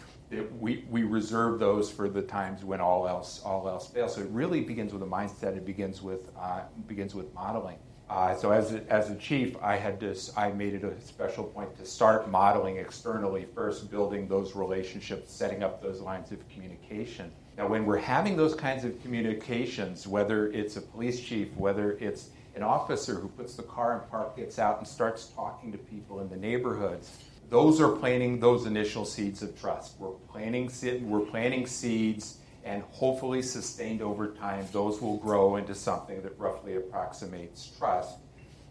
we, 0.59 0.83
we 0.89 1.03
reserve 1.03 1.57
those 1.57 1.89
for 1.89 2.09
the 2.09 2.21
times 2.21 2.65
when 2.65 2.81
all 2.81 3.07
else 3.07 3.41
all 3.45 3.69
else 3.69 3.87
fails. 3.87 4.15
So 4.15 4.21
it 4.21 4.29
really 4.31 4.59
begins 4.59 4.91
with 4.91 5.03
a 5.03 5.05
mindset. 5.05 5.55
It 5.55 5.65
begins 5.65 6.01
with 6.01 6.27
uh, 6.37 6.63
begins 6.85 7.15
with 7.15 7.33
modeling. 7.33 7.77
Uh, 8.09 8.35
so 8.35 8.51
as 8.51 8.71
a, 8.71 8.83
as 8.91 9.09
a 9.09 9.15
chief, 9.15 9.55
I 9.61 9.77
had 9.77 9.99
to 10.01 10.15
I 10.37 10.51
made 10.51 10.75
it 10.75 10.83
a 10.83 10.99
special 11.01 11.43
point 11.43 11.75
to 11.77 11.85
start 11.85 12.29
modeling 12.29 12.77
externally 12.77 13.47
first, 13.55 13.89
building 13.89 14.27
those 14.27 14.55
relationships, 14.55 15.31
setting 15.33 15.63
up 15.63 15.81
those 15.81 16.01
lines 16.01 16.31
of 16.31 16.37
communication. 16.49 17.31
Now, 17.57 17.67
when 17.67 17.85
we're 17.85 17.97
having 17.97 18.37
those 18.37 18.53
kinds 18.53 18.85
of 18.85 19.01
communications, 19.01 20.05
whether 20.05 20.51
it's 20.51 20.75
a 20.75 20.81
police 20.81 21.19
chief, 21.19 21.47
whether 21.55 21.93
it's 21.93 22.29
an 22.55 22.63
officer 22.63 23.15
who 23.15 23.27
puts 23.29 23.55
the 23.55 23.63
car 23.63 23.93
in 23.93 24.09
park, 24.09 24.37
gets 24.37 24.59
out 24.59 24.77
and 24.77 24.87
starts 24.87 25.27
talking 25.27 25.71
to 25.71 25.77
people 25.77 26.19
in 26.19 26.29
the 26.29 26.37
neighborhoods, 26.37 27.17
those 27.49 27.79
are 27.81 27.89
planting 27.89 28.39
those 28.39 28.65
initial 28.65 29.05
seeds 29.05 29.41
of 29.41 29.59
trust. 29.59 29.95
We're 29.99 30.09
planting, 30.09 30.69
we're 31.09 31.21
planting 31.21 31.65
seeds, 31.65 32.37
and 32.65 32.81
hopefully 32.89 33.43
sustained 33.43 34.01
over 34.01 34.29
time, 34.29 34.67
those 34.71 34.99
will 34.99 35.17
grow 35.17 35.55
into 35.55 35.75
something 35.75 36.21
that 36.23 36.37
roughly 36.37 36.75
approximates 36.75 37.71
trust. 37.77 38.17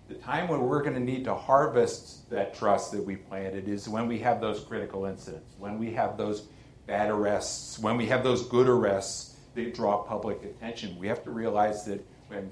The 0.09 0.15
time 0.15 0.49
when 0.49 0.63
we're 0.63 0.83
going 0.83 0.95
to 0.95 1.01
need 1.01 1.25
to 1.25 1.35
harvest 1.35 2.29
that 2.29 2.55
trust 2.55 2.93
that 2.93 3.03
we 3.03 3.17
planted 3.17 3.69
is 3.69 3.89
when 3.89 4.09
we 4.09 4.19
have 4.19 4.41
those 4.41 4.63
critical 4.65 5.07
incidents, 5.07 5.55
when 5.59 5.79
we 5.79 5.93
have 5.93 6.19
those 6.19 6.49
bad 6.87 7.09
arrests, 7.09 7.79
when 7.79 7.97
we 7.97 8.07
have 8.07 8.23
those 8.25 8.47
good 8.47 8.69
arrests 8.69 9.37
that 9.55 9.73
draw 9.75 10.03
public 10.03 10.43
attention. 10.43 10.99
We 10.99 11.07
have 11.07 11.23
to 11.25 11.31
realize 11.31 11.85
that 11.87 12.05
when 12.27 12.51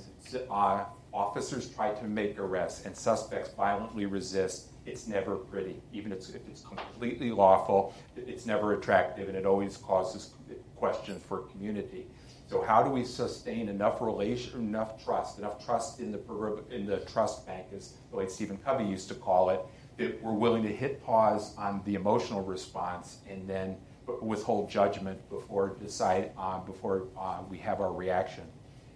uh, 0.48 0.84
officers 1.12 1.68
try 1.68 1.92
to 1.92 2.04
make 2.04 2.38
arrests 2.38 2.86
and 2.86 2.96
suspects 2.96 3.50
violently 3.54 4.06
resist, 4.06 4.68
it's 4.86 5.06
never 5.06 5.36
pretty. 5.36 5.82
Even 5.92 6.12
if 6.12 6.34
it's 6.34 6.62
completely 6.62 7.32
lawful, 7.32 7.94
it's 8.16 8.46
never 8.46 8.74
attractive, 8.74 9.28
and 9.28 9.36
it 9.36 9.44
always 9.44 9.76
causes 9.76 10.30
questions 10.82 11.22
for 11.22 11.42
community. 11.52 12.08
So 12.50 12.60
how 12.60 12.82
do 12.82 12.90
we 12.90 13.04
sustain 13.04 13.68
enough 13.68 14.00
relation, 14.00 14.58
enough 14.58 15.02
trust, 15.04 15.38
enough 15.38 15.64
trust 15.64 16.00
in 16.00 16.10
the 16.10 16.20
in 16.72 16.86
the 16.86 16.98
trust 17.12 17.46
bank, 17.46 17.66
as 17.72 17.94
the 18.10 18.16
late 18.16 18.32
Stephen 18.32 18.56
Covey 18.56 18.82
used 18.82 19.06
to 19.10 19.14
call 19.14 19.50
it, 19.50 19.60
that 19.98 20.20
we're 20.20 20.32
willing 20.32 20.64
to 20.64 20.74
hit 20.82 21.00
pause 21.04 21.54
on 21.56 21.82
the 21.84 21.94
emotional 21.94 22.42
response 22.42 23.18
and 23.30 23.48
then 23.48 23.76
withhold 24.20 24.68
judgment 24.68 25.18
before 25.30 25.76
decide 25.80 26.32
uh, 26.36 26.58
before 26.58 27.06
uh, 27.16 27.38
we 27.48 27.58
have 27.58 27.80
our 27.80 27.92
reaction. 27.92 28.44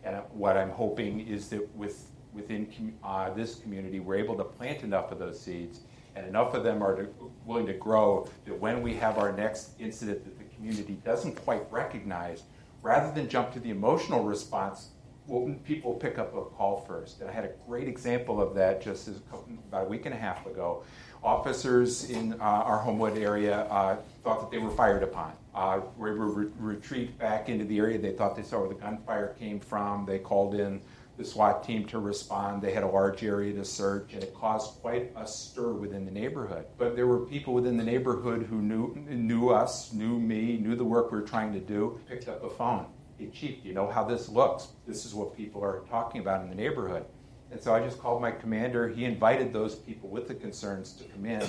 And 0.03 0.17
what 0.33 0.57
I'm 0.57 0.71
hoping 0.71 1.21
is 1.21 1.49
that 1.51 1.65
with 1.77 1.97
within 2.35 2.67
uh, 3.05 3.31
this 3.31 3.55
community, 3.63 4.01
we're 4.01 4.17
able 4.25 4.37
to 4.37 4.45
plant 4.59 4.83
enough 4.83 5.13
of 5.13 5.21
those 5.21 5.39
seeds, 5.41 5.83
and 6.17 6.27
enough 6.27 6.53
of 6.55 6.65
them 6.65 6.83
are 6.83 6.97
to, 6.97 7.33
willing 7.45 7.67
to 7.67 7.75
grow 7.75 8.29
that 8.45 8.59
when 8.59 8.83
we 8.83 8.93
have 8.95 9.19
our 9.19 9.31
next 9.31 9.71
incident 9.79 10.25
that 10.25 10.37
the 10.37 10.46
community 10.67 10.99
doesn't 11.05 11.35
quite 11.45 11.63
recognize, 11.71 12.43
rather 12.83 13.13
than 13.15 13.29
jump 13.29 13.53
to 13.53 13.61
the 13.61 13.71
emotional 13.71 14.25
response, 14.25 14.89
well, 15.27 15.55
people 15.65 15.95
pick 15.95 16.19
up 16.19 16.37
a 16.37 16.43
call 16.43 16.85
first. 16.89 17.21
And 17.21 17.31
I 17.31 17.33
had 17.33 17.45
a 17.45 17.51
great 17.69 17.89
example 17.89 18.41
of 18.41 18.55
that 18.55 18.83
just 18.83 19.09
about 19.09 19.87
a 19.87 19.89
week 19.89 20.07
and 20.07 20.15
a 20.15 20.19
half 20.19 20.47
ago. 20.47 20.85
Officers 21.23 22.11
in 22.11 22.35
uh, 22.35 22.45
our 22.45 22.79
Homewood 22.79 23.19
area 23.19 23.63
uh, 23.63 23.97
thought 24.23 24.41
that 24.41 24.51
they 24.51 24.59
were 24.59 24.71
fired 24.71 25.03
upon. 25.03 25.33
Uh, 25.55 25.81
we 25.97 26.11
were 26.13 26.29
re- 26.29 26.51
retreat 26.59 27.19
back 27.19 27.49
into 27.49 27.65
the 27.65 27.79
area. 27.79 27.99
They 27.99 28.13
thought 28.13 28.37
they 28.37 28.43
saw 28.43 28.61
where 28.61 28.69
the 28.69 28.75
gunfire 28.75 29.35
came 29.39 29.59
from. 29.59 30.05
They 30.07 30.19
called 30.19 30.55
in 30.55 30.81
the 31.17 31.25
SWAT 31.25 31.65
team 31.65 31.87
to 31.87 31.99
respond. 31.99 32.61
They 32.61 32.73
had 32.73 32.83
a 32.83 32.89
large 32.89 33.23
area 33.25 33.55
to 33.55 33.65
search, 33.65 34.13
and 34.13 34.23
it 34.23 34.35
caused 34.35 34.81
quite 34.81 35.13
a 35.17 35.27
stir 35.27 35.73
within 35.73 36.05
the 36.05 36.11
neighborhood. 36.11 36.67
But 36.77 36.95
there 36.95 37.07
were 37.07 37.21
people 37.21 37.55
within 37.55 37.77
the 37.77 37.85
neighborhood 37.85 38.47
who 38.49 38.61
knew 38.61 38.95
knew 39.09 39.51
us, 39.51 39.93
knew 39.93 40.19
me, 40.19 40.59
knew 40.59 40.77
the 40.77 40.85
work 40.85 41.11
we 41.11 41.21
were 41.21 41.27
trying 41.27 41.53
to 41.55 41.61
do. 41.61 41.99
Picked 42.09 42.29
up 42.29 42.45
a 42.45 42.51
phone. 42.51 42.87
Hey, 43.19 43.29
chief, 43.29 43.63
do 43.63 43.69
you 43.69 43.75
know 43.75 43.91
how 43.91 44.05
this 44.05 44.29
looks? 44.29 44.69
This 44.87 45.07
is 45.07 45.15
what 45.15 45.35
people 45.35 45.65
are 45.65 45.85
talking 45.89 46.21
about 46.21 46.43
in 46.43 46.51
the 46.51 46.55
neighborhood. 46.55 47.07
And 47.51 47.61
so 47.61 47.75
I 47.75 47.81
just 47.81 47.99
called 47.99 48.21
my 48.21 48.31
commander. 48.31 48.89
He 48.89 49.05
invited 49.05 49.53
those 49.53 49.75
people 49.75 50.11
with 50.11 50.29
the 50.29 50.35
concerns 50.35 50.93
to 50.95 51.05
come 51.05 51.25
in. 51.25 51.43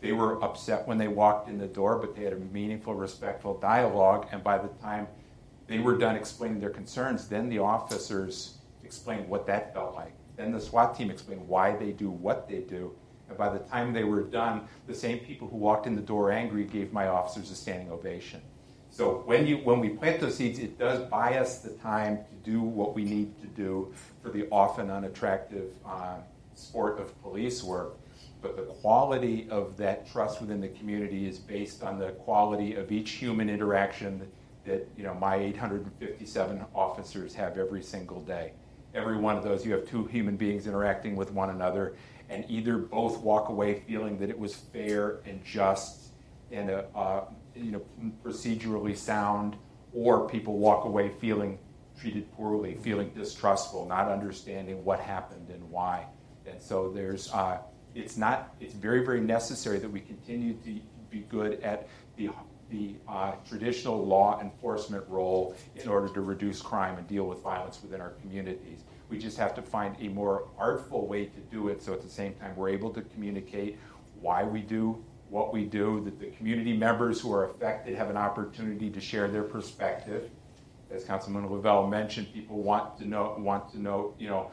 They 0.00 0.12
were 0.12 0.42
upset 0.44 0.86
when 0.86 0.98
they 0.98 1.08
walked 1.08 1.48
in 1.48 1.58
the 1.58 1.66
door, 1.66 1.98
but 1.98 2.14
they 2.14 2.24
had 2.24 2.34
a 2.34 2.38
meaningful, 2.38 2.94
respectful 2.94 3.58
dialogue. 3.58 4.28
And 4.30 4.44
by 4.44 4.58
the 4.58 4.68
time 4.82 5.08
they 5.66 5.78
were 5.78 5.96
done 5.96 6.14
explaining 6.14 6.60
their 6.60 6.70
concerns, 6.70 7.26
then 7.26 7.48
the 7.48 7.58
officers 7.58 8.58
explained 8.94 9.28
what 9.28 9.44
that 9.46 9.74
felt 9.74 9.94
like. 9.94 10.12
Then 10.36 10.52
the 10.52 10.60
SWAT 10.60 10.96
team 10.96 11.10
explained 11.10 11.46
why 11.48 11.76
they 11.76 11.90
do 11.90 12.10
what 12.10 12.48
they 12.48 12.60
do. 12.60 12.94
And 13.28 13.36
by 13.36 13.48
the 13.48 13.58
time 13.58 13.92
they 13.92 14.04
were 14.04 14.22
done, 14.22 14.68
the 14.86 14.94
same 14.94 15.18
people 15.18 15.48
who 15.48 15.56
walked 15.56 15.86
in 15.86 15.96
the 15.96 16.02
door 16.02 16.30
angry 16.30 16.64
gave 16.64 16.92
my 16.92 17.08
officers 17.08 17.50
a 17.50 17.56
standing 17.56 17.90
ovation. 17.90 18.40
So 18.90 19.22
when, 19.26 19.46
you, 19.46 19.56
when 19.58 19.80
we 19.80 19.88
plant 19.88 20.20
those 20.20 20.36
seeds, 20.36 20.60
it 20.60 20.78
does 20.78 21.00
buy 21.10 21.38
us 21.38 21.58
the 21.58 21.70
time 21.70 22.18
to 22.18 22.50
do 22.50 22.60
what 22.60 22.94
we 22.94 23.04
need 23.04 23.36
to 23.40 23.48
do 23.48 23.92
for 24.22 24.30
the 24.30 24.46
often 24.50 24.90
unattractive 24.90 25.72
uh, 25.84 26.18
sport 26.54 27.00
of 27.00 27.20
police 27.20 27.64
work. 27.64 27.96
But 28.40 28.56
the 28.56 28.62
quality 28.62 29.48
of 29.50 29.76
that 29.78 30.06
trust 30.06 30.40
within 30.40 30.60
the 30.60 30.68
community 30.68 31.26
is 31.26 31.38
based 31.38 31.82
on 31.82 31.98
the 31.98 32.10
quality 32.10 32.76
of 32.76 32.92
each 32.92 33.12
human 33.12 33.50
interaction 33.50 34.30
that, 34.64 34.86
you 34.96 35.02
know 35.02 35.14
my 35.14 35.36
857 35.36 36.64
officers 36.74 37.34
have 37.34 37.58
every 37.58 37.82
single 37.82 38.20
day 38.20 38.52
every 38.94 39.16
one 39.16 39.36
of 39.36 39.44
those, 39.44 39.66
you 39.66 39.72
have 39.72 39.86
two 39.86 40.04
human 40.04 40.36
beings 40.36 40.66
interacting 40.66 41.16
with 41.16 41.32
one 41.32 41.50
another, 41.50 41.96
and 42.30 42.44
either 42.48 42.78
both 42.78 43.18
walk 43.18 43.48
away 43.48 43.82
feeling 43.86 44.18
that 44.18 44.30
it 44.30 44.38
was 44.38 44.54
fair 44.54 45.20
and 45.26 45.44
just 45.44 46.04
and 46.50 46.70
a, 46.70 46.86
uh, 46.94 46.98
uh, 46.98 47.24
you 47.54 47.72
know 47.72 47.82
procedurally 48.24 48.96
sound, 48.96 49.56
or 49.92 50.28
people 50.28 50.58
walk 50.58 50.84
away 50.84 51.10
feeling 51.20 51.58
treated 51.98 52.30
poorly, 52.32 52.74
feeling 52.82 53.10
distrustful, 53.10 53.86
not 53.86 54.08
understanding 54.08 54.84
what 54.84 55.00
happened 55.00 55.48
and 55.50 55.62
why. 55.70 56.06
And 56.46 56.60
so 56.60 56.90
there's 56.90 57.32
uh, 57.32 57.58
it's 57.94 58.16
not 58.16 58.54
it's 58.60 58.74
very 58.74 59.04
very 59.04 59.20
necessary 59.20 59.78
that 59.78 59.90
we 59.90 60.00
continue 60.00 60.54
to 60.54 60.80
be 61.10 61.20
good 61.28 61.60
at 61.62 61.88
the 62.16 62.30
the 62.70 62.96
uh, 63.08 63.32
traditional 63.48 64.04
law 64.04 64.40
enforcement 64.40 65.04
role 65.08 65.54
in 65.76 65.88
order 65.88 66.08
to 66.08 66.20
reduce 66.20 66.60
crime 66.60 66.98
and 66.98 67.06
deal 67.06 67.24
with 67.24 67.42
violence 67.42 67.80
within 67.82 68.00
our 68.00 68.10
communities. 68.20 68.84
We 69.08 69.18
just 69.18 69.36
have 69.38 69.54
to 69.54 69.62
find 69.62 69.96
a 70.00 70.08
more 70.08 70.48
artful 70.58 71.06
way 71.06 71.26
to 71.26 71.40
do 71.50 71.68
it 71.68 71.82
so 71.82 71.92
at 71.92 72.02
the 72.02 72.08
same 72.08 72.34
time 72.34 72.56
we're 72.56 72.70
able 72.70 72.90
to 72.90 73.02
communicate 73.02 73.78
why 74.20 74.42
we 74.44 74.60
do 74.60 75.04
what 75.34 75.52
we 75.52 75.64
do, 75.64 76.00
that 76.04 76.20
the 76.20 76.26
community 76.36 76.76
members 76.76 77.20
who 77.20 77.32
are 77.32 77.50
affected 77.50 77.96
have 77.96 78.08
an 78.08 78.16
opportunity 78.16 78.88
to 78.88 79.00
share 79.00 79.26
their 79.26 79.42
perspective. 79.42 80.30
As 80.92 81.04
Councilman 81.04 81.50
Lavelle 81.50 81.88
mentioned, 81.88 82.32
people 82.32 82.62
want 82.62 82.96
to 82.98 83.08
know, 83.08 83.34
want 83.38 83.68
to 83.72 83.80
know, 83.80 84.14
you 84.16 84.28
know, 84.28 84.52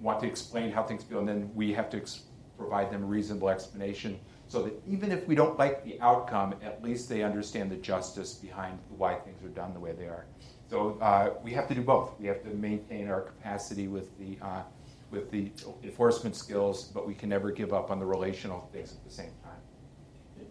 want 0.00 0.20
to 0.20 0.26
explain 0.26 0.70
how 0.70 0.82
things 0.82 1.02
feel, 1.02 1.20
and 1.20 1.28
then 1.28 1.50
we 1.54 1.72
have 1.72 1.88
to 1.90 1.96
ex- 1.96 2.24
provide 2.58 2.90
them 2.90 3.04
a 3.04 3.06
reasonable 3.06 3.48
explanation 3.48 4.20
so 4.48 4.62
that 4.62 4.82
even 4.88 5.12
if 5.12 5.26
we 5.28 5.34
don't 5.34 5.58
like 5.58 5.84
the 5.84 6.00
outcome, 6.00 6.54
at 6.62 6.82
least 6.82 7.08
they 7.08 7.22
understand 7.22 7.70
the 7.70 7.76
justice 7.76 8.34
behind 8.34 8.78
why 8.96 9.14
things 9.14 9.42
are 9.44 9.48
done 9.48 9.74
the 9.74 9.80
way 9.80 9.92
they 9.92 10.06
are. 10.06 10.24
So 10.70 10.98
uh, 11.00 11.30
we 11.42 11.52
have 11.52 11.68
to 11.68 11.74
do 11.74 11.82
both. 11.82 12.18
We 12.18 12.26
have 12.26 12.42
to 12.42 12.50
maintain 12.50 13.08
our 13.08 13.22
capacity 13.22 13.88
with 13.88 14.18
the 14.18 14.38
uh, 14.44 14.62
with 15.10 15.30
the 15.30 15.50
enforcement 15.82 16.36
skills, 16.36 16.84
but 16.84 17.06
we 17.06 17.14
can 17.14 17.30
never 17.30 17.50
give 17.50 17.72
up 17.72 17.90
on 17.90 17.98
the 17.98 18.04
relational 18.04 18.68
things 18.72 18.92
at 18.92 19.02
the 19.04 19.10
same 19.10 19.30
time. 19.42 19.56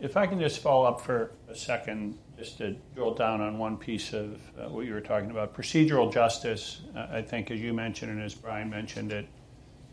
If 0.01 0.17
I 0.17 0.25
can 0.25 0.39
just 0.39 0.59
follow 0.59 0.85
up 0.85 0.99
for 0.99 1.31
a 1.47 1.55
second, 1.55 2.17
just 2.37 2.57
to 2.57 2.75
drill 2.95 3.13
down 3.13 3.41
on 3.41 3.57
one 3.57 3.77
piece 3.77 4.13
of 4.13 4.39
uh, 4.57 4.69
what 4.69 4.85
you 4.85 4.93
were 4.93 5.01
talking 5.01 5.31
about, 5.31 5.55
procedural 5.55 6.11
justice. 6.11 6.81
Uh, 6.95 7.07
I 7.11 7.21
think, 7.21 7.51
as 7.51 7.59
you 7.59 7.73
mentioned 7.73 8.11
and 8.11 8.21
as 8.21 8.33
Brian 8.33 8.69
mentioned, 8.69 9.11
it 9.11 9.27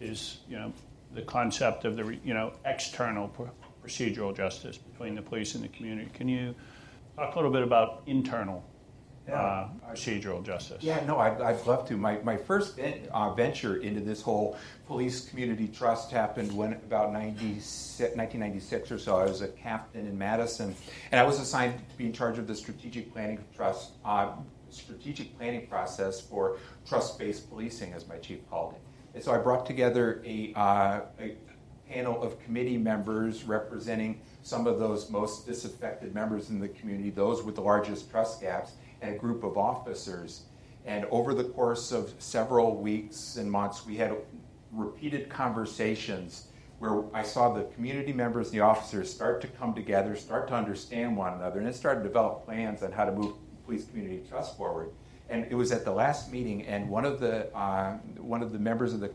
is 0.00 0.38
you 0.48 0.56
know 0.56 0.72
the 1.14 1.22
concept 1.22 1.84
of 1.84 1.96
the 1.96 2.18
you 2.24 2.34
know 2.34 2.52
external 2.64 3.28
procedural 3.85 4.35
justice 4.35 4.79
between 4.79 5.14
the 5.14 5.23
police 5.23 5.55
and 5.55 5.62
the 5.62 5.68
community. 5.68 6.11
Can 6.14 6.29
you 6.29 6.55
talk 7.16 7.35
a 7.35 7.38
little 7.38 7.51
bit 7.51 7.62
about 7.62 8.03
internal 8.07 8.64
yeah, 9.29 9.35
uh, 9.35 9.68
procedural 9.90 10.42
justice? 10.44 10.83
Yeah, 10.83 11.05
no, 11.07 11.18
I'd, 11.18 11.40
I'd 11.40 11.66
love 11.66 11.87
to. 11.88 11.97
My, 11.97 12.18
my 12.18 12.37
first 12.37 12.79
uh, 12.79 13.35
venture 13.35 13.77
into 13.77 14.01
this 14.01 14.23
whole 14.23 14.57
police 14.87 15.29
community 15.29 15.68
trust 15.68 16.11
happened 16.11 16.53
when 16.53 16.73
about 16.73 17.11
1996 17.12 18.90
or 18.90 18.99
so. 18.99 19.16
I 19.16 19.25
was 19.25 19.42
a 19.42 19.49
captain 19.49 20.07
in 20.07 20.16
Madison, 20.16 20.75
and 21.12 21.20
I 21.20 21.25
was 21.25 21.38
assigned 21.40 21.79
to 21.90 21.97
be 21.97 22.07
in 22.07 22.12
charge 22.12 22.38
of 22.38 22.47
the 22.47 22.55
strategic 22.55 23.12
planning 23.12 23.44
trust. 23.55 23.92
Uh, 24.05 24.33
strategic 24.70 25.37
planning 25.38 25.68
process 25.68 26.20
for 26.20 26.59
trust 26.85 27.16
based 27.16 27.49
policing, 27.49 27.92
as 27.92 28.09
my 28.09 28.16
chief 28.16 28.40
called 28.51 28.75
it. 28.75 28.81
And 29.14 29.23
so 29.23 29.33
I 29.33 29.38
brought 29.38 29.64
together 29.64 30.20
a, 30.27 30.53
uh, 30.57 31.01
a 31.20 31.37
panel 31.94 32.20
of 32.22 32.42
committee 32.44 32.76
members 32.76 33.44
representing 33.44 34.20
some 34.42 34.66
of 34.66 34.80
those 34.80 35.09
most 35.11 35.46
disaffected 35.46 36.12
members 36.12 36.50
in 36.50 36.59
the 36.59 36.68
community, 36.68 37.11
those 37.11 37.42
with 37.44 37.54
the 37.54 37.61
largest 37.61 38.11
trust 38.11 38.40
gaps, 38.40 38.72
and 39.00 39.14
a 39.14 39.18
group 39.18 39.44
of 39.44 39.57
officers. 39.57 40.42
And 40.85 41.04
over 41.07 41.33
the 41.35 41.44
course 41.44 41.92
of 41.92 42.12
several 42.18 42.76
weeks 42.76 43.37
and 43.37 43.50
months, 43.50 43.87
we 43.87 43.96
had 43.96 44.16
repeated 44.72 45.28
conversations 45.28 46.48
where 46.80 47.04
I 47.14 47.22
saw 47.22 47.54
the 47.54 47.62
community 47.74 48.12
members 48.12 48.48
and 48.48 48.57
the 48.57 48.64
officers 48.64 49.11
start 49.11 49.40
to 49.42 49.46
come 49.46 49.72
together, 49.72 50.16
start 50.16 50.48
to 50.48 50.54
understand 50.54 51.16
one 51.16 51.35
another, 51.35 51.59
and 51.59 51.66
then 51.66 51.72
start 51.72 51.98
to 51.98 52.02
develop 52.02 52.44
plans 52.44 52.83
on 52.83 52.90
how 52.90 53.04
to 53.04 53.12
move 53.12 53.35
police 53.64 53.87
community 53.87 54.22
trust 54.28 54.57
forward. 54.57 54.90
And 55.30 55.46
it 55.48 55.54
was 55.54 55.72
at 55.72 55.85
the 55.85 55.92
last 55.92 56.30
meeting, 56.30 56.66
and 56.66 56.90
one 56.90 57.07
of 57.07 57.20
the 57.20 57.54
uh, 57.57 57.94
one 58.18 58.42
of 58.42 58.52
the 58.52 58.59
members 58.59 58.92
of 58.92 59.00
the 59.00 59.11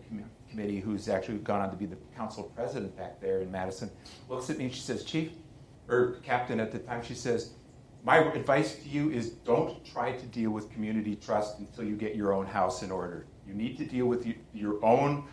committee, 0.50 0.80
who's 0.80 1.08
actually 1.08 1.38
gone 1.40 1.62
on 1.62 1.70
to 1.70 1.76
be 1.76 1.86
the 1.86 1.98
council 2.16 2.52
president 2.56 2.96
back 2.98 3.20
there 3.20 3.42
in 3.42 3.52
Madison, 3.52 3.90
looks 4.28 4.50
at 4.50 4.58
me 4.58 4.66
and 4.66 4.74
she 4.74 4.82
says, 4.82 5.04
"Chief, 5.04 5.32
or 5.88 6.18
captain 6.24 6.60
at 6.60 6.72
the 6.72 6.80
time," 6.80 7.02
she 7.04 7.16
says, 7.16 7.54
"My 8.04 8.18
advice 8.18 8.76
to 8.84 8.90
you 8.90 9.10
is 9.12 9.30
don't 9.30 9.84
try 9.86 10.12
to 10.12 10.26
deal 10.28 10.52
with 10.52 10.72
community 10.72 11.16
trust 11.16 11.60
until 11.60 11.84
you 11.84 11.96
get 11.96 12.16
your 12.16 12.34
own 12.34 12.46
house 12.46 12.84
in 12.84 12.92
order. 12.92 13.26
You 13.48 13.54
need 13.54 13.78
to 13.78 13.86
deal 13.86 14.06
with 14.06 14.28
your 14.54 14.84
own 14.84 15.26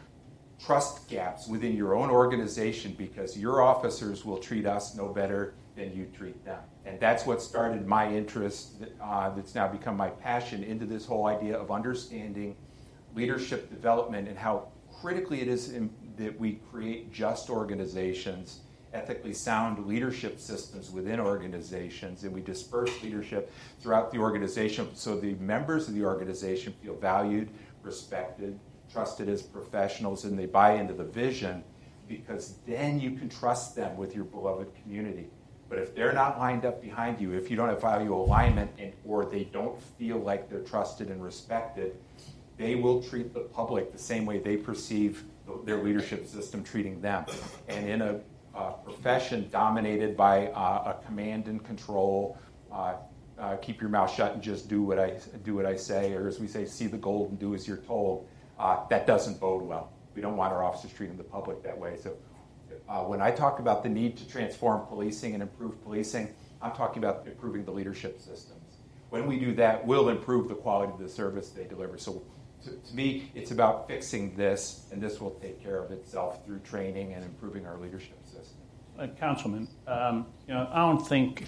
trust 0.58 1.08
gaps 1.08 1.46
within 1.46 1.76
your 1.76 1.94
own 1.94 2.10
organization 2.10 2.94
because 2.96 3.36
your 3.36 3.60
officers 3.62 4.24
will 4.24 4.38
treat 4.38 4.66
us 4.66 4.94
no 4.94 5.08
better 5.08 5.54
than 5.74 5.94
you 5.94 6.06
treat 6.16 6.42
them. 6.44 6.60
And 6.86 6.98
that's 6.98 7.26
what 7.26 7.42
started 7.42 7.86
my 7.86 8.10
interest, 8.10 8.82
uh, 9.00 9.30
that's 9.30 9.54
now 9.54 9.68
become 9.68 9.96
my 9.96 10.08
passion 10.08 10.64
into 10.64 10.86
this 10.86 11.04
whole 11.04 11.26
idea 11.26 11.58
of 11.58 11.70
understanding 11.70 12.56
leadership 13.14 13.70
development 13.70 14.28
and 14.28 14.38
how 14.38 14.68
critically 15.00 15.40
it 15.40 15.48
is 15.48 15.74
that 16.16 16.38
we 16.38 16.60
create 16.70 17.12
just 17.12 17.50
organizations, 17.50 18.60
ethically 18.92 19.34
sound 19.34 19.86
leadership 19.86 20.40
systems 20.40 20.90
within 20.90 21.20
organizations, 21.20 22.24
and 22.24 22.32
we 22.32 22.40
disperse 22.40 22.90
leadership 23.02 23.52
throughout 23.80 24.10
the 24.10 24.18
organization 24.18 24.88
so 24.94 25.18
the 25.18 25.34
members 25.34 25.88
of 25.88 25.94
the 25.94 26.04
organization 26.04 26.74
feel 26.82 26.96
valued, 26.96 27.50
respected, 27.82 28.58
trusted 28.90 29.28
as 29.28 29.42
professionals 29.42 30.24
and 30.24 30.38
they 30.38 30.46
buy 30.46 30.74
into 30.74 30.94
the 30.94 31.04
vision 31.04 31.62
because 32.08 32.54
then 32.66 33.00
you 33.00 33.10
can 33.12 33.28
trust 33.28 33.74
them 33.74 33.96
with 33.96 34.14
your 34.14 34.24
beloved 34.24 34.68
community. 34.82 35.26
But 35.68 35.78
if 35.78 35.94
they're 35.94 36.12
not 36.12 36.38
lined 36.38 36.64
up 36.64 36.80
behind 36.80 37.20
you, 37.20 37.32
if 37.32 37.50
you 37.50 37.56
don't 37.56 37.68
have 37.68 37.80
value 37.80 38.14
alignment 38.14 38.70
and, 38.78 38.92
or 39.04 39.24
they 39.24 39.44
don't 39.44 39.80
feel 39.98 40.18
like 40.18 40.48
they're 40.48 40.60
trusted 40.60 41.08
and 41.08 41.22
respected, 41.22 41.96
they 42.56 42.74
will 42.74 43.02
treat 43.02 43.34
the 43.34 43.40
public 43.40 43.92
the 43.92 43.98
same 43.98 44.24
way 44.26 44.38
they 44.38 44.56
perceive 44.56 45.24
their 45.64 45.82
leadership 45.82 46.26
system 46.26 46.64
treating 46.64 47.00
them. 47.00 47.24
And 47.68 47.88
in 47.88 48.02
a, 48.02 48.20
a 48.54 48.72
profession 48.72 49.48
dominated 49.50 50.16
by 50.16 50.48
uh, 50.48 50.94
a 50.96 51.06
command 51.06 51.46
and 51.46 51.64
control, 51.64 52.38
uh, 52.72 52.94
uh, 53.38 53.56
keep 53.56 53.80
your 53.80 53.90
mouth 53.90 54.12
shut 54.12 54.32
and 54.32 54.42
just 54.42 54.68
do 54.68 54.82
what 54.82 54.98
I 54.98 55.18
do 55.44 55.54
what 55.54 55.66
I 55.66 55.76
say, 55.76 56.14
or 56.14 56.26
as 56.26 56.40
we 56.40 56.46
say, 56.46 56.64
see 56.64 56.86
the 56.86 56.96
gold 56.96 57.30
and 57.30 57.38
do 57.38 57.54
as 57.54 57.68
you're 57.68 57.76
told 57.76 58.26
uh, 58.58 58.86
that 58.88 59.06
doesn't 59.06 59.38
bode 59.40 59.62
well. 59.62 59.92
We 60.14 60.22
don't 60.22 60.36
want 60.36 60.52
our 60.52 60.64
officers 60.64 60.92
treating 60.92 61.16
the 61.16 61.24
public 61.24 61.62
that 61.62 61.76
way. 61.76 61.96
So 62.02 62.16
uh, 62.88 63.02
when 63.02 63.20
I 63.20 63.30
talk 63.30 63.58
about 63.58 63.82
the 63.82 63.88
need 63.88 64.16
to 64.16 64.28
transform 64.28 64.86
policing 64.86 65.34
and 65.34 65.42
improve 65.42 65.82
policing, 65.82 66.32
I'm 66.62 66.72
talking 66.72 67.04
about 67.04 67.26
improving 67.26 67.64
the 67.64 67.70
leadership 67.70 68.18
systems. 68.18 68.78
When 69.10 69.26
we 69.26 69.38
do 69.38 69.54
that, 69.56 69.86
we'll 69.86 70.08
improve 70.08 70.48
the 70.48 70.54
quality 70.54 70.92
of 70.92 70.98
the 70.98 71.08
service 71.08 71.50
they 71.50 71.64
deliver. 71.64 71.98
So 71.98 72.22
to, 72.66 72.88
to 72.88 72.94
me, 72.94 73.30
it's 73.34 73.50
about 73.50 73.88
fixing 73.88 74.34
this, 74.36 74.86
and 74.92 75.00
this 75.00 75.20
will 75.20 75.30
take 75.30 75.62
care 75.62 75.82
of 75.82 75.90
itself 75.90 76.44
through 76.44 76.58
training 76.60 77.14
and 77.14 77.24
improving 77.24 77.66
our 77.66 77.78
leadership 77.78 78.18
system. 78.24 78.58
Uh, 78.98 79.06
Councilman, 79.18 79.68
um, 79.86 80.26
you 80.48 80.54
know, 80.54 80.68
I 80.72 80.78
don't 80.78 81.06
think 81.06 81.44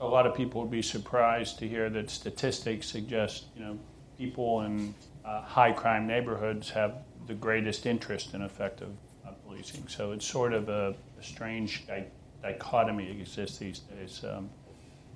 a 0.00 0.06
lot 0.06 0.26
of 0.26 0.34
people 0.34 0.62
would 0.62 0.70
be 0.70 0.82
surprised 0.82 1.58
to 1.58 1.68
hear 1.68 1.90
that 1.90 2.10
statistics 2.10 2.86
suggest, 2.86 3.46
you 3.56 3.64
know, 3.64 3.78
people 4.16 4.62
in 4.62 4.94
uh, 5.24 5.42
high 5.42 5.72
crime 5.72 6.06
neighborhoods 6.06 6.70
have 6.70 7.02
the 7.26 7.34
greatest 7.34 7.86
interest 7.86 8.34
in 8.34 8.42
effective 8.42 8.90
uh, 9.26 9.30
policing. 9.44 9.86
So 9.88 10.12
it's 10.12 10.26
sort 10.26 10.52
of 10.52 10.68
a, 10.68 10.94
a 11.18 11.22
strange 11.22 11.86
di- 11.86 12.06
dichotomy 12.42 13.10
exists 13.10 13.58
these 13.58 13.80
days. 13.80 14.24
Um, 14.24 14.50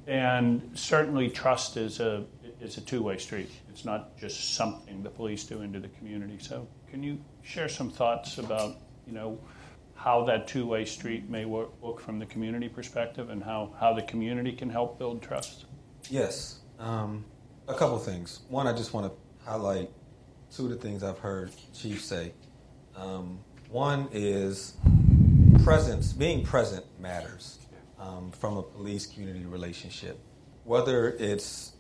and 0.07 0.71
certainly, 0.73 1.29
trust 1.29 1.77
is 1.77 2.01
a 2.01 2.25
is 2.61 2.77
a 2.77 2.81
two 2.81 3.03
way 3.03 3.18
street. 3.18 3.51
It's 3.68 3.85
not 3.85 4.16
just 4.18 4.55
something 4.55 5.03
the 5.03 5.11
police 5.11 5.44
do 5.44 5.62
into 5.62 5.81
the 5.81 5.88
community. 5.88 6.38
So, 6.40 6.66
can 6.90 7.03
you 7.03 7.18
share 7.42 7.68
some 7.68 7.90
thoughts 7.90 8.38
about 8.38 8.77
you 9.07 9.12
know 9.12 9.38
how 9.94 10.25
that 10.25 10.47
two 10.47 10.66
way 10.66 10.85
street 10.85 11.29
may 11.29 11.44
work, 11.44 11.71
look 11.83 12.01
from 12.01 12.18
the 12.18 12.27
community 12.27 12.68
perspective, 12.68 13.31
and 13.31 13.42
how 13.42 13.75
how 13.79 13.92
the 13.92 14.03
community 14.03 14.53
can 14.53 14.71
help 14.71 14.99
build 14.99 15.23
trust? 15.23 15.66
Yes, 16.11 16.61
um, 16.79 17.25
a 17.66 17.75
couple 17.75 17.99
things. 17.99 18.40
One, 18.49 18.66
I 18.66 18.73
just 18.73 18.92
want 18.92 19.12
to 19.12 19.44
highlight 19.44 19.90
two 20.55 20.64
of 20.64 20.71
the 20.71 20.77
things 20.77 21.03
I've 21.03 21.18
heard 21.18 21.51
Chief 21.75 22.03
say. 22.03 22.33
Um, 22.97 23.40
one 23.71 24.09
is 24.12 24.75
presence, 25.62 26.12
being 26.12 26.42
present 26.42 26.85
matters 26.99 27.59
um, 27.99 28.31
from 28.31 28.57
a 28.57 28.62
police 28.62 29.07
community 29.07 29.44
relationship. 29.44 30.18
Whether 30.64 31.11
it's, 31.11 31.73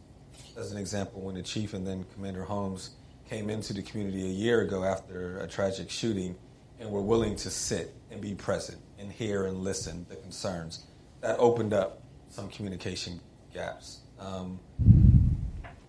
as 0.58 0.72
an 0.72 0.78
example, 0.78 1.20
when 1.20 1.36
the 1.36 1.42
chief 1.42 1.72
and 1.72 1.86
then 1.86 2.04
Commander 2.14 2.42
Holmes 2.42 2.90
came 3.28 3.48
into 3.48 3.72
the 3.72 3.82
community 3.82 4.24
a 4.24 4.32
year 4.32 4.62
ago 4.62 4.84
after 4.84 5.38
a 5.38 5.46
tragic 5.46 5.88
shooting 5.88 6.34
and 6.80 6.90
were 6.90 7.00
willing 7.00 7.36
to 7.36 7.50
sit 7.50 7.94
and 8.10 8.20
be 8.20 8.34
present 8.34 8.78
and 8.98 9.12
hear 9.12 9.46
and 9.46 9.58
listen 9.58 10.04
the 10.08 10.16
concerns, 10.16 10.84
that 11.20 11.38
opened 11.38 11.72
up 11.72 12.02
some 12.28 12.48
communication 12.48 13.20
gaps. 13.54 14.00
Um, 14.18 14.58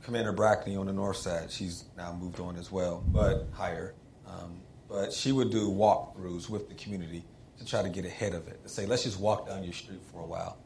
Commander 0.03 0.33
Brackney 0.33 0.79
on 0.79 0.85
the 0.85 0.93
north 0.93 1.17
side. 1.17 1.51
She's 1.51 1.85
now 1.97 2.13
moved 2.13 2.39
on 2.39 2.55
as 2.55 2.71
well, 2.71 3.03
but 3.07 3.47
higher. 3.51 3.95
Um, 4.27 4.61
but 4.87 5.11
she 5.11 5.31
would 5.31 5.51
do 5.51 5.69
walkthroughs 5.69 6.49
with 6.49 6.69
the 6.69 6.75
community 6.75 7.23
to 7.57 7.65
try 7.65 7.81
to 7.81 7.89
get 7.89 8.05
ahead 8.05 8.33
of 8.33 8.47
it, 8.47 8.61
to 8.63 8.69
say, 8.69 8.85
let's 8.85 9.03
just 9.03 9.19
walk 9.19 9.47
down 9.47 9.63
your 9.63 9.73
street 9.73 10.01
for 10.11 10.21
a 10.21 10.25
while. 10.25 10.57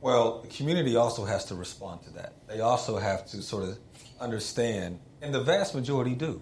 Well, 0.00 0.42
the 0.42 0.48
community 0.48 0.96
also 0.96 1.24
has 1.24 1.44
to 1.46 1.54
respond 1.54 2.02
to 2.02 2.10
that. 2.14 2.34
They 2.46 2.60
also 2.60 2.98
have 2.98 3.26
to 3.26 3.42
sort 3.42 3.64
of 3.64 3.78
understand, 4.20 5.00
and 5.22 5.34
the 5.34 5.40
vast 5.40 5.74
majority 5.74 6.14
do, 6.14 6.40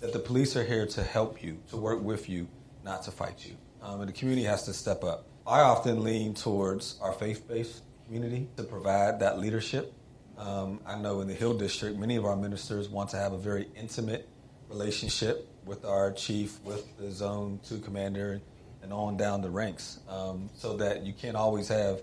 that 0.00 0.12
the 0.12 0.18
police 0.18 0.56
are 0.56 0.64
here 0.64 0.86
to 0.86 1.02
help 1.02 1.42
you, 1.42 1.58
to 1.70 1.76
work 1.76 2.02
with 2.02 2.28
you, 2.28 2.48
not 2.84 3.02
to 3.04 3.10
fight 3.10 3.46
you. 3.46 3.56
Um, 3.82 4.00
and 4.00 4.08
the 4.08 4.12
community 4.12 4.46
has 4.46 4.64
to 4.64 4.72
step 4.72 5.04
up. 5.04 5.26
I 5.46 5.60
often 5.60 6.04
lean 6.04 6.34
towards 6.34 6.98
our 7.00 7.12
faith 7.12 7.48
based 7.48 7.82
community 8.06 8.48
to 8.56 8.62
provide 8.62 9.20
that 9.20 9.38
leadership 9.38 9.94
um, 10.38 10.80
I 10.86 10.96
know 10.96 11.20
in 11.20 11.26
the 11.26 11.34
Hill 11.34 11.54
District, 11.54 11.98
many 11.98 12.14
of 12.14 12.24
our 12.24 12.36
ministers 12.36 12.88
want 12.88 13.10
to 13.10 13.16
have 13.16 13.32
a 13.32 13.38
very 13.38 13.66
intimate 13.74 14.28
relationship 14.68 15.48
with 15.64 15.84
our 15.84 16.12
chief, 16.12 16.60
with 16.62 16.96
the 16.96 17.10
Zone 17.10 17.58
2 17.68 17.80
commander, 17.80 18.40
and 18.80 18.92
on 18.92 19.16
down 19.16 19.42
the 19.42 19.50
ranks, 19.50 19.98
um, 20.08 20.48
so 20.54 20.76
that 20.76 21.04
you 21.04 21.12
can't 21.12 21.36
always 21.36 21.66
have 21.66 22.02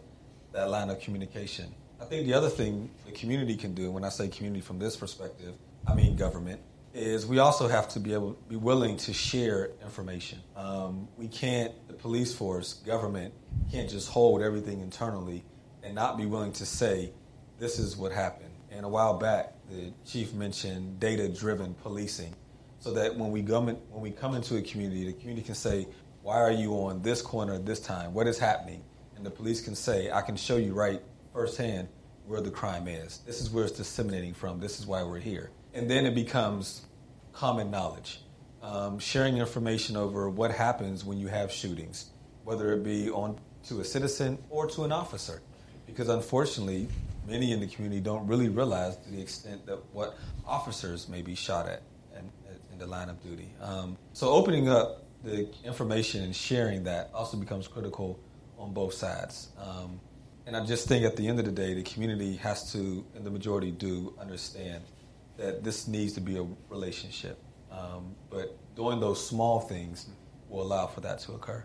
that 0.56 0.70
line 0.70 0.90
of 0.90 1.00
communication. 1.00 1.74
I 2.02 2.06
think 2.06 2.26
the 2.26 2.34
other 2.34 2.50
thing 2.50 2.90
the 3.06 3.12
community 3.12 3.56
can 3.56 3.74
do, 3.74 3.92
when 3.92 4.04
I 4.04 4.10
say 4.10 4.28
community 4.28 4.62
from 4.62 4.80
this 4.80 4.96
perspective, 4.96 5.54
I 5.86 5.94
mean 5.94 6.16
government, 6.16 6.62
is 6.94 7.26
we 7.26 7.40
also 7.40 7.68
have 7.68 7.90
to 7.90 8.00
be 8.00 8.14
able 8.14 8.32
be 8.48 8.56
willing 8.56 8.96
to 8.98 9.14
share 9.14 9.72
information. 9.84 10.40
Um, 10.56 11.10
we 11.18 11.28
can't, 11.28 11.74
the 11.88 11.94
police 11.94 12.34
force, 12.34 12.74
government, 12.74 13.34
can't 13.70 13.90
just 13.90 14.10
hold 14.10 14.42
everything 14.42 14.80
internally 14.80 15.44
and 15.84 15.94
not 15.94 16.18
be 16.18 16.26
willing 16.26 16.54
to 16.54 16.66
say, 16.66 17.12
this 17.60 17.78
is 17.78 17.98
what 17.98 18.14
happened. 18.14 18.52
And 18.72 18.86
a 18.86 18.90
while 18.90 19.18
back, 19.18 19.54
the 19.70 19.92
chief 20.06 20.34
mentioned 20.34 21.00
data-driven 21.00 21.74
policing, 21.76 22.34
so 22.80 22.94
that 22.94 23.16
when 23.16 23.32
we 23.32 23.42
come 23.42 23.68
when 23.68 24.02
we 24.02 24.12
come 24.12 24.36
into 24.36 24.56
a 24.58 24.62
community, 24.62 25.06
the 25.06 25.14
community 25.14 25.46
can 25.46 25.56
say, 25.56 25.88
"Why 26.24 26.40
are 26.40 26.52
you 26.52 26.74
on 26.74 27.02
this 27.02 27.22
corner 27.22 27.54
at 27.56 27.66
this 27.66 27.80
time? 27.80 28.14
What 28.14 28.28
is 28.28 28.38
happening?" 28.38 28.84
And 29.16 29.26
the 29.26 29.32
police 29.32 29.62
can 29.62 29.76
say, 29.76 30.12
"I 30.12 30.22
can 30.22 30.36
show 30.36 30.58
you 30.58 30.74
right 30.74 31.02
firsthand 31.34 31.88
where 32.28 32.42
the 32.42 32.52
crime 32.52 32.88
is. 32.88 33.20
This 33.26 33.42
is 33.42 33.50
where 33.50 33.66
it's 33.66 33.78
disseminating 33.78 34.34
from. 34.34 34.60
This 34.60 34.80
is 34.80 34.86
why 34.88 35.04
we're 35.04 35.20
here." 35.20 35.52
And 35.74 35.90
then 35.90 36.06
it 36.06 36.16
becomes 36.16 36.82
common 37.34 37.70
knowledge, 37.70 38.22
um, 38.62 38.98
sharing 39.00 39.38
information 39.38 39.98
over 39.98 40.30
what 40.30 40.52
happens 40.52 41.04
when 41.04 41.18
you 41.18 41.28
have 41.28 41.52
shootings, 41.52 42.12
whether 42.44 42.74
it 42.74 42.84
be 42.84 43.10
on 43.10 43.38
to 43.68 43.82
a 43.82 43.84
citizen 43.84 44.38
or 44.50 44.68
to 44.68 44.84
an 44.84 44.92
officer, 44.92 45.42
because 45.86 46.08
unfortunately 46.10 46.88
many 47.28 47.52
in 47.52 47.60
the 47.60 47.68
community 47.68 48.00
don't 48.00 48.26
really 48.28 48.50
realize 48.50 48.96
to 48.98 49.10
the 49.12 49.22
extent 49.22 49.66
that 49.66 49.80
what 49.92 50.18
officers 50.46 51.10
may 51.10 51.22
be 51.22 51.36
shot 51.36 51.68
at 51.68 51.82
in, 52.16 52.30
in 52.72 52.78
the 52.80 52.86
line 52.86 53.10
of 53.10 53.22
duty. 53.24 53.50
Um, 53.62 53.98
so 54.14 54.30
opening 54.30 54.70
up 54.70 55.04
the 55.24 55.50
information 55.64 56.24
and 56.24 56.36
sharing 56.36 56.84
that 56.84 57.10
also 57.14 57.36
becomes 57.36 57.68
critical 57.68 58.20
on 58.66 58.74
both 58.74 58.94
sides. 58.94 59.50
Um, 59.60 60.00
and 60.48 60.56
I 60.56 60.66
just 60.66 60.88
think 60.88 61.06
at 61.06 61.16
the 61.16 61.28
end 61.28 61.40
of 61.40 61.46
the 61.46 61.52
day, 61.52 61.74
the 61.74 61.84
community 61.84 62.36
has 62.38 62.72
to, 62.74 63.06
and 63.16 63.26
the 63.26 63.32
majority 63.32 63.72
do, 63.72 64.14
understand 64.20 64.84
that 65.38 65.64
this 65.64 65.88
needs 65.88 66.14
to 66.14 66.22
be 66.22 66.38
a 66.38 66.46
relationship. 66.70 67.38
Um, 67.72 68.16
but 68.30 68.58
doing 68.76 69.00
those 69.00 69.26
small 69.26 69.60
things 69.60 70.08
will 70.50 70.64
allow 70.64 70.88
for 70.88 71.02
that 71.02 71.20
to 71.20 71.34
occur. 71.34 71.64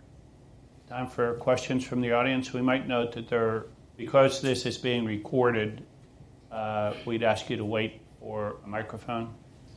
Time 0.89 1.07
for 1.07 1.35
questions 1.35 1.85
from 1.85 2.01
the 2.01 2.13
audience. 2.13 2.53
We 2.53 2.63
might 2.63 2.89
note 2.89 3.13
that 3.13 3.29
there, 3.29 3.67
because 3.97 4.41
this 4.41 4.67
is 4.67 4.77
being 4.77 5.05
recorded, 5.05 5.85
uh, 6.51 6.95
we'd 7.07 7.23
ask 7.23 7.49
you 7.49 7.57
to 7.57 7.65
wait 7.65 8.01
for 8.19 8.57
a 8.65 8.69
microphone 8.69 9.35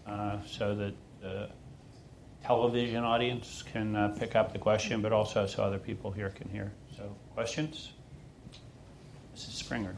uh, 0.08 0.38
so 0.46 0.76
that 0.76 0.94
the 1.22 1.50
television 2.44 3.04
audience 3.04 3.64
can 3.72 3.96
uh, 3.96 4.08
pick 4.18 4.36
up 4.36 4.52
the 4.52 4.60
question, 4.60 5.02
but 5.02 5.14
also 5.14 5.46
so 5.46 5.64
other 5.64 5.78
people 5.78 6.12
here 6.12 6.30
can 6.30 6.50
hear. 6.50 6.74
Questions? 7.34 7.94
Mrs. 9.36 9.54
Springer. 9.54 9.96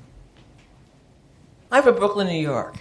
I'm 1.69 1.83
from 1.83 1.95
Brooklyn, 1.95 2.27
New 2.27 2.39
York. 2.39 2.77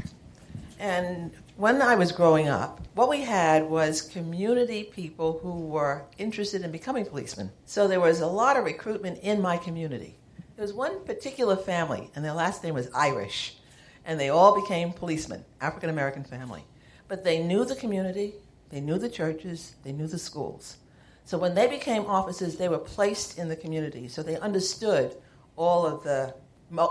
And 0.78 1.32
when 1.56 1.82
I 1.82 1.96
was 1.96 2.12
growing 2.12 2.46
up, 2.46 2.80
what 2.94 3.08
we 3.08 3.22
had 3.22 3.68
was 3.68 4.00
community 4.00 4.84
people 4.84 5.40
who 5.42 5.58
were 5.66 6.04
interested 6.18 6.62
in 6.62 6.70
becoming 6.70 7.04
policemen. 7.04 7.50
So 7.64 7.88
there 7.88 7.98
was 7.98 8.20
a 8.20 8.28
lot 8.28 8.56
of 8.56 8.64
recruitment 8.64 9.18
in 9.24 9.42
my 9.42 9.56
community. 9.56 10.18
There 10.54 10.62
was 10.62 10.72
one 10.72 11.04
particular 11.04 11.56
family, 11.56 12.12
and 12.14 12.24
their 12.24 12.32
last 12.32 12.62
name 12.62 12.74
was 12.74 12.88
Irish, 12.94 13.56
and 14.04 14.20
they 14.20 14.28
all 14.28 14.60
became 14.60 14.92
policemen, 14.92 15.44
African 15.60 15.90
American 15.90 16.22
family. 16.22 16.62
But 17.08 17.24
they 17.24 17.42
knew 17.42 17.64
the 17.64 17.74
community, 17.74 18.34
they 18.70 18.80
knew 18.80 18.98
the 18.98 19.08
churches, 19.08 19.74
they 19.82 19.90
knew 19.90 20.06
the 20.06 20.18
schools. 20.18 20.76
So 21.24 21.38
when 21.38 21.54
they 21.54 21.66
became 21.66 22.04
officers, 22.06 22.56
they 22.56 22.68
were 22.68 22.78
placed 22.78 23.38
in 23.38 23.48
the 23.48 23.56
community, 23.56 24.08
so 24.08 24.22
they 24.22 24.38
understood 24.38 25.16
all 25.56 25.86
of 25.86 26.02
the 26.02 26.34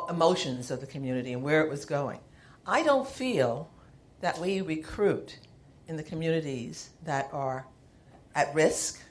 emotions 0.10 0.72
of 0.72 0.82
the 0.82 0.88
community 0.88 1.34
and 1.34 1.44
where 1.44 1.62
it 1.62 1.70
was 1.70 1.86
going. 1.86 2.20
I 2.66 2.84
don't 2.84 3.08
feel 3.08 3.70
that 4.22 4.40
we 4.40 4.62
recruit 4.62 5.38
in 5.88 5.98
the 5.98 6.04
communities 6.04 6.90
that 7.04 7.30
are 7.32 7.68
at 8.36 8.54
risk 8.56 9.02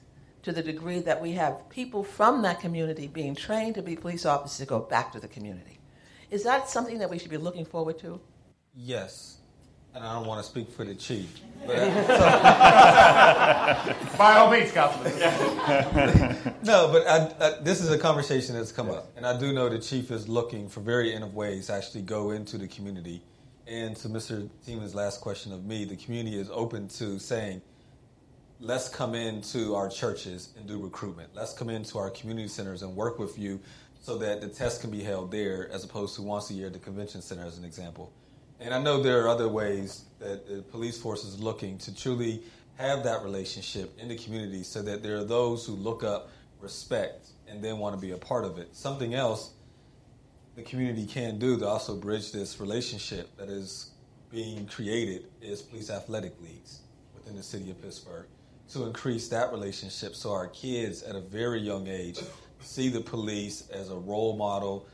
to 0.43 0.53
the 0.53 0.63
degree 0.63 1.01
that 1.01 1.21
we 1.21 1.33
have 1.33 1.69
people 1.69 2.03
from 2.03 2.43
that 2.43 2.61
community 2.61 3.07
being 3.07 3.35
trained 3.35 3.77
to 3.77 3.83
be 3.83 3.95
police 3.95 4.27
officers 4.27 4.59
to 4.59 4.67
go 4.67 4.81
back 4.81 5.13
to 5.13 5.21
the 5.21 5.29
community. 5.29 5.79
Is 6.31 6.43
that 6.45 6.69
something 6.69 6.99
that 6.99 7.11
we 7.11 7.19
should 7.19 7.31
be 7.31 7.37
looking 7.37 7.65
forward 7.65 7.99
to? 8.01 8.21
Yes. 8.75 9.39
And 9.95 10.05
I 10.05 10.15
don't 10.15 10.27
want 10.27 10.43
to 10.43 10.49
speak 10.49 10.71
for 10.71 10.85
the 10.85 10.95
chief. 10.95 11.41
But, 11.67 11.77
By 14.19 14.37
all 14.37 14.51
means, 14.51 14.73
Councilman. 14.73 15.13
no, 16.65 16.89
but 16.91 17.07
I, 17.07 17.33
I, 17.41 17.61
this 17.61 17.81
is 17.81 17.91
a 17.91 17.99
conversation 17.99 18.55
that's 18.55 18.73
come 18.73 18.91
up. 18.91 19.13
And 19.17 19.27
I 19.27 19.39
do 19.39 19.53
know 19.53 19.69
the 19.69 19.79
chief 19.79 20.11
is 20.11 20.29
looking 20.29 20.69
for 20.69 20.81
very 20.81 21.13
innovative 21.13 21.35
ways 21.35 21.67
to 21.67 21.75
actually 21.75 22.03
go 22.03 22.31
into 22.31 22.59
the 22.59 22.69
community. 22.69 23.23
And 23.67 23.95
to 23.97 24.09
Mr. 24.09 24.49
Teeman's 24.67 24.95
last 24.95 25.21
question 25.21 25.53
of 25.53 25.65
me, 25.65 25.85
the 25.85 25.97
community 25.97 26.39
is 26.39 26.51
open 26.51 26.89
to 26.89 27.19
saying, 27.19 27.63
let's 28.59 28.89
come 28.89 29.15
into 29.15 29.75
our 29.75 29.89
churches 29.89 30.51
and 30.57 30.67
do 30.67 30.81
recruitment. 30.81 31.31
Let's 31.35 31.53
come 31.53 31.69
into 31.69 31.99
our 31.99 32.11
community 32.11 32.49
centers 32.49 32.83
and 32.83 32.97
work 32.97 33.19
with 33.19 33.39
you 33.39 33.61
so 34.01 34.19
that 34.19 34.41
the 34.41 34.49
test 34.49 34.81
can 34.81 34.91
be 34.91 35.03
held 35.03 35.31
there 35.31 35.69
as 35.71 35.85
opposed 35.85 36.17
to 36.17 36.23
once 36.23 36.51
a 36.51 36.55
year 36.55 36.69
at 36.69 36.73
the 36.73 36.79
convention 36.79 37.23
center, 37.23 37.45
as 37.45 37.59
an 37.59 37.65
example. 37.65 38.13
And 38.63 38.73
I 38.73 38.81
know 38.81 39.03
there 39.03 39.25
are 39.25 39.29
other 39.29 39.49
ways 39.49 40.05
that 40.21 40.47
the 40.47 40.63
police 40.63 40.97
force 40.97 41.25
is 41.25 41.41
looking 41.41 41.79
to 41.79 41.95
truly 41.95 42.45
have 42.77 43.03
that 43.03 43.25
relationship 43.25 43.99
in 43.99 44.07
the 44.07 44.17
community 44.17 44.63
so 44.63 44.83
that 44.83 45.03
there 45.03 45.17
are 45.17 45.25
those 45.25 45.67
who 45.67 45.73
look 45.73 46.05
up, 46.05 46.31
respect, 46.61 47.31
and 47.49 47.63
then 47.63 47.79
want 47.79 47.97
to 47.97 48.01
be 48.01 48.13
a 48.13 48.17
part 48.17 48.45
of 48.45 48.59
it. 48.59 48.77
Something 48.77 49.15
else 49.15 49.51
the 50.55 50.63
community 50.63 51.07
can 51.07 51.39
do 51.39 51.59
to 51.59 51.67
also 51.67 51.97
bridge 51.97 52.31
this 52.31 52.61
relationship 52.61 53.37
that 53.37 53.49
is 53.49 53.91
being 54.31 54.67
created 54.67 55.27
is 55.41 55.61
police 55.61 55.91
athletic 55.91 56.41
leagues 56.41 56.83
within 57.15 57.35
the 57.35 57.43
city 57.43 57.71
of 57.71 57.83
Pittsburgh 57.83 58.27
to 58.73 58.85
increase 58.85 59.29
that 59.29 59.51
relationship 59.51 60.15
so 60.15 60.31
our 60.31 60.47
kids 60.49 61.03
at 61.03 61.17
a 61.17 61.21
very 61.21 61.61
young 61.61 61.89
age 61.89 62.21
see 62.61 62.89
the 62.89 63.01
police 63.01 63.69
as 63.71 63.91
a 63.91 63.97
role 63.97 64.37
model, 64.37 64.87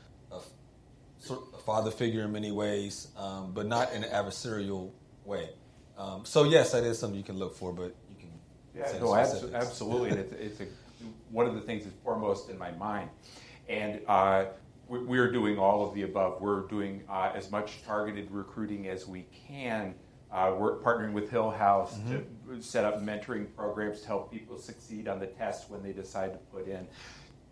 father 1.65 1.91
figure 1.91 2.23
in 2.23 2.31
many 2.31 2.51
ways, 2.51 3.09
um, 3.17 3.51
but 3.53 3.65
not 3.65 3.93
in 3.93 4.03
an 4.03 4.09
adversarial 4.09 4.91
way. 5.25 5.49
Um, 5.97 6.23
so 6.25 6.45
yes, 6.45 6.71
that 6.71 6.83
is 6.83 6.97
something 6.97 7.17
you 7.17 7.25
can 7.25 7.37
look 7.37 7.55
for, 7.55 7.73
but 7.73 7.95
you 8.09 8.15
can. 8.17 8.29
Yeah, 8.73 8.99
no, 8.99 9.15
absolutely. 9.15 10.11
and 10.11 10.19
it's, 10.19 10.33
it's 10.33 10.61
a, 10.61 10.65
one 11.29 11.45
of 11.45 11.55
the 11.55 11.61
things 11.61 11.83
that's 11.83 11.95
foremost 12.03 12.49
in 12.49 12.57
my 12.57 12.71
mind. 12.71 13.09
And 13.67 14.01
uh, 14.07 14.45
we're 14.87 15.31
doing 15.31 15.59
all 15.59 15.87
of 15.87 15.93
the 15.93 16.03
above. 16.03 16.41
We're 16.41 16.61
doing 16.67 17.03
uh, 17.09 17.31
as 17.35 17.51
much 17.51 17.83
targeted 17.85 18.31
recruiting 18.31 18.87
as 18.87 19.05
we 19.05 19.27
can. 19.47 19.93
Uh, 20.31 20.55
we're 20.57 20.79
partnering 20.79 21.13
with 21.13 21.29
Hill 21.29 21.51
House 21.51 21.95
mm-hmm. 21.97 22.55
to 22.55 22.61
set 22.61 22.85
up 22.85 23.01
mentoring 23.01 23.47
programs 23.55 24.01
to 24.01 24.07
help 24.07 24.31
people 24.31 24.57
succeed 24.57 25.07
on 25.07 25.19
the 25.19 25.27
test 25.27 25.69
when 25.69 25.83
they 25.83 25.91
decide 25.91 26.33
to 26.33 26.39
put 26.51 26.67
in 26.67 26.87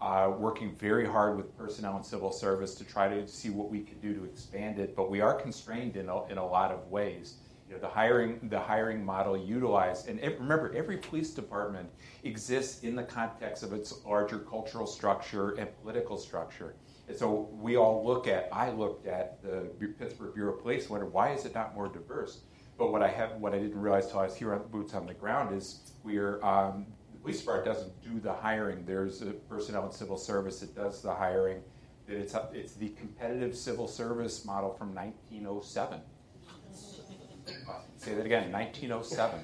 uh, 0.02 0.32
working 0.38 0.76
very 0.76 1.08
hard 1.08 1.38
with 1.38 1.58
personnel 1.58 1.96
and 1.96 2.06
civil 2.06 2.32
service 2.32 2.76
to 2.76 2.84
try 2.84 3.08
to 3.08 3.28
see 3.28 3.50
what 3.50 3.70
we 3.70 3.82
can 3.82 4.00
do 4.00 4.14
to 4.14 4.24
expand 4.26 4.80
it. 4.80 4.96
But 4.96 5.10
we 5.10 5.22
are 5.22 5.34
constrained 5.34 5.98
in 5.98 6.10
a, 6.10 6.26
in 6.28 6.38
a 6.38 6.46
lot 6.46 6.72
of 6.72 6.88
ways. 6.88 7.36
You 7.68 7.76
know, 7.76 7.82
the 7.82 7.90
hiring 7.90 8.48
the 8.48 8.60
hiring 8.60 9.04
model 9.04 9.36
utilized, 9.36 10.08
and 10.08 10.20
it, 10.22 10.40
remember, 10.40 10.74
every 10.74 10.98
police 10.98 11.32
department 11.34 11.90
exists 12.24 12.84
in 12.84 12.96
the 12.96 13.04
context 13.04 13.62
of 13.62 13.74
its 13.74 13.94
larger 14.06 14.40
cultural 14.40 14.88
structure 14.88 15.52
and 15.56 15.68
political 15.82 16.18
structure. 16.18 16.76
And 17.10 17.18
so 17.18 17.50
we 17.52 17.76
all 17.76 18.06
look 18.06 18.28
at. 18.28 18.48
I 18.54 18.72
looked 18.72 19.06
at 19.06 19.42
the 19.42 19.70
Pittsburgh 20.00 20.34
Bureau 20.34 20.54
of 20.54 20.62
Police, 20.62 20.84
and 20.84 20.92
wondered 20.92 21.12
why 21.12 21.32
is 21.32 21.46
it 21.46 21.56
not 21.56 21.76
more 21.76 21.90
diverse. 21.90 22.42
But 22.78 22.92
what 22.92 23.02
I 23.02 23.08
have, 23.10 23.32
what 23.42 23.54
I 23.54 23.60
didn't 23.60 23.80
realize 23.80 24.08
till 24.08 24.20
I 24.20 24.26
was 24.26 24.36
here 24.36 24.54
on 24.54 24.68
boots 24.68 24.94
on 24.94 25.08
the 25.08 25.14
ground 25.14 25.54
is 25.54 25.92
we're 26.04 26.42
um, 26.46 26.86
police 27.28 27.42
department 27.42 27.76
doesn't 27.76 28.02
do 28.02 28.22
the 28.22 28.32
hiring. 28.32 28.86
There's 28.86 29.22
a 29.22 29.32
personnel 29.50 29.84
and 29.84 29.94
civil 29.94 30.18
service 30.18 30.62
that 30.62 30.74
does 30.74 31.02
the 31.02 31.14
hiring. 31.14 31.62
It's, 32.08 32.34
it's 32.54 32.76
the 32.76 32.88
competitive 32.92 33.54
civil 33.54 33.86
service 33.86 34.46
model 34.46 34.74
from 34.74 34.96
1907. 34.96 36.00
Say 37.98 38.14
that 38.14 38.26
again, 38.26 38.50
1907. 38.50 39.42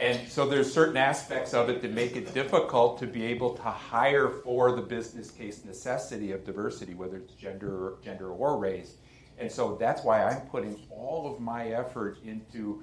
And 0.00 0.26
so 0.30 0.48
there's 0.48 0.72
certain 0.72 0.96
aspects 0.96 1.52
of 1.52 1.68
it 1.68 1.82
that 1.82 1.92
make 1.92 2.16
it 2.16 2.32
difficult 2.32 2.98
to 3.00 3.06
be 3.06 3.22
able 3.24 3.52
to 3.56 3.62
hire 3.62 4.30
for 4.30 4.72
the 4.72 4.80
business 4.80 5.30
case 5.30 5.66
necessity 5.66 6.32
of 6.32 6.46
diversity, 6.46 6.94
whether 6.94 7.18
it's 7.18 7.34
gender, 7.34 7.96
gender 8.02 8.30
or 8.30 8.56
race. 8.56 8.94
And 9.36 9.52
so 9.52 9.76
that's 9.78 10.04
why 10.04 10.24
I'm 10.24 10.40
putting 10.46 10.80
all 10.88 11.30
of 11.30 11.38
my 11.38 11.68
effort 11.68 12.16
into 12.24 12.82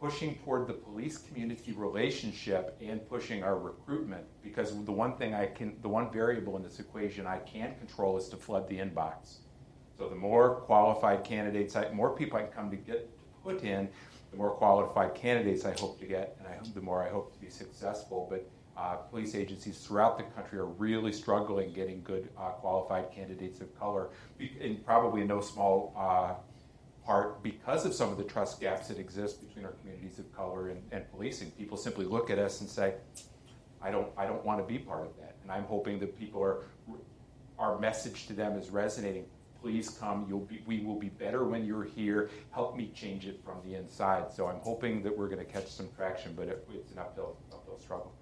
pushing 0.00 0.36
toward 0.44 0.66
the 0.66 0.72
police 0.72 1.18
community 1.18 1.72
relationship 1.72 2.76
and 2.82 3.06
pushing 3.08 3.42
our 3.42 3.58
recruitment 3.58 4.24
because 4.42 4.84
the 4.84 4.92
one 4.92 5.16
thing 5.16 5.34
I 5.34 5.46
can, 5.46 5.76
the 5.80 5.88
one 5.88 6.12
variable 6.12 6.56
in 6.56 6.62
this 6.62 6.78
equation 6.80 7.26
I 7.26 7.38
can't 7.38 7.78
control 7.78 8.16
is 8.16 8.28
to 8.28 8.36
flood 8.36 8.68
the 8.68 8.78
inbox. 8.78 9.38
So 9.96 10.08
the 10.08 10.16
more 10.16 10.56
qualified 10.56 11.24
candidates, 11.24 11.74
I, 11.76 11.90
more 11.92 12.14
people 12.14 12.38
I 12.38 12.42
can 12.42 12.52
come 12.52 12.70
to 12.70 12.76
get 12.76 13.08
put 13.42 13.62
in, 13.62 13.88
the 14.30 14.36
more 14.36 14.50
qualified 14.50 15.14
candidates 15.14 15.64
I 15.64 15.74
hope 15.80 15.98
to 16.00 16.06
get, 16.06 16.36
and 16.38 16.48
I, 16.48 16.56
hope, 16.56 16.74
the 16.74 16.82
more 16.82 17.02
I 17.02 17.08
hope 17.08 17.32
to 17.32 17.38
be 17.38 17.48
successful. 17.48 18.26
But 18.28 18.46
uh, 18.76 18.96
police 18.96 19.34
agencies 19.34 19.78
throughout 19.78 20.18
the 20.18 20.24
country 20.24 20.58
are 20.58 20.66
really 20.66 21.12
struggling 21.12 21.72
getting 21.72 22.02
good 22.02 22.28
uh, 22.36 22.50
qualified 22.50 23.10
candidates 23.10 23.60
of 23.62 23.78
color, 23.78 24.10
and 24.60 24.84
probably 24.84 25.22
in 25.22 25.28
no 25.28 25.40
small 25.40 25.94
uh, 25.96 26.34
part 27.06 27.42
because 27.42 27.86
of 27.86 27.94
some 27.94 28.10
of 28.10 28.18
the 28.18 28.24
trust 28.24 28.60
gaps 28.60 28.88
that 28.88 28.98
exist 28.98 29.46
between 29.46 29.64
our 29.64 29.72
communities 29.72 30.18
of 30.18 30.30
color 30.36 30.68
and, 30.70 30.82
and 30.90 31.08
policing. 31.12 31.52
People 31.52 31.76
simply 31.76 32.04
look 32.04 32.30
at 32.30 32.38
us 32.38 32.60
and 32.60 32.68
say, 32.68 32.94
I 33.80 33.90
don't, 33.90 34.08
I 34.16 34.26
don't 34.26 34.44
want 34.44 34.60
to 34.60 34.66
be 34.66 34.78
part 34.78 35.02
of 35.02 35.16
that. 35.20 35.36
And 35.42 35.52
I'm 35.52 35.64
hoping 35.64 36.00
that 36.00 36.18
people 36.18 36.42
are, 36.42 36.64
our 37.58 37.78
message 37.78 38.26
to 38.26 38.32
them 38.32 38.58
is 38.58 38.70
resonating. 38.70 39.26
Please 39.62 39.88
come. 39.88 40.26
You'll 40.28 40.40
be, 40.40 40.62
we 40.66 40.80
will 40.80 40.98
be 40.98 41.08
better 41.08 41.44
when 41.44 41.64
you're 41.64 41.84
here. 41.84 42.28
Help 42.50 42.76
me 42.76 42.90
change 42.94 43.26
it 43.26 43.40
from 43.44 43.56
the 43.64 43.76
inside. 43.76 44.32
So 44.32 44.48
I'm 44.48 44.60
hoping 44.60 45.02
that 45.04 45.16
we're 45.16 45.28
going 45.28 45.44
to 45.44 45.50
catch 45.50 45.68
some 45.68 45.88
traction, 45.96 46.34
but 46.36 46.48
it, 46.48 46.68
it's 46.74 46.92
an 46.92 46.98
uphill, 46.98 47.36
uphill 47.52 47.78
struggle. 47.78 48.12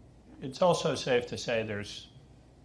It's 0.42 0.61
also 0.61 0.94
safe 0.94 1.27
to 1.29 1.38
say 1.38 1.62
there's 1.62 2.09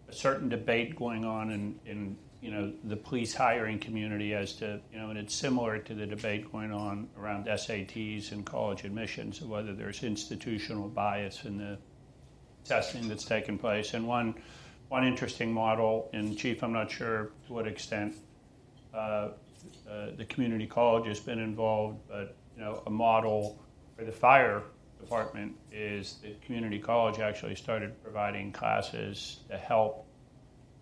a 0.09 0.13
certain 0.13 0.49
debate 0.49 0.95
going 0.95 1.23
on 1.23 1.51
in, 1.51 1.79
in 1.85 2.17
you 2.41 2.51
know, 2.51 2.71
the 2.85 2.95
police 2.95 3.33
hiring 3.33 3.79
community 3.79 4.33
as 4.33 4.53
to, 4.53 4.79
you 4.93 4.99
know, 4.99 5.09
and 5.09 5.19
it's 5.19 5.35
similar 5.35 5.77
to 5.77 5.93
the 5.93 6.05
debate 6.05 6.49
going 6.51 6.71
on 6.71 7.09
around 7.17 7.47
SATs 7.47 8.31
and 8.31 8.45
college 8.45 8.85
admissions 8.85 9.41
of 9.41 9.49
whether 9.49 9.73
there's 9.73 10.03
institutional 10.03 10.87
bias 10.87 11.43
in 11.43 11.57
the 11.57 11.77
testing 12.63 13.09
that's 13.09 13.25
taken 13.25 13.57
place. 13.57 13.93
And 13.93 14.07
one, 14.07 14.35
one 14.87 15.05
interesting 15.05 15.51
model, 15.51 16.09
and 16.13 16.37
Chief, 16.37 16.63
I'm 16.63 16.71
not 16.71 16.89
sure 16.89 17.31
to 17.47 17.53
what 17.53 17.67
extent 17.67 18.15
uh, 18.93 18.97
uh, 18.97 19.31
the 20.15 20.25
community 20.25 20.65
college 20.65 21.07
has 21.07 21.19
been 21.19 21.39
involved, 21.39 21.99
but, 22.07 22.37
you 22.55 22.63
know, 22.63 22.83
a 22.87 22.89
model 22.89 23.61
for 23.97 24.05
the 24.05 24.11
fire 24.13 24.63
department 25.01 25.55
is 25.71 26.19
the 26.21 26.35
community 26.45 26.79
college 26.79 27.19
actually 27.19 27.55
started 27.55 28.01
providing 28.01 28.51
classes 28.51 29.41
to 29.49 29.57
help 29.57 30.05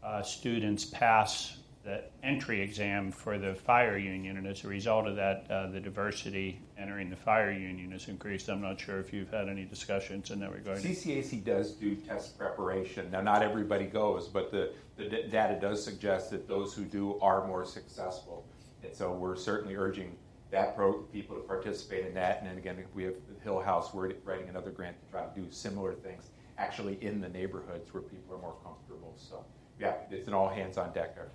uh, 0.08 0.22
students 0.22 0.86
pass 0.86 1.58
the 1.84 2.04
entry 2.24 2.62
exam 2.62 3.12
for 3.12 3.38
the 3.38 3.54
fire 3.56 3.98
union, 3.98 4.38
and 4.38 4.48
as 4.48 4.64
a 4.64 4.68
result 4.68 5.08
of 5.08 5.16
that, 5.16 5.46
uh, 5.50 5.68
the 5.68 5.80
diversity 5.80 6.62
entering 6.78 7.10
the 7.10 7.16
fire 7.16 7.52
union 7.52 7.92
has 7.92 8.08
increased. 8.08 8.50
I'm 8.50 8.62
not 8.62 8.80
sure 8.80 9.00
if 9.00 9.14
you've 9.14 9.30
had 9.30 9.50
any 9.50 9.66
discussions 9.66 10.32
in 10.32 10.40
that 10.40 10.54
regard. 10.54 10.80
CCAC 10.80 11.44
does 11.44 11.74
do 11.74 11.96
test 11.96 12.38
preparation. 12.38 13.10
Now, 13.12 13.22
not 13.22 13.42
everybody 13.42 13.86
goes, 13.86 14.28
but 14.28 14.52
the, 14.52 14.74
the 14.98 15.10
d- 15.10 15.28
data 15.30 15.58
does 15.60 15.84
suggest 15.84 16.32
that 16.32 16.48
those 16.48 16.74
who 16.74 16.84
do 16.84 17.20
are 17.20 17.46
more 17.46 17.66
successful. 17.66 18.46
And 18.84 18.94
so 18.94 19.14
we're 19.14 19.36
certainly 19.36 19.76
urging 19.76 20.16
that 20.52 20.76
pro- 20.76 21.02
people 21.14 21.36
to 21.36 21.42
participate 21.42 22.06
in 22.06 22.14
that. 22.14 22.40
And 22.40 22.50
then 22.50 22.58
again, 22.58 22.84
we 22.94 23.04
have 23.04 23.16
Hill 23.44 23.62
House, 23.62 23.94
we're 23.94 24.12
writing 24.24 24.50
another 24.50 24.72
grant 24.72 24.98
to 25.06 25.12
try 25.12 25.26
to 25.26 25.40
do 25.40 25.48
similar 25.52 25.94
things 25.94 26.32
actually 26.58 26.98
in 27.02 27.22
the 27.22 27.30
neighborhoods 27.30 27.94
where 27.94 28.04
people 28.04 28.36
are 28.36 28.40
more 28.40 28.56
comfortable. 28.64 29.14
So, 29.18 29.46
yeah, 29.80 29.94
it's 30.10 30.28
an 30.28 30.34
all 30.34 30.50
hands 30.50 30.78
on 30.78 30.92
deck 30.94 31.16
effort. 31.18 31.34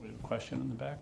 We 0.00 0.08
have 0.08 0.18
a 0.18 0.22
question 0.22 0.60
in 0.60 0.68
the 0.68 0.74
back. 0.74 0.98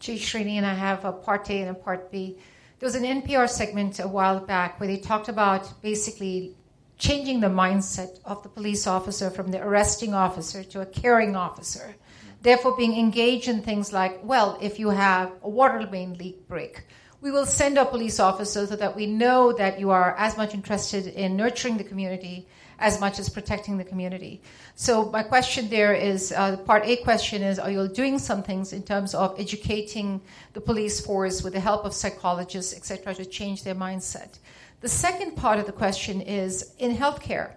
Chief 0.00 0.20
Srini, 0.20 0.54
and 0.54 0.66
I 0.66 0.74
have 0.74 1.04
a 1.04 1.12
part 1.12 1.50
A 1.50 1.54
and 1.54 1.70
a 1.70 1.74
part 1.74 2.10
B. 2.10 2.38
There 2.78 2.86
was 2.86 2.94
an 2.94 3.02
NPR 3.02 3.48
segment 3.48 3.98
a 3.98 4.06
while 4.06 4.38
back 4.40 4.78
where 4.78 4.88
they 4.88 4.98
talked 4.98 5.28
about 5.28 5.82
basically 5.82 6.56
changing 6.96 7.40
the 7.40 7.48
mindset 7.48 8.20
of 8.24 8.42
the 8.42 8.48
police 8.48 8.86
officer 8.86 9.30
from 9.30 9.50
the 9.50 9.62
arresting 9.62 10.14
officer 10.14 10.62
to 10.64 10.80
a 10.80 10.86
caring 10.86 11.34
officer. 11.34 11.94
Therefore, 12.42 12.76
being 12.76 12.96
engaged 12.96 13.48
in 13.48 13.62
things 13.62 13.92
like, 13.92 14.20
well, 14.22 14.58
if 14.60 14.78
you 14.78 14.90
have 14.90 15.32
a 15.42 15.48
water 15.48 15.88
main 15.90 16.14
leak 16.14 16.46
break, 16.46 16.84
we 17.20 17.32
will 17.32 17.46
send 17.46 17.78
our 17.78 17.86
police 17.86 18.20
officers 18.20 18.68
so 18.68 18.76
that 18.76 18.94
we 18.94 19.06
know 19.06 19.52
that 19.52 19.80
you 19.80 19.90
are 19.90 20.14
as 20.16 20.36
much 20.36 20.54
interested 20.54 21.08
in 21.08 21.36
nurturing 21.36 21.76
the 21.76 21.84
community 21.84 22.46
as 22.78 23.00
much 23.00 23.18
as 23.18 23.28
protecting 23.28 23.76
the 23.76 23.84
community. 23.84 24.40
So 24.74 25.10
my 25.10 25.22
question 25.22 25.68
there 25.68 25.94
is, 25.94 26.32
uh, 26.32 26.56
part 26.58 26.86
A 26.86 26.96
question 26.96 27.42
is, 27.42 27.58
are 27.58 27.70
you 27.70 27.88
doing 27.88 28.18
some 28.18 28.42
things 28.42 28.72
in 28.72 28.82
terms 28.82 29.14
of 29.14 29.38
educating 29.38 30.20
the 30.52 30.60
police 30.60 31.00
force 31.00 31.42
with 31.42 31.54
the 31.54 31.60
help 31.60 31.84
of 31.84 31.92
psychologists, 31.92 32.74
etc., 32.74 33.14
to 33.14 33.24
change 33.24 33.64
their 33.64 33.74
mindset? 33.74 34.38
The 34.80 34.88
second 34.88 35.36
part 35.36 35.58
of 35.58 35.66
the 35.66 35.72
question 35.72 36.20
is, 36.20 36.74
in 36.78 36.96
healthcare, 36.96 37.54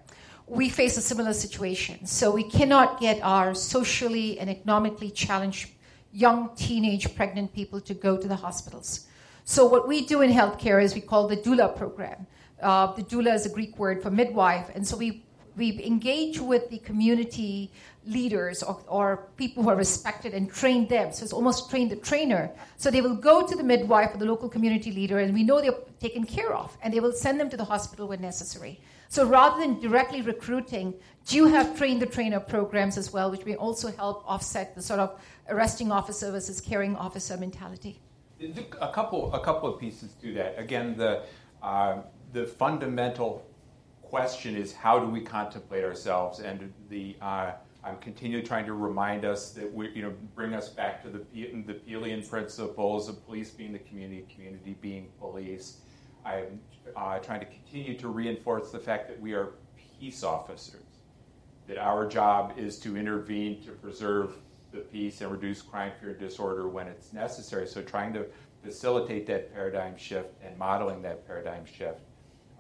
we 0.47 0.69
face 0.69 0.97
a 0.97 1.01
similar 1.01 1.33
situation. 1.33 2.05
So 2.05 2.31
we 2.31 2.43
cannot 2.43 2.99
get 2.99 3.21
our 3.21 3.53
socially 3.53 4.39
and 4.39 4.49
economically 4.49 5.11
challenged 5.11 5.69
young 6.11 6.49
teenage 6.55 7.15
pregnant 7.15 7.53
people 7.53 7.79
to 7.81 7.93
go 7.93 8.17
to 8.17 8.27
the 8.27 8.35
hospitals. 8.35 9.07
So 9.45 9.65
what 9.65 9.87
we 9.87 10.05
do 10.05 10.21
in 10.21 10.31
healthcare 10.31 10.83
is 10.83 10.93
we 10.93 11.01
call 11.01 11.27
the 11.27 11.37
doula 11.37 11.75
program. 11.75 12.27
Uh, 12.61 12.93
the 12.93 13.03
doula 13.03 13.33
is 13.33 13.45
a 13.45 13.49
Greek 13.49 13.77
word 13.77 14.01
for 14.01 14.11
midwife, 14.11 14.69
and 14.75 14.87
so 14.87 14.95
we 14.97 15.23
we 15.57 15.83
engage 15.85 16.39
with 16.39 16.69
the 16.69 16.79
community 16.79 17.71
leaders 18.05 18.63
or, 18.63 18.81
or, 18.87 19.27
people 19.37 19.61
who 19.61 19.69
are 19.69 19.75
respected 19.75 20.33
and 20.33 20.51
train 20.51 20.87
them. 20.87 21.11
So 21.11 21.23
it's 21.23 21.33
almost 21.33 21.69
train 21.69 21.87
the 21.89 21.97
trainer. 21.97 22.49
So 22.77 22.89
they 22.89 23.01
will 23.01 23.15
go 23.15 23.45
to 23.45 23.55
the 23.55 23.63
midwife 23.63 24.15
or 24.15 24.17
the 24.17 24.25
local 24.25 24.49
community 24.49 24.91
leader, 24.91 25.19
and 25.19 25.33
we 25.33 25.43
know 25.43 25.61
they're 25.61 25.77
taken 25.99 26.25
care 26.25 26.53
of, 26.53 26.75
and 26.81 26.93
they 26.93 26.99
will 26.99 27.11
send 27.11 27.39
them 27.39 27.49
to 27.49 27.57
the 27.57 27.65
hospital 27.65 28.07
when 28.07 28.21
necessary. 28.21 28.79
So 29.09 29.25
rather 29.25 29.59
than 29.59 29.79
directly 29.79 30.21
recruiting, 30.21 30.93
do 31.27 31.35
you 31.35 31.47
have 31.47 31.77
train 31.77 31.99
the 31.99 32.05
trainer 32.05 32.39
programs 32.39 32.97
as 32.97 33.11
well, 33.13 33.29
which 33.29 33.45
may 33.45 33.55
also 33.55 33.91
help 33.91 34.23
offset 34.25 34.73
the 34.73 34.81
sort 34.81 34.99
of 34.99 35.19
arresting 35.49 35.91
officer 35.91 36.31
versus 36.31 36.61
caring 36.61 36.95
officer 36.95 37.37
mentality? 37.37 37.99
A 38.79 38.91
couple, 38.91 39.31
a 39.33 39.43
couple 39.43 39.71
of 39.71 39.79
pieces 39.79 40.13
to 40.21 40.33
that. 40.33 40.57
Again, 40.57 40.97
the 40.97 41.23
uh, 41.61 42.01
the 42.33 42.45
fundamental 42.45 43.45
question 44.01 44.55
is 44.55 44.73
how 44.73 44.99
do 44.99 45.07
we 45.07 45.21
contemplate 45.21 45.83
ourselves? 45.83 46.39
And 46.39 46.73
the 46.89 47.15
uh, 47.21 47.53
I'm 47.83 47.97
continually 47.97 48.43
trying 48.43 48.65
to 48.67 48.73
remind 48.73 49.25
us 49.25 49.51
that 49.51 49.73
we, 49.73 49.89
you 49.89 50.03
know, 50.03 50.13
bring 50.35 50.53
us 50.53 50.69
back 50.69 51.01
to 51.03 51.09
the 51.09 51.19
the 51.65 51.73
Peelian 51.73 52.21
principles 52.23 53.09
of 53.09 53.25
police 53.25 53.49
being 53.49 53.73
the 53.73 53.79
community, 53.79 54.25
community 54.33 54.75
being 54.81 55.09
police. 55.19 55.77
I'm 56.25 56.59
uh, 56.95 57.17
trying 57.19 57.39
to 57.39 57.47
continue 57.47 57.97
to 57.97 58.07
reinforce 58.07 58.71
the 58.71 58.79
fact 58.79 59.07
that 59.07 59.19
we 59.19 59.33
are 59.33 59.53
peace 59.99 60.23
officers, 60.23 60.83
that 61.67 61.79
our 61.79 62.07
job 62.07 62.53
is 62.57 62.77
to 62.79 62.95
intervene 62.95 63.63
to 63.63 63.71
preserve 63.71 64.35
the 64.71 64.79
peace 64.79 65.21
and 65.21 65.31
reduce 65.31 65.61
crime, 65.63 65.91
fear, 65.99 66.11
and 66.11 66.19
disorder 66.19 66.69
when 66.69 66.87
it's 66.87 67.11
necessary. 67.11 67.67
So, 67.67 67.81
trying 67.81 68.13
to 68.13 68.25
facilitate 68.63 69.25
that 69.27 69.51
paradigm 69.51 69.97
shift 69.97 70.29
and 70.43 70.55
modeling 70.57 71.01
that 71.01 71.25
paradigm 71.25 71.65
shift 71.65 72.01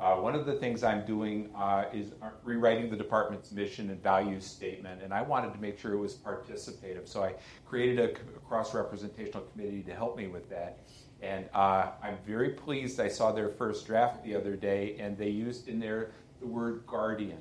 uh, 0.01 0.15
one 0.15 0.33
of 0.33 0.47
the 0.47 0.53
things 0.53 0.83
I'm 0.83 1.05
doing 1.05 1.51
uh, 1.55 1.85
is 1.93 2.13
uh, 2.23 2.29
rewriting 2.43 2.89
the 2.89 2.97
department's 2.97 3.51
mission 3.51 3.91
and 3.91 4.01
values 4.01 4.43
statement, 4.43 5.03
and 5.03 5.13
I 5.13 5.21
wanted 5.21 5.53
to 5.53 5.61
make 5.61 5.77
sure 5.77 5.93
it 5.93 5.99
was 5.99 6.15
participative. 6.15 7.07
So 7.07 7.23
I 7.23 7.35
created 7.67 7.99
a 7.99 8.39
cross 8.39 8.73
representational 8.73 9.43
committee 9.53 9.83
to 9.83 9.93
help 9.93 10.17
me 10.17 10.25
with 10.25 10.49
that. 10.49 10.79
And 11.21 11.45
uh, 11.53 11.91
I'm 12.01 12.17
very 12.25 12.49
pleased. 12.49 12.99
I 12.99 13.09
saw 13.09 13.31
their 13.31 13.49
first 13.49 13.85
draft 13.85 14.23
the 14.23 14.35
other 14.35 14.55
day, 14.55 14.95
and 14.99 15.15
they 15.15 15.29
used 15.29 15.67
in 15.67 15.79
there 15.79 16.09
the 16.39 16.47
word 16.47 16.83
guardian. 16.87 17.37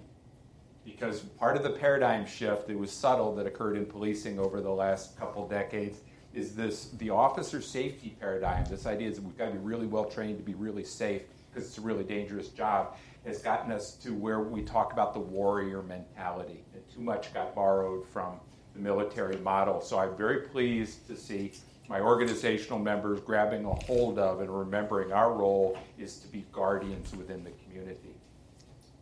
Because 0.85 1.21
part 1.21 1.57
of 1.57 1.63
the 1.63 1.71
paradigm 1.71 2.27
shift 2.27 2.69
that 2.69 2.79
was 2.79 2.93
subtle 2.93 3.35
that 3.37 3.47
occurred 3.47 3.79
in 3.79 3.87
policing 3.87 4.39
over 4.39 4.61
the 4.61 4.71
last 4.71 5.19
couple 5.19 5.49
decades 5.49 6.01
is 6.35 6.55
this 6.55 6.91
the 6.99 7.09
officer 7.09 7.63
safety 7.63 8.17
paradigm. 8.21 8.67
This 8.67 8.85
idea 8.87 9.09
is 9.09 9.17
that 9.17 9.25
we've 9.25 9.39
got 9.39 9.47
to 9.47 9.53
be 9.53 9.59
really 9.59 9.87
well 9.87 10.05
trained 10.05 10.37
to 10.39 10.45
be 10.45 10.55
really 10.55 10.85
safe 10.85 11.23
because 11.53 11.69
it's 11.69 11.79
a 11.79 11.81
really 11.81 12.05
dangerous 12.05 12.49
job, 12.49 12.97
has 13.25 13.43
gotten 13.43 13.73
us 13.73 13.93
to 13.95 14.15
where 14.15 14.41
we 14.41 14.63
talk 14.63 14.93
about 14.93 15.13
the 15.13 15.21
warrior 15.21 15.83
mentality. 15.83 16.65
And 16.75 16.83
too 16.93 17.01
much 17.01 17.33
got 17.35 17.55
borrowed 17.55 18.07
from 18.07 18.41
the 18.75 18.81
military 18.81 19.37
model. 19.39 19.81
So 19.81 19.99
I'm 19.99 20.17
very 20.17 20.43
pleased 20.49 21.07
to 21.09 21.17
see 21.17 21.53
my 21.89 22.01
organizational 22.01 22.79
members 22.79 23.21
grabbing 23.21 23.65
a 23.65 23.75
hold 23.85 24.19
of 24.19 24.41
and 24.41 24.49
remembering 24.49 25.13
our 25.13 25.33
role 25.33 25.77
is 25.99 26.19
to 26.21 26.29
be 26.29 26.47
guardians 26.53 27.15
within 27.15 27.43
the 27.43 27.51
community. 27.65 28.15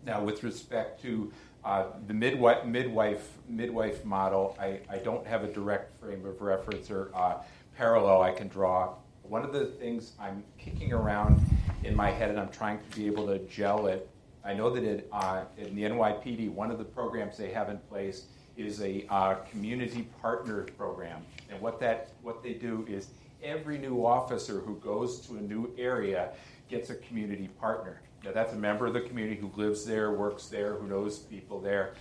Now, 0.07 0.23
with 0.23 0.43
respect 0.43 1.03
to 1.03 1.31
uh, 1.65 1.85
the 2.07 2.15
midwife, 2.15 2.65
midwife, 2.65 3.29
midwife 3.47 4.05
model, 4.05 4.57
I, 4.59 4.81
I, 4.89 4.99
don't 4.99 5.27
have 5.27 5.43
a 5.43 5.53
direct 5.53 6.01
frame 6.01 6.25
of 6.25 6.41
reference 6.41 6.91
or 6.91 7.11
uh, 7.15 7.43
parallel 7.77 8.23
I 8.23 8.31
can 8.31 8.49
draw. 8.49 8.95
One 9.23 9.45
of 9.45 9.53
the 9.53 9.67
things 9.67 10.13
I'm 10.19 10.45
kicking 10.57 10.93
around 10.93 11.45
in 11.85 11.95
my 11.95 12.11
head, 12.11 12.31
and 12.31 12.39
I'm 12.39 12.51
trying 12.51 12.79
to 12.79 12.97
be 12.97 13.07
able 13.07 13.27
to 13.27 13.39
gel 13.41 13.87
it. 13.87 14.09
I 14.45 14.55
know 14.55 14.71
that 14.71 14.85
it, 14.85 15.09
uh, 15.13 15.45
in 15.57 15.75
the 15.75 15.83
NYPD, 15.83 16.51
one 16.51 16.71
of 16.71 16.79
the 16.79 16.85
programs 16.85 17.37
they 17.37 17.51
have 17.51 17.69
in 17.69 17.79
place 17.79 18.27
is 18.57 18.81
a 18.81 19.07
uh, 19.09 19.35
community 19.51 20.09
partner 20.21 20.65
program, 20.77 21.23
and 21.51 21.61
what 21.61 21.79
that 21.81 22.13
what 22.23 22.43
they 22.43 22.55
do 22.55 22.85
is 22.89 23.09
every 23.43 23.79
new 23.79 24.05
officer 24.05 24.61
who 24.61 24.77
goes 24.77 25.21
to 25.21 25.37
a 25.37 25.41
new 25.41 25.73
area 25.79 26.33
gets 26.69 26.91
a 26.91 26.97
community 26.97 27.49
partner. 27.61 28.01
Now, 28.25 28.33
that's 28.33 28.53
a 28.53 28.57
member 28.57 28.87
of 28.87 28.95
the 28.95 29.01
community 29.03 29.41
who 29.41 29.51
lives 29.55 29.85
there, 29.85 30.13
works 30.13 30.47
there, 30.47 30.75
who 30.75 30.89
knows 30.89 31.21
people 31.21 31.61
there. 31.61 31.95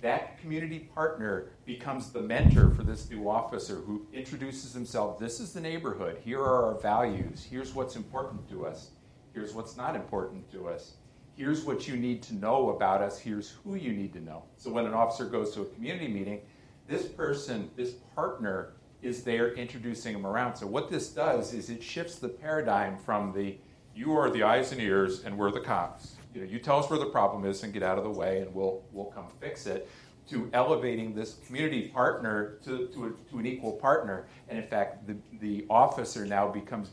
That 0.00 0.40
community 0.40 0.80
partner 0.80 1.50
becomes 1.64 2.10
the 2.10 2.22
mentor 2.22 2.70
for 2.70 2.82
this 2.82 3.08
new 3.10 3.28
officer 3.28 3.76
who 3.76 4.06
introduces 4.12 4.72
himself. 4.72 5.18
This 5.18 5.38
is 5.38 5.52
the 5.52 5.60
neighborhood. 5.60 6.18
Here 6.24 6.40
are 6.40 6.72
our 6.72 6.80
values. 6.80 7.46
Here's 7.48 7.74
what's 7.74 7.94
important 7.94 8.48
to 8.50 8.66
us. 8.66 8.90
Here's 9.32 9.54
what's 9.54 9.76
not 9.76 9.96
important 9.96 10.50
to 10.52 10.68
us. 10.68 10.94
Here's 11.34 11.64
what 11.64 11.88
you 11.88 11.96
need 11.96 12.22
to 12.24 12.34
know 12.34 12.70
about 12.70 13.00
us. 13.00 13.18
Here's 13.18 13.50
who 13.64 13.74
you 13.74 13.92
need 13.92 14.12
to 14.12 14.20
know. 14.20 14.44
So 14.56 14.70
when 14.70 14.84
an 14.84 14.92
officer 14.92 15.24
goes 15.24 15.54
to 15.54 15.62
a 15.62 15.64
community 15.66 16.08
meeting, 16.08 16.40
this 16.86 17.06
person, 17.06 17.70
this 17.76 17.92
partner, 18.14 18.74
is 19.00 19.24
there 19.24 19.54
introducing 19.54 20.12
them 20.12 20.26
around. 20.26 20.56
So 20.56 20.66
what 20.66 20.90
this 20.90 21.08
does 21.08 21.54
is 21.54 21.70
it 21.70 21.82
shifts 21.82 22.18
the 22.18 22.28
paradigm 22.28 22.96
from 22.98 23.32
the 23.32 23.56
you 23.94 24.12
are 24.16 24.30
the 24.30 24.42
eyes 24.42 24.72
and 24.72 24.80
ears 24.80 25.24
and 25.24 25.36
we're 25.36 25.50
the 25.50 25.60
cops. 25.60 26.14
You 26.34 26.42
know, 26.42 26.46
you 26.46 26.58
tell 26.58 26.78
us 26.78 26.88
where 26.88 26.98
the 26.98 27.10
problem 27.10 27.44
is 27.44 27.62
and 27.62 27.72
get 27.72 27.82
out 27.82 27.98
of 27.98 28.04
the 28.04 28.10
way 28.10 28.40
and 28.40 28.54
we'll 28.54 28.82
we'll 28.92 29.06
come 29.06 29.26
fix 29.40 29.66
it 29.66 29.88
to 30.30 30.48
elevating 30.52 31.14
this 31.14 31.38
community 31.46 31.88
partner 31.88 32.58
to, 32.64 32.86
to, 32.88 33.06
a, 33.06 33.30
to, 33.30 33.38
an 33.38 33.46
equal 33.46 33.72
partner. 33.72 34.26
And 34.48 34.58
in 34.58 34.66
fact, 34.66 35.06
the, 35.06 35.16
the 35.40 35.66
officer 35.68 36.24
now 36.24 36.48
becomes, 36.48 36.90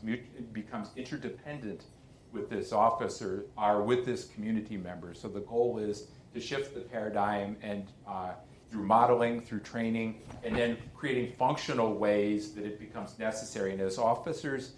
becomes 0.52 0.88
interdependent 0.96 1.84
with 2.32 2.48
this 2.48 2.72
officer 2.72 3.46
or 3.56 3.82
with 3.82 4.04
this 4.04 4.26
community 4.26 4.76
member. 4.76 5.14
So 5.14 5.28
the 5.28 5.40
goal 5.40 5.78
is 5.78 6.08
to 6.34 6.40
shift 6.40 6.74
the 6.74 6.80
paradigm 6.80 7.56
and 7.62 7.86
uh, 8.06 8.32
through 8.70 8.84
modeling, 8.84 9.40
through 9.40 9.60
training, 9.60 10.20
and 10.44 10.54
then 10.54 10.76
creating 10.94 11.32
functional 11.32 11.94
ways 11.94 12.52
that 12.52 12.64
it 12.64 12.78
becomes 12.78 13.18
necessary. 13.18 13.72
And 13.72 13.80
as 13.80 13.98
officers 13.98 14.72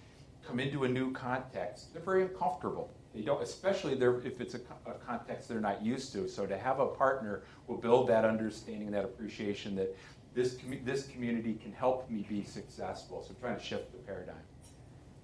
come 0.46 0.60
into 0.60 0.84
a 0.84 0.88
new 0.88 1.12
context, 1.12 1.92
they're 1.92 2.02
very 2.02 2.22
uncomfortable. 2.22 2.90
They 3.14 3.20
don't, 3.20 3.42
especially 3.42 3.92
if 3.92 4.40
it's 4.40 4.54
a, 4.54 4.60
a, 4.86 4.92
context 4.94 5.48
they're 5.48 5.60
not 5.60 5.82
used 5.84 6.12
to. 6.14 6.26
So 6.28 6.46
to 6.46 6.56
have 6.56 6.80
a 6.80 6.86
partner 6.86 7.42
will 7.66 7.76
build 7.76 8.08
that 8.08 8.24
understanding, 8.24 8.90
that 8.92 9.04
appreciation 9.04 9.76
that 9.76 9.94
this 10.34 10.56
com- 10.56 10.80
this 10.84 11.06
community 11.08 11.54
can 11.62 11.72
help 11.72 12.08
me 12.08 12.24
be 12.26 12.42
successful. 12.42 13.22
So 13.22 13.34
trying 13.38 13.58
to 13.58 13.62
shift 13.62 13.92
the 13.92 13.98
paradigm. 13.98 14.36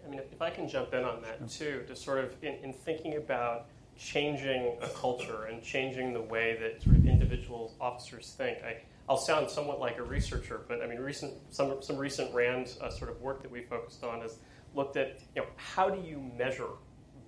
I 0.09 0.11
mean, 0.11 0.21
if 0.33 0.41
I 0.41 0.49
can 0.49 0.67
jump 0.67 0.95
in 0.95 1.05
on 1.05 1.21
that 1.23 1.49
too, 1.51 1.85
to 1.87 1.95
sort 1.95 2.25
of 2.25 2.35
in, 2.43 2.55
in 2.63 2.73
thinking 2.73 3.17
about 3.17 3.67
changing 3.99 4.77
a 4.81 4.89
culture 4.89 5.45
and 5.45 5.63
changing 5.63 6.15
the 6.15 6.23
way 6.23 6.57
that 6.61 6.83
sort 6.83 6.97
of 6.97 7.07
individual 7.07 7.75
officers 7.79 8.35
think, 8.39 8.59
I, 8.65 8.79
I'll 9.09 9.19
sound 9.19 9.51
somewhat 9.51 9.81
like 9.81 9.99
a 9.99 10.03
researcher, 10.03 10.63
but 10.67 10.83
I 10.83 10.87
mean, 10.87 10.99
recent 10.99 11.35
some 11.51 11.83
some 11.83 11.97
recent 11.97 12.35
RAND 12.35 12.75
uh, 12.81 12.91
sort 12.91 13.11
of 13.11 13.21
work 13.21 13.43
that 13.43 13.51
we 13.51 13.63
focused 13.63 14.03
on 14.03 14.23
has 14.23 14.39
looked 14.75 14.97
at 14.97 15.21
you 15.35 15.43
know 15.43 15.49
how 15.57 15.91
do 15.91 16.01
you 16.01 16.23
measure 16.37 16.71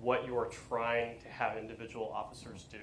what 0.00 0.26
you 0.26 0.36
are 0.38 0.46
trying 0.46 1.18
to 1.20 1.28
have 1.28 1.58
individual 1.58 2.10
officers 2.14 2.64
do, 2.70 2.78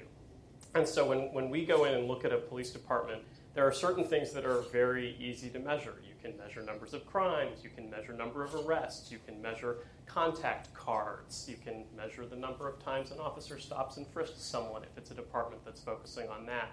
and 0.76 0.88
so 0.88 1.08
when 1.08 1.32
when 1.34 1.50
we 1.50 1.66
go 1.66 1.86
in 1.86 1.96
and 1.96 2.08
look 2.08 2.26
at 2.26 2.32
a 2.32 2.38
police 2.38 2.72
department, 2.72 3.22
there 3.56 3.68
are 3.68 3.72
certain 3.72 4.04
things 4.04 4.32
that 4.34 4.46
are 4.46 4.62
very 4.72 5.16
easy 5.20 5.50
to 5.50 5.60
measure. 5.60 5.96
You 6.18 6.30
can 6.30 6.38
measure 6.38 6.62
numbers 6.64 6.94
of 6.94 7.06
crimes, 7.06 7.60
you 7.64 7.70
can 7.70 7.90
measure 7.90 8.14
number 8.14 8.44
of 8.44 8.56
arrests, 8.56 9.12
you 9.12 9.20
can 9.26 9.42
measure 9.42 9.78
contact 10.06 10.74
cards, 10.74 11.46
you 11.48 11.58
can 11.64 11.86
measure 11.96 12.26
the 12.26 12.36
number 12.36 12.68
of 12.68 12.84
times 12.84 13.12
an 13.12 13.20
officer 13.20 13.60
stops 13.60 13.98
and 13.98 14.08
frisks 14.08 14.42
someone 14.42 14.84
if 14.84 14.98
it's 14.98 15.12
a 15.12 15.14
department 15.14 15.64
that's 15.64 15.82
focusing 15.82 16.28
on 16.30 16.46
that 16.46 16.72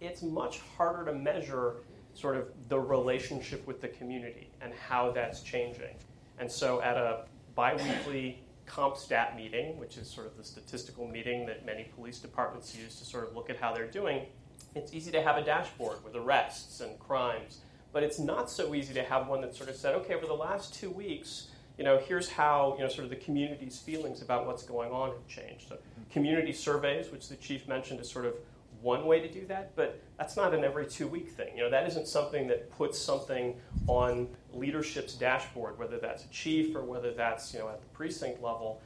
it's 0.00 0.22
much 0.22 0.60
harder 0.76 1.10
to 1.10 1.16
measure 1.16 1.76
sort 2.14 2.36
of 2.36 2.48
the 2.68 2.78
relationship 2.78 3.66
with 3.66 3.80
the 3.80 3.88
community 3.88 4.50
and 4.60 4.72
how 4.74 5.10
that's 5.10 5.42
changing. 5.42 5.94
And 6.38 6.50
so 6.50 6.80
at 6.82 6.96
a 6.96 7.24
biweekly 7.54 8.42
CompStat 8.66 9.36
meeting, 9.36 9.78
which 9.78 9.96
is 9.96 10.08
sort 10.08 10.26
of 10.26 10.36
the 10.36 10.44
statistical 10.44 11.06
meeting 11.06 11.46
that 11.46 11.66
many 11.66 11.84
police 11.96 12.18
departments 12.18 12.74
use 12.74 12.96
to 12.96 13.04
sort 13.04 13.28
of 13.28 13.36
look 13.36 13.50
at 13.50 13.56
how 13.56 13.72
they're 13.74 13.86
doing, 13.86 14.26
it's 14.74 14.94
easy 14.94 15.10
to 15.12 15.22
have 15.22 15.36
a 15.36 15.42
dashboard 15.42 16.02
with 16.04 16.14
arrests 16.14 16.80
and 16.80 16.98
crimes, 16.98 17.58
but 17.92 18.02
it's 18.02 18.18
not 18.18 18.50
so 18.50 18.74
easy 18.74 18.94
to 18.94 19.02
have 19.02 19.28
one 19.28 19.40
that 19.40 19.54
sort 19.54 19.68
of 19.68 19.76
said, 19.76 19.94
okay, 19.96 20.14
over 20.14 20.26
the 20.26 20.34
last 20.34 20.74
two 20.74 20.90
weeks, 20.90 21.48
you 21.76 21.84
know, 21.84 21.98
here's 21.98 22.28
how, 22.28 22.74
you 22.76 22.84
know, 22.84 22.88
sort 22.88 23.04
of 23.04 23.10
the 23.10 23.16
community's 23.16 23.78
feelings 23.78 24.22
about 24.22 24.46
what's 24.46 24.62
going 24.62 24.92
on 24.92 25.10
have 25.10 25.26
changed. 25.26 25.68
So 25.68 25.78
community 26.12 26.52
surveys, 26.52 27.10
which 27.10 27.28
the 27.28 27.36
chief 27.36 27.66
mentioned, 27.66 28.00
is 28.00 28.10
sort 28.10 28.26
of 28.26 28.34
one 28.82 29.06
way 29.06 29.20
to 29.20 29.30
do 29.30 29.46
that, 29.46 29.74
but 29.76 30.00
that's 30.18 30.36
not 30.36 30.54
an 30.54 30.64
every 30.64 30.86
two 30.86 31.06
week 31.06 31.30
thing. 31.30 31.56
You 31.56 31.64
know, 31.64 31.70
that 31.70 31.86
isn't 31.88 32.06
something 32.06 32.46
that 32.48 32.70
puts 32.70 32.98
something 32.98 33.54
on 33.86 34.28
leadership's 34.52 35.14
dashboard, 35.14 35.78
whether 35.78 35.98
that's 35.98 36.24
a 36.24 36.28
chief 36.28 36.74
or 36.74 36.82
whether 36.82 37.12
that's, 37.12 37.52
you 37.52 37.60
know, 37.60 37.68
at 37.68 37.80
the 37.80 37.88
precinct 37.88 38.42
level, 38.42 38.80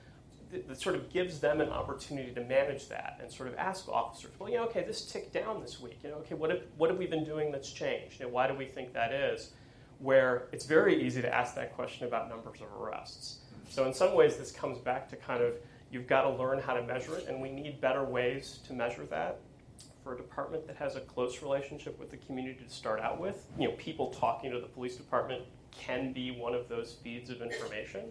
that, 0.50 0.80
sort 0.80 0.94
of 0.94 1.10
gives 1.12 1.40
them 1.40 1.60
an 1.60 1.68
opportunity 1.68 2.32
to 2.32 2.40
manage 2.42 2.88
that 2.88 3.18
and 3.20 3.30
sort 3.30 3.48
of 3.48 3.54
ask 3.56 3.88
officers, 3.88 4.30
well, 4.38 4.48
you 4.48 4.56
know, 4.56 4.64
okay, 4.64 4.84
this 4.84 5.04
ticked 5.06 5.32
down 5.32 5.60
this 5.60 5.80
week. 5.80 5.98
You 6.02 6.10
know, 6.10 6.16
okay, 6.16 6.34
what 6.34 6.50
have, 6.50 6.60
what 6.76 6.90
have 6.90 6.98
we 6.98 7.06
been 7.06 7.24
doing 7.24 7.50
that's 7.50 7.70
changed? 7.70 8.20
You 8.20 8.26
know, 8.26 8.32
why 8.32 8.46
do 8.46 8.54
we 8.54 8.66
think 8.66 8.92
that 8.92 9.12
is? 9.12 9.50
Where 9.98 10.48
it's 10.52 10.66
very 10.66 11.04
easy 11.04 11.22
to 11.22 11.32
ask 11.32 11.54
that 11.54 11.74
question 11.74 12.06
about 12.06 12.28
numbers 12.28 12.60
of 12.60 12.80
arrests. 12.80 13.38
So 13.70 13.86
in 13.86 13.94
some 13.94 14.14
ways, 14.14 14.36
this 14.36 14.50
comes 14.50 14.78
back 14.78 15.08
to 15.10 15.16
kind 15.16 15.42
of 15.42 15.54
you've 15.90 16.06
got 16.06 16.22
to 16.22 16.30
learn 16.30 16.58
how 16.58 16.74
to 16.74 16.82
measure 16.82 17.16
it, 17.16 17.26
and 17.28 17.40
we 17.40 17.50
need 17.50 17.80
better 17.80 18.04
ways 18.04 18.58
to 18.66 18.72
measure 18.72 19.04
that 19.06 19.38
for 20.02 20.14
a 20.14 20.16
department 20.16 20.66
that 20.66 20.76
has 20.76 20.96
a 20.96 21.00
close 21.00 21.40
relationship 21.40 21.98
with 21.98 22.10
the 22.10 22.16
community 22.18 22.62
to 22.62 22.70
start 22.70 23.00
out 23.00 23.18
with. 23.18 23.46
You 23.58 23.68
know, 23.68 23.74
people 23.76 24.10
talking 24.10 24.50
to 24.50 24.60
the 24.60 24.66
police 24.66 24.96
department 24.96 25.42
can 25.70 26.12
be 26.12 26.30
one 26.30 26.54
of 26.54 26.68
those 26.68 26.96
feeds 27.02 27.30
of 27.30 27.40
information, 27.40 28.02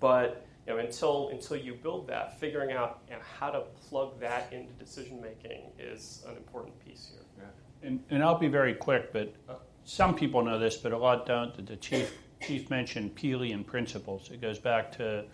but 0.00 0.45
you 0.66 0.72
know, 0.74 0.78
until 0.78 1.28
until 1.30 1.56
you 1.56 1.74
build 1.74 2.08
that, 2.08 2.38
figuring 2.40 2.72
out 2.72 3.00
you 3.08 3.14
know, 3.14 3.22
how 3.38 3.50
to 3.50 3.60
plug 3.88 4.18
that 4.20 4.52
into 4.52 4.72
decision 4.74 5.20
making 5.20 5.62
is 5.78 6.24
an 6.28 6.36
important 6.36 6.78
piece 6.84 7.10
here. 7.12 7.24
Yeah. 7.38 7.88
And, 7.88 8.02
and 8.10 8.22
I'll 8.22 8.38
be 8.38 8.48
very 8.48 8.74
quick, 8.74 9.12
but 9.12 9.34
uh, 9.48 9.54
some 9.84 10.14
people 10.14 10.42
know 10.42 10.58
this, 10.58 10.76
but 10.76 10.92
a 10.92 10.98
lot 10.98 11.26
don't. 11.26 11.54
That 11.54 11.66
The 11.66 11.76
chief 11.76 12.18
chief 12.42 12.68
mentioned 12.70 13.14
Peelian 13.14 13.64
principles. 13.64 14.30
It 14.30 14.40
goes 14.40 14.58
back 14.58 14.92
to 14.98 15.24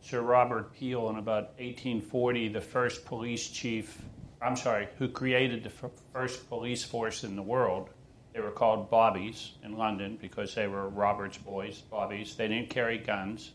Sir 0.00 0.20
Robert 0.20 0.72
Peel 0.74 1.08
in 1.10 1.16
about 1.16 1.54
1840, 1.58 2.48
the 2.48 2.60
first 2.60 3.04
police 3.04 3.48
chief 3.48 4.02
I'm 4.44 4.56
sorry, 4.56 4.88
who 4.98 5.08
created 5.08 5.64
the 5.64 5.70
f- 5.70 5.90
first 6.12 6.48
police 6.50 6.84
force 6.84 7.24
in 7.24 7.34
the 7.34 7.42
world. 7.42 7.88
They 8.34 8.40
were 8.40 8.50
called 8.50 8.90
Bobbies 8.90 9.52
in 9.62 9.78
London 9.78 10.18
because 10.20 10.54
they 10.54 10.66
were 10.66 10.90
Robert's 10.90 11.38
boys, 11.38 11.80
Bobbies. 11.80 12.34
They 12.34 12.48
didn't 12.48 12.68
carry 12.68 12.98
guns. 12.98 13.52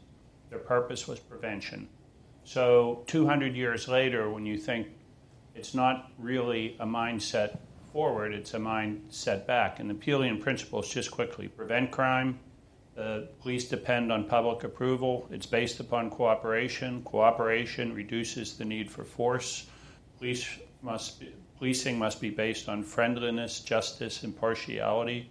Their 0.49 0.59
purpose 0.59 1.07
was 1.07 1.19
prevention. 1.19 1.87
So 2.43 3.03
200 3.07 3.55
years 3.55 3.87
later, 3.87 4.29
when 4.29 4.45
you 4.45 4.57
think 4.57 4.87
it's 5.55 5.73
not 5.73 6.11
really 6.17 6.75
a 6.79 6.85
mindset 6.85 7.59
forward, 7.91 8.33
it's 8.33 8.53
a 8.53 8.59
mindset 8.59 9.45
back. 9.45 9.79
And 9.79 9.89
the 9.89 9.93
Peelian 9.93 10.39
principles, 10.39 10.89
just 10.89 11.11
quickly, 11.11 11.47
prevent 11.47 11.91
crime. 11.91 12.39
The 12.95 13.29
police 13.41 13.69
depend 13.69 14.11
on 14.11 14.25
public 14.25 14.63
approval. 14.63 15.27
It's 15.31 15.45
based 15.45 15.79
upon 15.79 16.09
cooperation. 16.09 17.03
Cooperation 17.03 17.93
reduces 17.93 18.57
the 18.57 18.65
need 18.65 18.91
for 18.91 19.03
force. 19.03 19.67
Police 20.17 20.59
must 20.81 21.19
be, 21.19 21.33
policing 21.57 21.97
must 21.97 22.19
be 22.19 22.29
based 22.29 22.67
on 22.67 22.83
friendliness, 22.83 23.59
justice, 23.59 24.23
impartiality, 24.23 25.29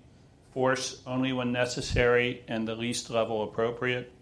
force 0.52 1.02
only 1.06 1.32
when 1.32 1.52
necessary 1.52 2.42
and 2.48 2.66
the 2.66 2.74
least 2.74 3.10
level 3.10 3.42
appropriate. 3.42 4.12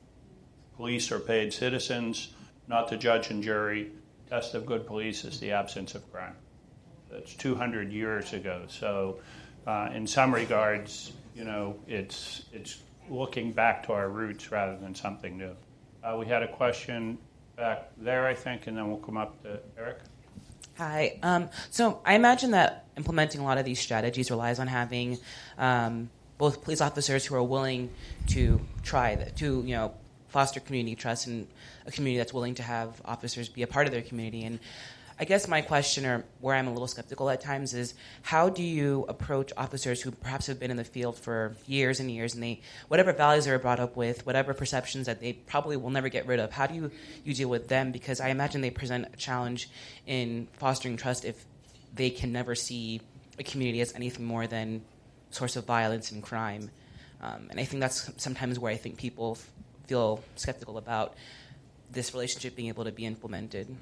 Police 0.77 1.11
are 1.11 1.21
paid 1.21 1.53
citizens, 1.53 2.35
not 2.69 2.89
the 2.89 2.97
judge 2.97 3.31
and 3.31 3.43
jury. 3.43 3.93
Test 4.29 4.55
of 4.55 4.67
good 4.67 4.87
police 4.87 5.25
is 5.25 5.41
the 5.41 5.53
absence 5.53 5.95
of 5.95 6.11
crime. 6.13 6.35
That's 7.11 7.35
200 7.35 7.93
years 7.93 8.33
ago. 8.33 8.65
So, 8.69 9.21
uh, 9.67 9.91
in 9.95 10.07
some 10.07 10.35
regards, 10.35 11.13
you 11.35 11.45
know, 11.45 11.77
it's 11.87 12.45
it's 12.53 12.79
looking 13.09 13.53
back 13.53 13.87
to 13.87 13.93
our 13.93 14.09
roots 14.09 14.51
rather 14.51 14.77
than 14.77 14.95
something 14.95 15.39
new. 15.39 15.57
Uh, 16.03 16.17
we 16.19 16.27
had 16.27 16.43
a 16.43 16.49
question 16.49 17.19
back 17.57 17.91
there, 17.97 18.27
I 18.27 18.35
think, 18.35 18.67
and 18.67 18.77
then 18.77 18.89
we'll 18.89 18.99
come 18.99 19.17
up 19.17 19.41
to 19.43 19.61
Eric. 19.79 19.99
Hi. 20.79 21.19
Um, 21.23 21.49
so 21.71 22.01
I 22.05 22.15
imagine 22.15 22.51
that 22.51 22.85
implementing 22.97 23.41
a 23.41 23.45
lot 23.45 23.59
of 23.59 23.65
these 23.65 23.81
strategies 23.81 24.31
relies 24.31 24.59
on 24.59 24.67
having 24.67 25.19
um, 25.57 26.11
both 26.37 26.63
police 26.63 26.81
officers 26.81 27.25
who 27.25 27.35
are 27.35 27.43
willing 27.43 27.91
to 28.29 28.61
try 28.83 29.15
that, 29.15 29.37
to 29.37 29.63
you 29.65 29.75
know 29.75 29.95
foster 30.37 30.61
community 30.61 30.95
trust 30.95 31.27
and 31.29 31.49
a 31.87 31.91
community 31.91 32.19
that's 32.19 32.35
willing 32.35 32.57
to 32.57 32.63
have 32.63 33.01
officers 33.07 33.49
be 33.49 33.63
a 33.63 33.67
part 33.67 33.87
of 33.87 33.93
their 33.95 34.03
community. 34.03 34.45
And 34.45 34.59
I 35.19 35.25
guess 35.25 35.49
my 35.49 35.63
question, 35.63 36.05
or 36.05 36.25
where 36.43 36.55
I'm 36.55 36.69
a 36.69 36.73
little 36.77 36.87
skeptical 36.87 37.31
at 37.31 37.41
times, 37.41 37.73
is 37.73 37.95
how 38.21 38.51
do 38.51 38.63
you 38.63 39.07
approach 39.09 39.51
officers 39.57 40.03
who 40.03 40.11
perhaps 40.11 40.47
have 40.49 40.61
been 40.61 40.71
in 40.71 40.77
the 40.77 40.85
field 40.85 41.17
for 41.17 41.57
years 41.67 42.01
and 42.01 42.11
years, 42.11 42.35
and 42.35 42.43
they 42.43 42.61
whatever 42.89 43.15
values 43.15 43.47
they're 43.47 43.59
brought 43.59 43.81
up 43.81 43.97
with, 43.97 44.27
whatever 44.27 44.53
perceptions 44.53 45.07
that 45.07 45.23
they 45.23 45.33
probably 45.33 45.79
will 45.79 45.89
never 45.89 46.11
get 46.11 46.27
rid 46.27 46.39
of, 46.39 46.53
how 46.53 46.67
do 46.67 46.75
you 46.75 46.91
you 47.25 47.33
deal 47.33 47.49
with 47.49 47.69
them? 47.69 47.91
Because 47.91 48.21
I 48.21 48.29
imagine 48.29 48.61
they 48.61 48.71
present 48.83 49.07
a 49.15 49.17
challenge 49.17 49.71
in 50.07 50.49
fostering 50.53 50.99
trust 50.99 51.25
if 51.25 51.47
they 51.95 52.11
can 52.11 52.31
never 52.31 52.55
see 52.55 53.01
a 53.39 53.43
community 53.43 53.81
as 53.81 53.95
anything 53.95 54.27
more 54.27 54.47
than 54.47 54.83
source 55.31 55.57
of 55.57 55.65
violence 55.65 56.13
and 56.13 56.23
crime. 56.23 56.71
Um, 57.23 57.47
and 57.49 57.59
I 57.59 57.65
think 57.65 57.81
that's 57.81 58.13
sometimes 58.19 58.59
where 58.59 58.71
I 58.71 58.77
think 58.77 58.99
people 58.99 59.39
feel 59.87 60.23
skeptical 60.37 60.79
about 60.79 61.15
this 61.91 62.13
relationship 62.13 62.57
being 62.57 62.69
able 62.69 62.85
to 62.85 62.93
be 62.93 63.05
implemented. 63.05 63.75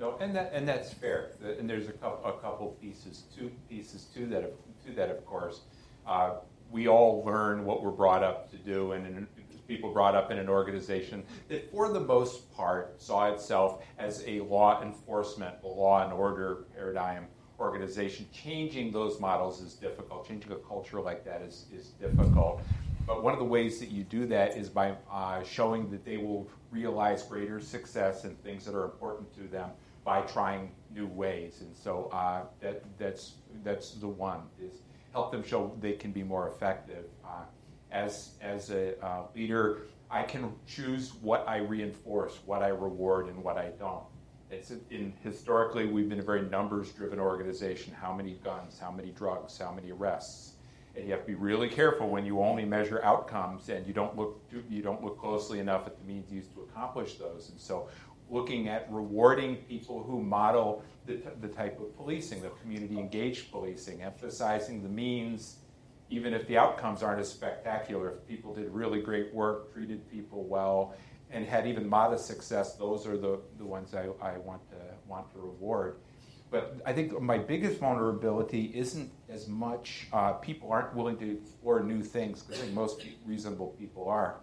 No, 0.00 0.16
and 0.20 0.34
that 0.34 0.50
and 0.52 0.66
that's 0.66 0.92
fair. 0.92 1.30
And 1.58 1.68
there's 1.68 1.88
a 1.88 1.92
couple, 1.92 2.28
a 2.28 2.40
couple 2.40 2.76
pieces, 2.80 3.24
two 3.36 3.50
pieces 3.68 4.06
to 4.14 4.26
that. 4.26 4.52
To 4.86 4.92
that, 4.94 5.10
of 5.10 5.24
course, 5.24 5.60
uh, 6.08 6.38
we 6.72 6.88
all 6.88 7.22
learn 7.24 7.64
what 7.64 7.84
we're 7.84 7.92
brought 7.92 8.24
up 8.24 8.50
to 8.50 8.56
do, 8.56 8.92
and 8.92 9.28
people 9.68 9.92
brought 9.92 10.16
up 10.16 10.32
in 10.32 10.38
an 10.38 10.48
organization 10.48 11.22
that, 11.48 11.70
for 11.70 11.92
the 11.92 12.00
most 12.00 12.52
part, 12.52 13.00
saw 13.00 13.32
itself 13.32 13.84
as 13.98 14.24
a 14.26 14.40
law 14.40 14.82
enforcement, 14.82 15.54
law 15.62 16.02
and 16.02 16.12
order 16.12 16.64
paradigm 16.74 17.26
organization. 17.60 18.26
Changing 18.32 18.90
those 18.90 19.20
models 19.20 19.60
is 19.60 19.74
difficult. 19.74 20.26
Changing 20.26 20.50
a 20.50 20.56
culture 20.56 21.00
like 21.00 21.24
that 21.24 21.42
is 21.42 21.66
is 21.72 21.88
difficult. 22.00 22.60
But 23.12 23.22
one 23.22 23.34
of 23.34 23.38
the 23.38 23.44
ways 23.44 23.78
that 23.80 23.90
you 23.90 24.04
do 24.04 24.24
that 24.28 24.56
is 24.56 24.70
by 24.70 24.96
uh, 25.12 25.42
showing 25.42 25.90
that 25.90 26.02
they 26.02 26.16
will 26.16 26.48
realize 26.70 27.22
greater 27.22 27.60
success 27.60 28.24
in 28.24 28.34
things 28.36 28.64
that 28.64 28.74
are 28.74 28.86
important 28.86 29.34
to 29.34 29.42
them 29.48 29.68
by 30.02 30.22
trying 30.22 30.70
new 30.94 31.06
ways. 31.06 31.60
And 31.60 31.76
so 31.76 32.08
uh, 32.10 32.44
that, 32.60 32.82
that's, 32.96 33.34
that's 33.64 33.96
the 33.96 34.08
one, 34.08 34.40
is 34.58 34.80
help 35.12 35.30
them 35.30 35.44
show 35.44 35.76
they 35.78 35.92
can 35.92 36.10
be 36.10 36.22
more 36.22 36.48
effective. 36.48 37.04
Uh, 37.22 37.44
as, 37.90 38.30
as 38.40 38.70
a 38.70 38.98
uh, 39.04 39.24
leader, 39.36 39.82
I 40.10 40.22
can 40.22 40.50
choose 40.66 41.12
what 41.20 41.46
I 41.46 41.58
reinforce, 41.58 42.38
what 42.46 42.62
I 42.62 42.68
reward, 42.68 43.26
and 43.26 43.44
what 43.44 43.58
I 43.58 43.72
don't. 43.78 44.04
It's 44.50 44.72
in, 44.90 45.12
historically, 45.22 45.84
we've 45.84 46.08
been 46.08 46.20
a 46.20 46.24
very 46.24 46.48
numbers-driven 46.48 47.20
organization. 47.20 47.92
How 47.92 48.14
many 48.14 48.38
guns? 48.42 48.78
How 48.78 48.90
many 48.90 49.10
drugs? 49.10 49.58
How 49.58 49.70
many 49.70 49.92
arrests? 49.92 50.52
And 50.94 51.06
you 51.06 51.12
have 51.12 51.22
to 51.22 51.26
be 51.26 51.34
really 51.34 51.68
careful 51.68 52.08
when 52.08 52.26
you 52.26 52.40
only 52.40 52.64
measure 52.64 53.02
outcomes 53.02 53.68
and 53.70 53.86
you 53.86 53.94
don't 53.94 54.14
look 54.16 54.42
you 54.68 54.82
don't 54.82 55.02
look 55.02 55.18
closely 55.18 55.58
enough 55.58 55.86
at 55.86 55.98
the 55.98 56.04
means 56.04 56.30
used 56.30 56.52
to 56.54 56.60
accomplish 56.62 57.14
those. 57.14 57.48
And 57.50 57.58
so 57.58 57.88
looking 58.28 58.68
at 58.68 58.86
rewarding 58.90 59.56
people 59.56 60.02
who 60.02 60.22
model 60.22 60.82
the, 61.06 61.20
the 61.40 61.48
type 61.48 61.78
of 61.80 61.94
policing, 61.96 62.42
the 62.42 62.50
community 62.62 62.98
engaged 62.98 63.50
policing, 63.50 64.02
emphasizing 64.02 64.82
the 64.82 64.88
means, 64.88 65.56
even 66.10 66.34
if 66.34 66.46
the 66.46 66.56
outcomes 66.56 67.02
aren't 67.02 67.20
as 67.20 67.30
spectacular. 67.30 68.10
If 68.10 68.28
people 68.28 68.54
did 68.54 68.70
really 68.70 69.00
great 69.00 69.32
work, 69.34 69.72
treated 69.72 70.10
people 70.10 70.44
well, 70.44 70.94
and 71.30 71.46
had 71.46 71.66
even 71.66 71.88
modest 71.88 72.26
success, 72.26 72.74
those 72.74 73.06
are 73.06 73.16
the, 73.16 73.40
the 73.58 73.64
ones 73.64 73.94
I, 73.94 74.04
I 74.22 74.38
want, 74.38 74.62
to, 74.70 74.76
want 75.06 75.32
to 75.32 75.38
reward. 75.38 75.96
But 76.52 76.76
I 76.84 76.92
think 76.92 77.18
my 77.20 77.38
biggest 77.38 77.80
vulnerability 77.80 78.70
isn't 78.74 79.10
as 79.30 79.48
much 79.48 80.06
uh, 80.12 80.34
people 80.34 80.70
aren't 80.70 80.94
willing 80.94 81.16
to 81.16 81.32
explore 81.38 81.82
new 81.82 82.02
things 82.02 82.42
because 82.42 82.60
I 82.60 82.64
think 82.64 82.74
most 82.74 83.02
reasonable 83.24 83.68
people 83.78 84.06
are. 84.06 84.36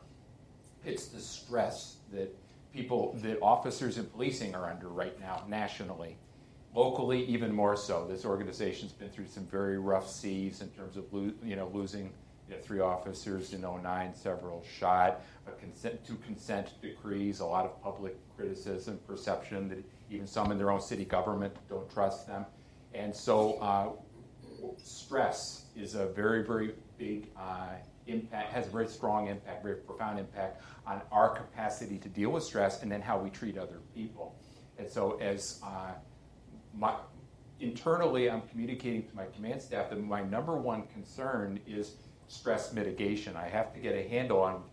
It's 0.83 1.07
the 1.07 1.19
stress 1.19 1.97
that 2.11 2.35
people, 2.73 3.15
that 3.21 3.37
officers 3.43 3.99
in 3.99 4.05
policing 4.05 4.55
are 4.55 4.71
under 4.71 4.89
right 4.89 5.17
now 5.19 5.43
nationally. 5.47 6.17
Locally, 6.73 7.25
even 7.25 7.53
more 7.53 7.75
so. 7.75 8.07
This 8.07 8.25
organization's 8.25 8.91
been 8.91 9.09
through 9.09 9.27
some 9.27 9.45
very 9.45 9.77
rough 9.77 10.09
seas 10.09 10.61
in 10.61 10.69
terms 10.69 10.97
of 10.97 11.05
lo- 11.13 11.31
you 11.43 11.55
know 11.55 11.69
losing 11.73 12.11
you 12.47 12.55
know, 12.55 12.61
three 12.61 12.79
officers 12.79 13.53
in 13.53 13.61
09, 13.61 14.15
several 14.15 14.63
shot, 14.79 15.21
consent, 15.59 16.03
two 16.05 16.15
consent 16.25 16.69
decrees, 16.81 17.39
a 17.39 17.45
lot 17.45 17.65
of 17.65 17.81
public 17.83 18.15
criticism, 18.35 18.99
perception 19.07 19.69
that 19.69 19.83
even 20.09 20.27
some 20.27 20.51
in 20.51 20.57
their 20.57 20.71
own 20.71 20.81
city 20.81 21.05
government 21.05 21.55
don't 21.69 21.89
trust 21.89 22.27
them. 22.27 22.45
And 22.93 23.15
so 23.15 23.53
uh, 23.55 23.89
stress 24.77 25.65
is 25.75 25.95
a 25.95 26.07
very, 26.07 26.43
very 26.43 26.73
big 26.97 27.29
uh, 27.37 27.75
impact, 28.07 28.51
has 28.51 28.67
a 28.67 28.69
very 28.69 28.87
strong 28.87 29.27
impact, 29.27 29.63
very 29.63 29.75
profound 29.75 30.19
impact 30.19 30.61
on 30.85 31.01
our 31.11 31.29
capacity 31.29 31.97
to 31.99 32.09
deal 32.09 32.31
with 32.31 32.43
stress 32.43 32.81
and 32.81 32.91
then 32.91 33.01
how 33.01 33.17
we 33.17 33.29
treat 33.29 33.57
other 33.57 33.79
people. 33.93 34.35
And 34.77 34.89
so 34.89 35.17
as 35.19 35.61
uh, 35.63 35.91
my, 36.73 36.95
internally, 37.59 38.29
I'm 38.29 38.41
communicating 38.41 39.03
to 39.07 39.15
my 39.15 39.25
command 39.35 39.61
staff 39.61 39.89
that 39.89 40.01
my 40.01 40.23
number 40.23 40.57
one 40.57 40.87
concern 40.87 41.59
is 41.67 41.95
stress 42.27 42.73
mitigation. 42.73 43.35
I 43.35 43.47
have 43.47 43.73
to 43.73 43.79
get 43.79 43.95
a 43.95 44.07
handle 44.07 44.41
on 44.41 44.63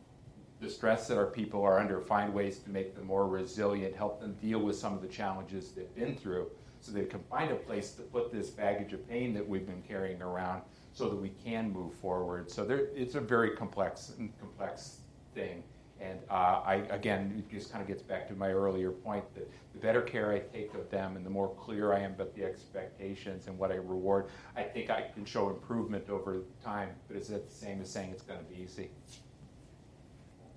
the 0.61 0.71
stress 0.71 1.07
that 1.09 1.19
our 1.19 1.27
people 1.27 1.63
are 1.63 1.79
under, 1.79 2.01
find 2.01 2.33
ways 2.33 2.59
to 2.61 2.71
make 2.71 2.95
them 2.95 3.07
more 3.07 3.29
resilient, 3.29 3.95
help 3.95 4.21
them 4.21 4.35
deal 4.41 4.59
with 4.59 4.77
some 4.77 4.95
of 4.95 5.03
the 5.03 5.09
challenges 5.09 5.73
they've 5.73 5.95
been 5.95 6.17
through, 6.17 6.51
so 6.81 6.93
they 6.93 7.05
can 7.05 7.21
find 7.25 7.51
a 7.51 7.57
place 7.57 7.93
to 7.93 8.03
put 8.03 8.33
this 8.33 8.49
baggage 8.51 8.93
of 8.93 9.07
pain 9.09 9.35
that 9.35 9.47
we've 9.47 9.67
been 9.67 9.83
carrying 9.83 10.23
around 10.23 10.63
so 10.93 11.09
that 11.09 11.17
we 11.17 11.31
can 11.45 11.71
move 11.71 11.93
forward. 11.95 12.51
So 12.51 12.65
there, 12.65 12.89
it's 12.95 13.17
a 13.17 13.21
very 13.21 13.51
complex 13.51 14.13
complex 14.41 15.01
thing. 15.35 15.63
And 16.01 16.19
uh, 16.31 16.61
I, 16.65 16.75
again, 16.91 17.35
it 17.39 17.51
just 17.51 17.73
kind 17.73 17.81
of 17.81 17.89
gets 17.89 18.03
back 18.03 18.29
to 18.29 18.35
my 18.35 18.51
earlier 18.51 18.91
point 18.91 19.25
that 19.35 19.51
the 19.73 19.79
better 19.79 20.03
care 20.03 20.31
I 20.31 20.41
take 20.41 20.75
of 20.75 20.91
them 20.91 21.17
and 21.17 21.25
the 21.25 21.31
more 21.31 21.55
clear 21.55 21.95
I 21.95 22.01
am 22.01 22.13
about 22.13 22.35
the 22.35 22.45
expectations 22.45 23.47
and 23.47 23.59
what 23.59 23.73
I 23.73 23.77
reward, 23.77 24.27
I 24.57 24.63
think 24.63 24.91
I 24.91 25.07
can 25.15 25.25
show 25.25 25.49
improvement 25.49 26.11
over 26.11 26.43
time. 26.63 26.91
But 27.09 27.17
is 27.17 27.29
that 27.29 27.49
the 27.49 27.55
same 27.55 27.81
as 27.81 27.91
saying 27.91 28.11
it's 28.11 28.23
going 28.23 28.41
to 28.41 28.45
be 28.45 28.63
easy? 28.63 28.91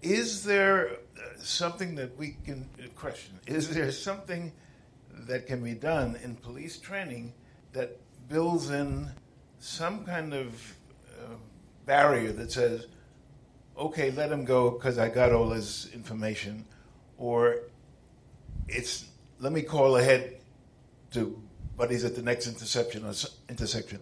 Is 0.01 0.43
there 0.43 0.91
uh, 0.91 1.21
something 1.37 1.95
that 1.95 2.17
we 2.17 2.37
can 2.45 2.69
uh, 2.79 2.87
question? 2.95 3.39
Is 3.47 3.69
there 3.73 3.91
something 3.91 4.53
that 5.27 5.47
can 5.47 5.61
be 5.63 5.73
done 5.73 6.17
in 6.23 6.35
police 6.35 6.79
training 6.79 7.33
that 7.73 7.97
builds 8.29 8.69
in 8.69 9.09
some 9.59 10.05
kind 10.05 10.33
of 10.33 10.75
uh, 11.19 11.35
barrier 11.85 12.31
that 12.31 12.51
says, 12.51 12.87
okay, 13.77 14.11
let 14.11 14.31
him 14.31 14.45
go 14.45 14.71
because 14.71 14.97
I 14.97 15.09
got 15.09 15.31
all 15.33 15.49
his 15.49 15.89
information, 15.93 16.65
or 17.17 17.57
it's 18.67 19.05
let 19.39 19.51
me 19.51 19.61
call 19.61 19.97
ahead 19.97 20.37
to 21.11 21.41
buddies 21.77 22.03
at 22.03 22.15
the 22.15 22.21
next 22.21 22.47
interception 22.47 23.05
or 23.05 23.13
intersection, 23.49 23.99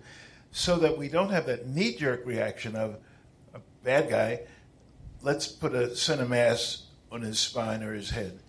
so 0.51 0.77
that 0.77 0.97
we 0.97 1.07
don't 1.07 1.29
have 1.29 1.45
that 1.45 1.67
knee-jerk 1.67 2.25
reaction 2.25 2.75
of 2.75 2.97
a 3.53 3.59
bad 3.83 4.09
guy. 4.09 4.41
Let's 5.21 5.47
put 5.47 5.73
a 5.73 5.95
center 5.95 6.25
mass 6.25 6.83
on 7.11 7.21
his 7.21 7.39
spine 7.39 7.83
or 7.83 7.93
his 7.93 8.09
head, 8.09 8.39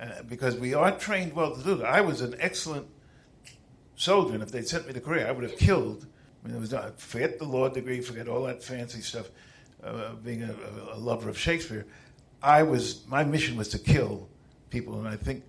uh, 0.00 0.22
because 0.28 0.56
we 0.56 0.74
are 0.74 0.96
trained 0.96 1.34
well 1.34 1.54
to 1.54 1.62
do 1.62 1.74
that. 1.76 1.86
I 1.86 2.00
was 2.00 2.20
an 2.20 2.34
excellent 2.38 2.86
soldier, 3.96 4.34
and 4.34 4.42
if 4.42 4.50
they'd 4.50 4.66
sent 4.66 4.86
me 4.86 4.92
to 4.92 5.00
Korea, 5.00 5.28
I 5.28 5.32
would 5.32 5.44
have 5.44 5.58
killed. 5.58 6.06
I 6.42 6.48
mean, 6.48 6.56
it 6.56 6.60
was 6.60 6.72
not, 6.72 7.00
forget 7.00 7.38
the 7.38 7.44
law 7.44 7.68
degree, 7.68 8.00
forget 8.00 8.28
all 8.28 8.44
that 8.44 8.62
fancy 8.62 9.00
stuff 9.00 9.30
uh, 9.84 10.14
being 10.24 10.42
a, 10.42 10.54
a, 10.92 10.98
lover 10.98 11.28
of 11.28 11.38
Shakespeare, 11.38 11.86
I 12.42 12.62
was 12.62 13.06
my 13.06 13.24
mission 13.24 13.56
was 13.56 13.68
to 13.68 13.78
kill 13.78 14.28
people, 14.70 14.98
and 14.98 15.08
I 15.08 15.16
think 15.16 15.44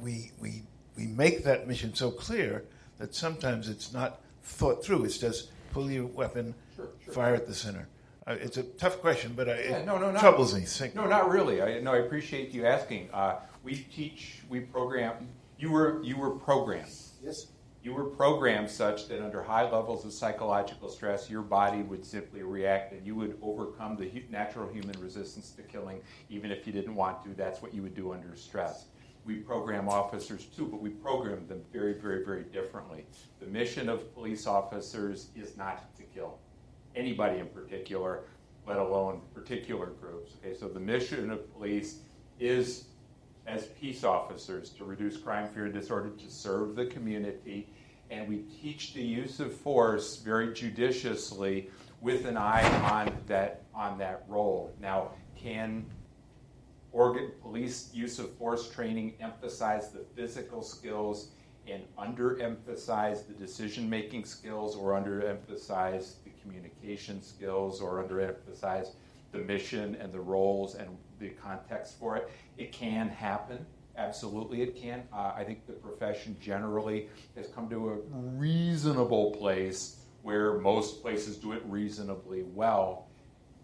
we 0.00 0.30
we 0.38 0.62
we 0.96 1.06
make 1.06 1.44
that 1.44 1.66
mission 1.66 1.94
so 1.94 2.10
clear 2.10 2.64
that 2.98 3.14
sometimes 3.14 3.68
it's 3.68 3.92
not 3.92 4.20
thought 4.42 4.84
through. 4.84 5.04
It's 5.04 5.18
just 5.18 5.50
pull 5.72 5.90
your 5.90 6.06
weapon, 6.06 6.54
sure, 6.76 6.88
sure. 7.04 7.14
fire 7.14 7.34
at 7.34 7.46
the 7.46 7.54
center. 7.54 7.88
Uh, 8.26 8.36
it's 8.40 8.56
a 8.56 8.62
tough 8.62 9.00
question, 9.00 9.32
but 9.34 9.48
I, 9.48 9.52
it 9.52 9.86
no, 9.86 9.98
no, 9.98 10.18
troubles 10.18 10.54
me. 10.54 10.60
Think. 10.60 10.94
No, 10.94 11.06
not 11.06 11.28
really. 11.30 11.60
I, 11.60 11.80
no, 11.80 11.92
I 11.92 11.98
appreciate 11.98 12.50
you 12.52 12.66
asking. 12.66 13.10
Uh, 13.12 13.36
we 13.64 13.74
teach, 13.74 14.42
we 14.48 14.60
program. 14.60 15.28
You 15.58 15.70
were 15.70 16.02
you 16.02 16.16
were 16.16 16.30
programmed. 16.30 16.92
Yes 17.22 17.46
you 17.82 17.92
were 17.92 18.04
programmed 18.04 18.70
such 18.70 19.08
that 19.08 19.20
under 19.20 19.42
high 19.42 19.68
levels 19.68 20.04
of 20.04 20.12
psychological 20.12 20.88
stress, 20.88 21.28
your 21.28 21.42
body 21.42 21.82
would 21.82 22.04
simply 22.04 22.42
react 22.42 22.92
and 22.92 23.04
you 23.04 23.16
would 23.16 23.36
overcome 23.42 23.96
the 23.96 24.22
natural 24.30 24.72
human 24.72 24.98
resistance 25.00 25.50
to 25.50 25.62
killing, 25.62 26.00
even 26.30 26.52
if 26.52 26.64
you 26.64 26.72
didn't 26.72 26.94
want 26.94 27.24
to. 27.24 27.30
That's 27.30 27.60
what 27.60 27.74
you 27.74 27.82
would 27.82 27.96
do 27.96 28.12
under 28.12 28.36
stress. 28.36 28.86
We 29.24 29.36
program 29.36 29.88
officers 29.88 30.44
too, 30.44 30.66
but 30.66 30.80
we 30.80 30.90
program 30.90 31.46
them 31.48 31.62
very, 31.72 31.94
very, 31.94 32.24
very 32.24 32.44
differently. 32.44 33.04
The 33.40 33.46
mission 33.46 33.88
of 33.88 34.14
police 34.14 34.46
officers 34.46 35.30
is 35.34 35.56
not 35.56 35.94
to 35.96 36.02
kill 36.04 36.38
anybody 36.96 37.38
in 37.38 37.46
particular, 37.46 38.24
let 38.66 38.78
alone 38.78 39.20
particular 39.34 39.86
groups. 39.86 40.32
Okay, 40.38 40.54
so 40.56 40.68
the 40.68 40.80
mission 40.80 41.30
of 41.30 41.52
police 41.54 41.98
is 42.38 42.84
as 43.46 43.66
peace 43.80 44.04
officers 44.04 44.70
to 44.70 44.84
reduce 44.84 45.16
crime, 45.16 45.48
fear, 45.48 45.64
and 45.64 45.74
disorder, 45.74 46.10
to 46.10 46.30
serve 46.30 46.76
the 46.76 46.86
community. 46.86 47.68
And 48.10 48.28
we 48.28 48.44
teach 48.60 48.94
the 48.94 49.02
use 49.02 49.40
of 49.40 49.52
force 49.52 50.16
very 50.16 50.52
judiciously 50.52 51.70
with 52.00 52.26
an 52.26 52.36
eye 52.36 52.62
on 52.90 53.16
that, 53.26 53.62
on 53.74 53.98
that 53.98 54.24
role. 54.28 54.74
Now, 54.80 55.12
can 55.36 55.86
Oregon 56.92 57.32
police 57.40 57.90
use 57.94 58.18
of 58.18 58.30
force 58.34 58.68
training 58.68 59.14
emphasize 59.20 59.90
the 59.90 60.04
physical 60.14 60.62
skills 60.62 61.28
and 61.66 61.82
underemphasize 61.96 63.26
the 63.26 63.32
decision 63.32 63.88
making 63.88 64.24
skills 64.24 64.76
or 64.76 64.92
underemphasize 64.92 66.14
communication 66.42 67.22
skills 67.22 67.80
or 67.80 68.02
underemphasize 68.02 68.88
the 69.32 69.38
mission 69.38 69.96
and 69.96 70.12
the 70.12 70.20
roles 70.20 70.74
and 70.74 70.88
the 71.18 71.30
context 71.30 71.98
for 71.98 72.16
it. 72.16 72.30
It 72.58 72.72
can 72.72 73.08
happen. 73.08 73.64
Absolutely, 73.96 74.62
it 74.62 74.76
can. 74.76 75.02
Uh, 75.12 75.32
I 75.36 75.44
think 75.44 75.66
the 75.66 75.72
profession 75.74 76.36
generally 76.40 77.08
has 77.36 77.48
come 77.48 77.68
to 77.70 77.90
a 77.90 77.96
reasonable 78.10 79.32
place 79.32 79.96
where 80.22 80.58
most 80.58 81.02
places 81.02 81.36
do 81.36 81.52
it 81.52 81.62
reasonably 81.66 82.42
well. 82.42 83.08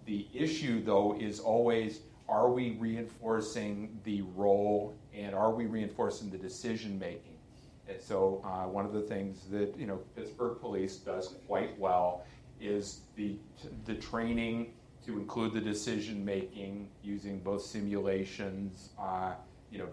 The 0.04 0.26
issue, 0.34 0.82
though, 0.82 1.16
is 1.18 1.40
always 1.40 2.00
are 2.28 2.50
we 2.50 2.76
reinforcing 2.78 3.98
the 4.04 4.22
role 4.34 4.94
and 5.14 5.34
are 5.34 5.50
we 5.50 5.64
reinforcing 5.66 6.30
the 6.30 6.36
decision 6.36 6.98
making? 6.98 7.38
And 7.88 7.98
so, 8.00 8.42
uh, 8.44 8.68
one 8.68 8.84
of 8.84 8.92
the 8.92 9.00
things 9.00 9.46
that 9.50 9.74
you 9.78 9.86
know 9.86 9.96
Pittsburgh 10.14 10.60
Police 10.60 10.96
does 10.96 11.36
quite 11.46 11.78
well 11.78 12.24
is 12.60 13.00
the 13.16 13.36
the 13.84 13.94
training 13.94 14.72
to 15.04 15.18
include 15.18 15.54
the 15.54 15.60
decision 15.60 16.24
making 16.24 16.88
using 17.02 17.38
both 17.40 17.62
simulations, 17.62 18.90
uh, 19.00 19.32
you 19.70 19.78
know, 19.78 19.88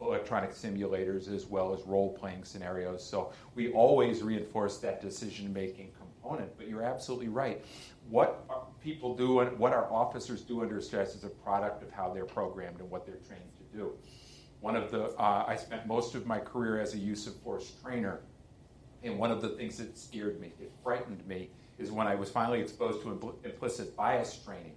electronic 0.00 0.50
simulators 0.50 1.32
as 1.32 1.46
well 1.46 1.72
as 1.72 1.82
role 1.82 2.12
playing 2.12 2.44
scenarios. 2.44 3.06
So 3.06 3.32
we 3.54 3.72
always 3.72 4.22
reinforce 4.22 4.78
that 4.78 5.00
decision 5.00 5.52
making 5.52 5.92
component. 5.96 6.56
But 6.56 6.68
you're 6.68 6.82
absolutely 6.82 7.28
right. 7.28 7.64
What 8.08 8.44
people 8.80 9.14
do 9.14 9.40
and 9.40 9.56
what 9.58 9.72
our 9.72 9.90
officers 9.92 10.42
do 10.42 10.62
under 10.62 10.80
stress 10.80 11.14
is 11.14 11.24
a 11.24 11.28
product 11.28 11.82
of 11.82 11.90
how 11.92 12.12
they're 12.12 12.24
programmed 12.24 12.80
and 12.80 12.90
what 12.90 13.06
they're 13.06 13.20
trained 13.28 13.50
to 13.58 13.76
do. 13.76 13.92
One 14.60 14.76
of 14.76 14.90
the 14.90 15.10
uh, 15.18 15.44
I 15.46 15.56
spent 15.56 15.86
most 15.86 16.14
of 16.14 16.26
my 16.26 16.38
career 16.38 16.80
as 16.80 16.94
a 16.94 16.98
use 16.98 17.26
of 17.26 17.36
force 17.36 17.72
trainer, 17.82 18.20
and 19.02 19.18
one 19.18 19.30
of 19.30 19.42
the 19.42 19.50
things 19.50 19.78
that 19.78 19.98
scared 19.98 20.40
me, 20.40 20.52
it 20.60 20.70
frightened 20.84 21.26
me, 21.26 21.50
is 21.82 21.90
when 21.90 22.06
I 22.06 22.14
was 22.14 22.30
finally 22.30 22.60
exposed 22.60 23.02
to 23.02 23.38
implicit 23.44 23.96
bias 23.96 24.38
training. 24.44 24.72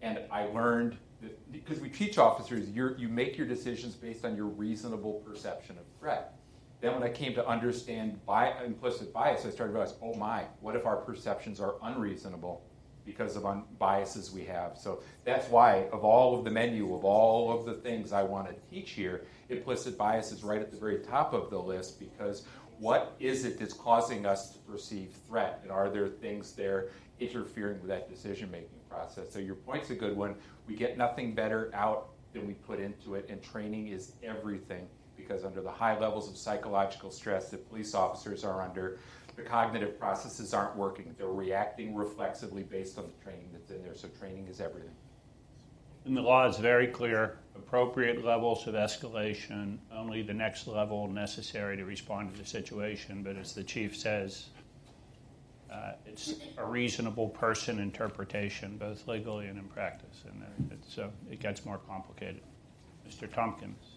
And 0.00 0.20
I 0.30 0.44
learned 0.46 0.96
that 1.20 1.52
because 1.52 1.80
we 1.80 1.88
teach 1.88 2.18
officers, 2.18 2.68
you 2.68 3.08
make 3.08 3.36
your 3.36 3.46
decisions 3.46 3.94
based 3.94 4.24
on 4.24 4.36
your 4.36 4.46
reasonable 4.46 5.14
perception 5.26 5.76
of 5.78 5.84
threat. 5.98 6.34
Then, 6.80 6.94
when 6.94 7.04
I 7.04 7.10
came 7.10 7.32
to 7.34 7.46
understand 7.46 8.24
bi- 8.26 8.54
implicit 8.64 9.12
bias, 9.12 9.46
I 9.46 9.50
started 9.50 9.72
to 9.72 9.78
realize, 9.78 9.94
oh 10.02 10.14
my, 10.14 10.44
what 10.60 10.74
if 10.74 10.84
our 10.84 10.96
perceptions 10.96 11.60
are 11.60 11.76
unreasonable 11.82 12.64
because 13.06 13.36
of 13.36 13.46
un- 13.46 13.64
biases 13.78 14.32
we 14.32 14.44
have? 14.46 14.76
So 14.76 15.00
that's 15.24 15.48
why, 15.48 15.86
of 15.92 16.04
all 16.04 16.36
of 16.36 16.44
the 16.44 16.50
menu, 16.50 16.92
of 16.92 17.04
all 17.04 17.56
of 17.56 17.66
the 17.66 17.74
things 17.74 18.12
I 18.12 18.24
want 18.24 18.48
to 18.48 18.54
teach 18.68 18.90
here, 18.90 19.26
implicit 19.48 19.96
bias 19.96 20.32
is 20.32 20.42
right 20.42 20.60
at 20.60 20.72
the 20.72 20.76
very 20.76 20.98
top 20.98 21.32
of 21.34 21.50
the 21.50 21.58
list 21.58 22.00
because 22.00 22.46
what 22.82 23.14
is 23.20 23.44
it 23.44 23.60
that's 23.60 23.72
causing 23.72 24.26
us 24.26 24.50
to 24.50 24.58
perceive 24.58 25.14
threat? 25.28 25.60
And 25.62 25.70
are 25.70 25.88
there 25.88 26.08
things 26.08 26.50
there 26.52 26.88
interfering 27.20 27.78
with 27.78 27.88
that 27.88 28.10
decision 28.10 28.50
making 28.50 28.80
process? 28.90 29.32
So, 29.32 29.38
your 29.38 29.54
point's 29.54 29.90
a 29.90 29.94
good 29.94 30.16
one. 30.16 30.34
We 30.66 30.74
get 30.74 30.98
nothing 30.98 31.32
better 31.32 31.70
out 31.74 32.08
than 32.32 32.44
we 32.44 32.54
put 32.54 32.80
into 32.80 33.14
it, 33.14 33.26
and 33.28 33.40
training 33.40 33.88
is 33.88 34.14
everything 34.24 34.88
because 35.16 35.44
under 35.44 35.60
the 35.60 35.70
high 35.70 35.96
levels 35.96 36.28
of 36.28 36.36
psychological 36.36 37.12
stress 37.12 37.50
that 37.50 37.68
police 37.68 37.94
officers 37.94 38.42
are 38.42 38.60
under, 38.60 38.98
the 39.36 39.42
cognitive 39.42 39.96
processes 39.96 40.52
aren't 40.52 40.74
working. 40.74 41.14
They're 41.16 41.28
reacting 41.28 41.94
reflexively 41.94 42.64
based 42.64 42.98
on 42.98 43.04
the 43.04 43.24
training 43.24 43.50
that's 43.52 43.70
in 43.70 43.80
there. 43.84 43.94
So 43.94 44.08
training 44.18 44.48
is 44.48 44.60
everything. 44.60 44.90
And 46.04 46.16
the 46.16 46.22
law 46.22 46.48
is 46.48 46.56
very 46.56 46.88
clear 46.88 47.38
appropriate 47.56 48.24
levels 48.24 48.66
of 48.66 48.74
escalation, 48.74 49.78
only 49.94 50.22
the 50.22 50.34
next 50.34 50.66
level 50.66 51.08
necessary 51.08 51.76
to 51.76 51.84
respond 51.84 52.32
to 52.32 52.40
the 52.40 52.46
situation. 52.46 53.22
But 53.22 53.36
as 53.36 53.54
the 53.54 53.64
chief 53.64 53.96
says, 53.96 54.46
uh, 55.70 55.92
it's 56.06 56.34
a 56.58 56.64
reasonable 56.64 57.28
person 57.28 57.78
interpretation, 57.78 58.76
both 58.76 59.06
legally 59.08 59.46
and 59.46 59.58
in 59.58 59.64
practice. 59.64 60.22
And 60.26 60.78
so 60.86 61.10
it 61.30 61.40
gets 61.40 61.64
more 61.64 61.78
complicated. 61.78 62.42
Mr. 63.08 63.32
Tompkins. 63.32 63.96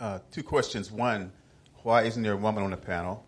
Uh, 0.00 0.18
two 0.30 0.42
questions. 0.42 0.90
One, 0.90 1.32
why 1.82 2.02
isn't 2.02 2.22
there 2.22 2.32
a 2.32 2.36
woman 2.36 2.64
on 2.64 2.70
the 2.70 2.76
panel? 2.76 3.24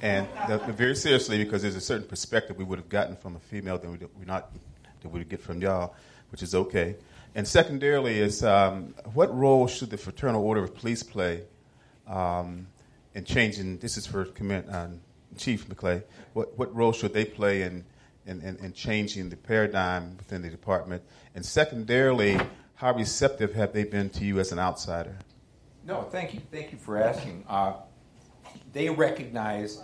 And 0.00 0.28
the, 0.46 0.58
very 0.58 0.94
seriously, 0.94 1.42
because 1.42 1.62
there's 1.62 1.74
a 1.74 1.80
certain 1.80 2.06
perspective 2.06 2.56
we 2.56 2.64
would 2.64 2.78
have 2.78 2.88
gotten 2.88 3.16
from 3.16 3.34
a 3.34 3.40
female 3.40 3.78
that 3.78 3.90
we 3.90 4.24
not 4.24 4.52
that 5.00 5.08
we 5.08 5.20
would 5.20 5.28
get 5.28 5.40
from 5.40 5.60
y'all, 5.60 5.94
which 6.30 6.42
is 6.42 6.54
okay. 6.54 6.96
And 7.34 7.46
secondarily, 7.46 8.18
is 8.18 8.42
um, 8.42 8.94
what 9.14 9.36
role 9.36 9.66
should 9.66 9.90
the 9.90 9.96
Fraternal 9.96 10.42
Order 10.42 10.64
of 10.64 10.74
Police 10.74 11.02
play 11.02 11.42
um, 12.06 12.66
in 13.14 13.24
changing? 13.24 13.78
This 13.78 13.96
is 13.96 14.06
for 14.06 14.24
command, 14.24 14.68
uh, 14.70 14.88
Chief 15.36 15.68
McLay. 15.68 16.02
What 16.32 16.58
what 16.58 16.74
role 16.74 16.92
should 16.92 17.12
they 17.12 17.24
play 17.24 17.62
in, 17.62 17.84
in, 18.26 18.40
in, 18.40 18.56
in 18.56 18.72
changing 18.72 19.28
the 19.28 19.36
paradigm 19.36 20.16
within 20.16 20.42
the 20.42 20.48
department? 20.48 21.02
And 21.34 21.44
secondarily, 21.44 22.40
how 22.74 22.94
receptive 22.94 23.54
have 23.54 23.72
they 23.72 23.84
been 23.84 24.10
to 24.10 24.24
you 24.24 24.40
as 24.40 24.52
an 24.52 24.58
outsider? 24.58 25.18
No, 25.84 26.02
thank 26.02 26.34
you. 26.34 26.40
Thank 26.50 26.72
you 26.72 26.78
for 26.78 26.96
asking. 26.96 27.44
Uh, 27.48 27.74
they 28.72 28.88
recognize 28.90 29.80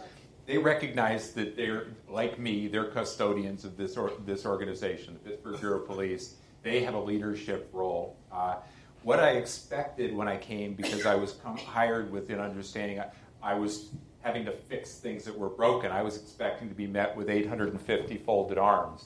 they 0.47 0.59
recognize 0.59 1.33
that 1.33 1.57
they're 1.57 1.89
like 2.09 2.39
me. 2.39 2.69
They're 2.69 2.91
custodians 2.91 3.65
of 3.65 3.77
this 3.77 3.97
or, 3.97 4.13
this 4.27 4.45
organization, 4.45 5.15
the 5.15 5.31
Pittsburgh 5.31 5.61
Bureau 5.61 5.81
of 5.81 5.87
Police. 5.87 6.35
They 6.65 6.83
have 6.83 6.95
a 6.95 7.01
leadership 7.01 7.69
role. 7.73 8.17
Uh, 8.33 8.57
what 9.05 9.21
I 9.21 9.33
expected 9.33 10.17
when 10.17 10.27
I 10.27 10.39
came, 10.39 10.75
because 10.75 11.07
I 11.07 11.15
was 11.15 11.33
come, 11.33 11.57
hired 11.57 12.11
with 12.11 12.31
an 12.31 12.41
understanding, 12.41 12.99
I, 12.99 13.11
I 13.43 13.55
was 13.55 13.91
having 14.23 14.47
to 14.47 14.53
fix 14.53 14.97
things 14.97 15.25
that 15.25 15.39
were 15.39 15.51
broken. 15.51 15.93
I 15.93 16.03
was 16.03 16.17
expecting 16.17 16.69
to 16.71 16.75
be 16.75 16.87
met 16.87 17.15
with 17.15 17.29
850 17.29 18.17
folded 18.19 18.59
arms. 18.59 19.05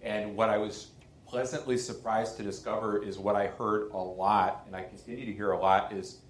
And 0.00 0.36
what 0.36 0.48
I 0.48 0.56
was 0.56 0.92
pleasantly 1.26 1.76
surprised 1.76 2.36
to 2.36 2.44
discover 2.44 3.02
is 3.02 3.18
what 3.18 3.34
I 3.36 3.48
heard 3.48 3.90
a 3.90 3.98
lot, 3.98 4.62
and 4.66 4.74
I 4.74 4.84
continue 4.84 5.26
to 5.26 5.32
hear 5.32 5.50
a 5.50 5.58
lot, 5.58 5.92
is 5.92 6.20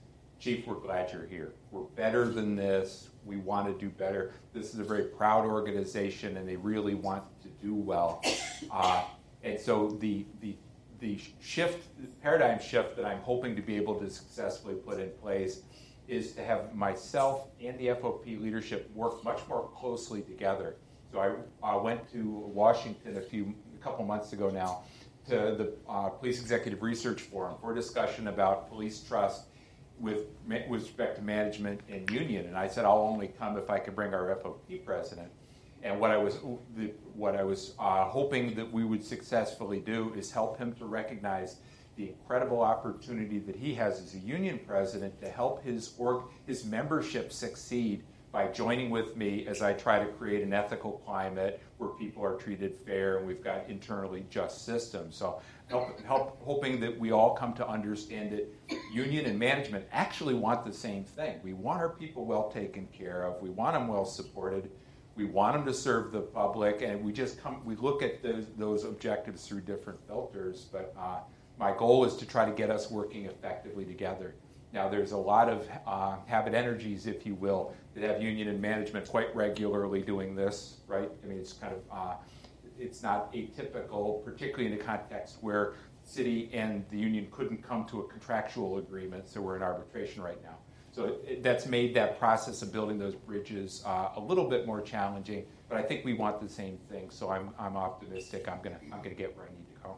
Chief, 0.41 0.67
we're 0.67 0.77
glad 0.77 1.13
you're 1.13 1.27
here. 1.27 1.53
We're 1.71 1.83
better 1.83 2.27
than 2.27 2.57
this. 2.57 3.11
We 3.27 3.37
want 3.37 3.67
to 3.67 3.79
do 3.79 3.91
better. 3.91 4.33
This 4.55 4.73
is 4.73 4.81
a 4.81 4.85
very 4.85 5.05
proud 5.05 5.45
organization, 5.45 6.39
and 6.39 6.49
they 6.49 6.57
really 6.57 6.95
want 6.95 7.25
to 7.43 7.49
do 7.63 7.75
well. 7.75 8.25
Uh, 8.71 9.05
and 9.43 9.61
so 9.61 9.99
the, 10.01 10.25
the, 10.41 10.57
the 11.01 11.19
shift, 11.41 11.89
the 11.99 12.07
paradigm 12.23 12.61
shift 12.61 12.97
that 12.97 13.05
I'm 13.05 13.21
hoping 13.21 13.57
to 13.57 13.63
be 13.63 13.77
able 13.77 13.95
to 14.01 14.11
successfully 14.11 14.75
put 14.75 15.01
in 15.01 15.11
place 15.23 15.63
is 16.07 16.33
to 16.33 16.45
have 16.45 16.75
myself 16.75 17.49
and 17.63 17.79
the 17.79 17.89
FOP 17.89 18.41
leadership 18.41 18.91
work 18.95 19.25
much 19.25 19.41
more 19.49 19.71
closely 19.75 20.23
together. 20.23 20.77
So 21.13 21.43
I 21.63 21.73
uh, 21.73 21.83
went 21.83 22.11
to 22.13 22.29
Washington 22.29 23.17
a 23.17 23.21
few, 23.21 23.55
a 23.75 23.83
couple 23.83 24.05
months 24.05 24.33
ago 24.33 24.51
now, 24.51 24.83
to 25.29 25.35
the 25.35 25.73
uh, 25.89 26.09
Police 26.09 26.41
Executive 26.41 26.83
Research 26.83 27.21
Forum 27.23 27.57
for 27.61 27.73
a 27.73 27.75
discussion 27.75 28.29
about 28.29 28.69
police 28.69 29.01
trust 29.01 29.45
with, 29.99 30.27
with 30.47 30.69
respect 30.69 31.17
to 31.17 31.23
management 31.23 31.81
and 31.89 32.11
union. 32.11 32.47
And 32.47 32.57
I 32.57 32.69
said, 32.69 32.85
I'll 32.85 32.99
only 32.99 33.29
come 33.29 33.57
if 33.57 33.71
I 33.71 33.79
can 33.79 33.95
bring 33.95 34.15
our 34.15 34.35
FOP 34.37 34.85
president. 34.85 35.31
And 35.83 35.99
what 35.99 36.11
I 36.11 36.17
was, 36.17 36.39
what 37.15 37.37
I 37.37 37.43
was 37.43 37.75
uh, 37.79 38.05
hoping 38.05 38.55
that 38.55 38.71
we 38.71 38.85
would 38.85 39.05
successfully 39.05 39.81
do 39.81 40.13
is 40.15 40.31
help 40.31 40.59
him 40.59 40.75
to 40.75 40.85
recognize 40.85 41.57
the 41.97 42.09
incredible 42.09 42.61
opportunity 42.61 43.39
that 43.39 43.57
he 43.57 43.75
has 43.75 44.01
as 44.01 44.15
a 44.15 44.19
union 44.19 44.61
president 44.67 45.21
to 45.21 45.29
help 45.29 45.63
his 45.65 45.95
org, 45.99 46.25
his 46.47 46.65
membership 46.65 47.33
succeed 47.33 48.03
by 48.33 48.47
joining 48.47 48.91
with 48.91 49.17
me 49.17 49.47
as 49.47 49.61
I 49.61 49.73
try 49.73 49.99
to 49.99 50.07
create 50.13 50.43
an 50.43 50.53
ethical 50.53 51.03
climate 51.05 51.61
where 51.79 51.91
people 51.91 52.25
are 52.25 52.37
treated 52.37 52.77
fair 52.77 53.19
and 53.19 53.27
we've 53.27 53.43
got 53.43 53.69
internally 53.69 54.25
just 54.31 54.65
systems. 54.65 55.17
So 55.17 55.41
help, 55.69 56.01
help, 56.03 56.41
hoping 56.43 56.79
that 56.81 56.97
we 56.97 57.11
all 57.11 57.35
come 57.35 57.55
to 57.55 57.67
understand 57.67 58.33
that 58.33 58.47
union 58.93 59.27
and 59.27 59.39
management 59.39 59.85
actually 59.91 60.35
want 60.35 60.65
the 60.65 60.73
same 60.73 61.03
thing. 61.03 61.41
We 61.43 61.55
want 61.55 61.81
our 61.81 61.89
people 61.89 62.25
well 62.25 62.51
taken 62.51 62.87
care 62.87 63.25
of. 63.25 63.43
We 63.43 63.51
want 63.51 63.75
them 63.75 63.89
well 63.89 64.05
supported. 64.05 64.71
We 65.17 65.25
want 65.25 65.55
them 65.55 65.67
to 65.67 65.75
serve 65.75 66.13
the 66.13 66.21
public, 66.21 66.83
and 66.83 67.05
we 67.05 67.13
just 67.13 67.43
come. 67.43 67.63
We 67.65 67.77
look 67.77 68.03
at 68.03 68.23
those, 68.23 68.47
those 68.57 68.85
objectives 68.85 69.47
through 69.47 69.63
different 69.63 69.99
filters. 70.07 70.67
But 70.73 70.95
uh, 70.99 71.21
my 71.59 71.77
goal 71.77 72.05
is 72.05 72.17
to 72.17 72.27
try 72.27 72.45
to 72.45 72.53
get 72.53 72.71
us 72.71 72.91
working 72.91 73.27
effectively 73.27 73.85
together. 73.85 74.35
Now, 74.73 74.89
there's 74.89 75.13
a 75.13 75.19
lot 75.19 75.49
of 75.49 75.69
uh, 75.87 76.17
habit 76.27 76.55
energies, 76.55 77.07
if 77.07 77.27
you 77.27 77.35
will, 77.35 77.75
that 77.95 78.05
have 78.05 78.23
union 78.23 78.49
and 78.49 78.61
management 78.61 79.09
quite 79.09 79.35
regularly 79.35 80.01
doing 80.01 80.37
this, 80.37 80.77
right? 80.87 81.11
I 81.23 81.27
mean, 81.27 81.39
it's 81.39 81.53
kind 81.53 81.75
of 81.75 81.81
uh, 81.93 82.15
it's 82.79 83.03
not 83.03 83.33
atypical, 83.33 84.25
particularly 84.25 84.73
in 84.73 84.81
a 84.81 84.83
context 84.83 85.39
where 85.41 85.75
city 86.05 86.51
and 86.53 86.85
the 86.91 86.97
union 86.97 87.29
couldn't 87.31 87.63
come 87.63 87.85
to 87.87 88.01
a 88.01 88.09
contractual 88.09 88.79
agreement, 88.79 89.29
so 89.29 89.41
we're 89.41 89.57
in 89.57 89.63
arbitration 89.63 90.23
right 90.23 90.43
now. 90.43 90.57
So 90.93 91.05
it, 91.05 91.25
it, 91.27 91.43
that's 91.43 91.67
made 91.67 91.95
that 91.95 92.19
process 92.19 92.63
of 92.63 92.73
building 92.73 92.99
those 92.99 93.15
bridges 93.15 93.83
uh, 93.87 94.11
a 94.17 94.21
little 94.21 94.49
bit 94.49 94.67
more 94.67 94.81
challenging, 94.81 95.45
but 95.69 95.79
I 95.79 95.83
think 95.83 96.05
we 96.05 96.15
want 96.15 96.41
the 96.41 96.49
same 96.49 96.79
thing. 96.91 97.11
So 97.11 97.31
I'm, 97.31 97.51
I'm 97.59 97.77
optimistic. 97.77 98.49
I'm 98.49 98.61
gonna 98.63 98.81
I'm 98.93 99.03
gonna 99.03 99.15
get 99.15 99.37
where 99.37 99.47
I 99.47 99.51
need 99.51 99.69
to 99.75 99.83
go. 99.83 99.97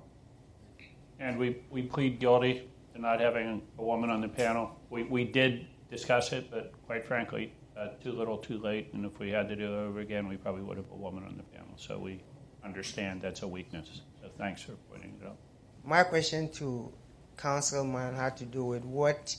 And 1.18 1.38
we, 1.38 1.62
we 1.70 1.82
plead 1.82 2.18
guilty 2.18 2.68
to 2.94 3.00
not 3.00 3.20
having 3.20 3.62
a 3.78 3.82
woman 3.82 4.10
on 4.10 4.20
the 4.20 4.28
panel. 4.28 4.78
We, 4.90 5.04
we 5.04 5.24
did 5.24 5.66
discuss 5.90 6.32
it, 6.32 6.50
but 6.50 6.72
quite 6.86 7.06
frankly, 7.06 7.52
uh, 7.76 7.88
too 8.02 8.12
little, 8.12 8.36
too 8.36 8.58
late. 8.58 8.92
And 8.92 9.06
if 9.06 9.18
we 9.18 9.30
had 9.30 9.48
to 9.48 9.56
do 9.56 9.64
it 9.64 9.76
over 9.76 10.00
again, 10.00 10.28
we 10.28 10.36
probably 10.36 10.62
would 10.62 10.76
have 10.76 10.90
a 10.90 10.96
woman 10.96 11.24
on 11.24 11.36
the 11.36 11.42
panel. 11.44 11.72
So 11.76 11.98
we 11.98 12.22
understand 12.64 13.22
that's 13.22 13.42
a 13.42 13.48
weakness. 13.48 14.02
So 14.20 14.28
thanks 14.36 14.62
for 14.62 14.72
pointing 14.90 15.14
it 15.20 15.26
out. 15.26 15.36
My 15.84 16.02
question 16.02 16.50
to 16.52 16.92
Councilman 17.36 18.14
had 18.14 18.36
to 18.38 18.44
do 18.44 18.64
with 18.64 18.84
what 18.84 19.36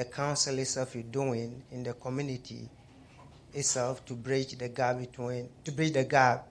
the 0.00 0.06
council 0.06 0.58
itself 0.58 0.96
is 0.96 1.04
doing 1.10 1.62
in 1.72 1.82
the 1.82 1.92
community 1.92 2.66
itself 3.52 4.02
to 4.06 4.14
bridge 4.14 4.56
the 4.56 4.66
gap 4.66 4.98
between 4.98 5.46
to 5.62 5.70
bridge 5.72 5.92
the 5.92 6.04
gap, 6.04 6.48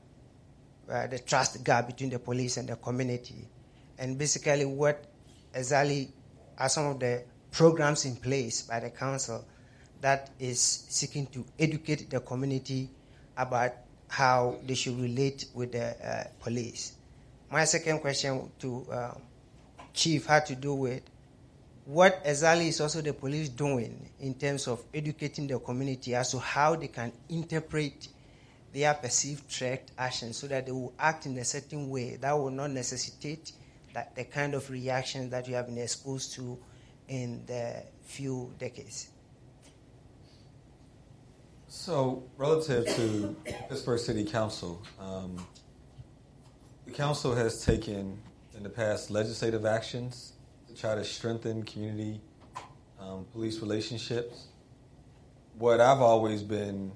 uh, 0.88 1.08
the 1.08 1.18
trust 1.18 1.64
gap 1.64 1.88
between 1.88 2.12
the 2.12 2.20
police 2.20 2.58
and 2.58 2.70
the 2.70 2.76
community, 2.76 3.48
and 3.98 4.20
basically 4.20 4.66
what 4.66 5.04
exactly 5.56 6.12
are 6.60 6.70
some 6.70 6.86
of 6.86 7.00
the 7.00 7.24
programs 7.50 8.06
in 8.06 8.16
place 8.18 8.62
by 8.62 8.80
the 8.80 8.92
council 8.92 9.44
that 10.00 10.30
is 10.38 10.62
seeking 10.62 11.26
to 11.26 11.44
educate 11.58 12.08
the 12.12 12.20
community 12.20 12.88
about 13.36 13.72
how 14.10 14.60
they 14.68 14.76
should 14.76 15.00
relate 15.00 15.46
with 15.56 15.72
the 15.72 15.88
uh, 16.08 16.24
police. 16.40 16.94
My 17.50 17.66
second 17.66 17.98
question 17.98 18.52
to 18.60 18.86
uh, 18.92 19.14
Chief 19.92 20.28
had 20.28 20.46
to 20.46 20.56
do 20.56 20.76
with 20.76 21.02
what 21.90 22.22
exactly 22.24 22.68
is 22.68 22.80
also 22.82 23.02
the 23.02 23.14
police 23.14 23.50
doing 23.50 24.12
in 24.20 24.36
terms 24.36 24.68
of 24.68 24.84
educating 24.94 25.48
the 25.48 25.58
community 25.58 26.14
as 26.14 26.30
to 26.30 26.38
how 26.38 26.76
they 26.76 26.88
can 26.88 27.12
interpret 27.30 28.10
their 28.72 28.94
perceived 28.94 29.50
threat 29.50 29.90
actions 29.98 30.38
so 30.38 30.46
that 30.46 30.68
they 30.68 30.72
will 30.72 30.94
act 31.00 31.26
in 31.26 31.36
a 31.40 31.44
certain 31.44 31.90
way 31.90 32.16
that 32.18 32.32
will 32.34 32.52
not 32.52 32.70
necessitate 32.70 33.54
that 33.96 34.16
the 34.16 34.24
kind 34.24 34.54
of 34.54 34.70
reactions 34.70 35.32
that 35.32 35.48
you 35.48 35.56
have 35.56 35.66
been 35.66 35.80
exposed 35.80 36.32
to 36.32 36.60
in 37.08 37.44
the 37.48 37.82
few 38.04 38.54
decades. 38.60 39.10
So, 41.70 42.22
relative 42.38 42.86
to 42.86 43.36
Pittsburgh 43.68 44.00
City 44.00 44.26
Council, 44.26 44.80
um, 45.00 45.44
the 46.86 46.92
council 46.92 47.34
has 47.34 47.66
taken 47.66 48.22
in 48.56 48.62
the 48.62 48.70
past 48.70 49.10
legislative 49.10 49.66
actions 49.66 50.34
try 50.80 50.96
to 50.96 51.04
strengthen 51.04 51.64
community 51.64 52.22
um, 53.00 53.26
police 53.34 53.60
relationships. 53.60 54.48
What 55.58 55.82
I've 55.82 56.00
always 56.00 56.42
been 56.42 56.92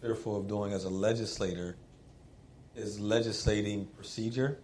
fearful 0.00 0.36
of 0.36 0.46
doing 0.46 0.72
as 0.72 0.84
a 0.84 0.90
legislator 0.90 1.76
is 2.76 3.00
legislating 3.00 3.86
procedure, 3.96 4.58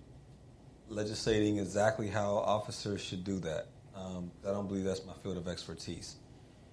legislating 0.88 1.58
exactly 1.58 2.06
how 2.06 2.36
officers 2.36 3.00
should 3.00 3.24
do 3.24 3.40
that. 3.40 3.66
Um, 3.96 4.30
I 4.46 4.52
don't 4.52 4.68
believe 4.68 4.84
that's 4.84 5.04
my 5.04 5.14
field 5.24 5.38
of 5.38 5.48
expertise. 5.48 6.16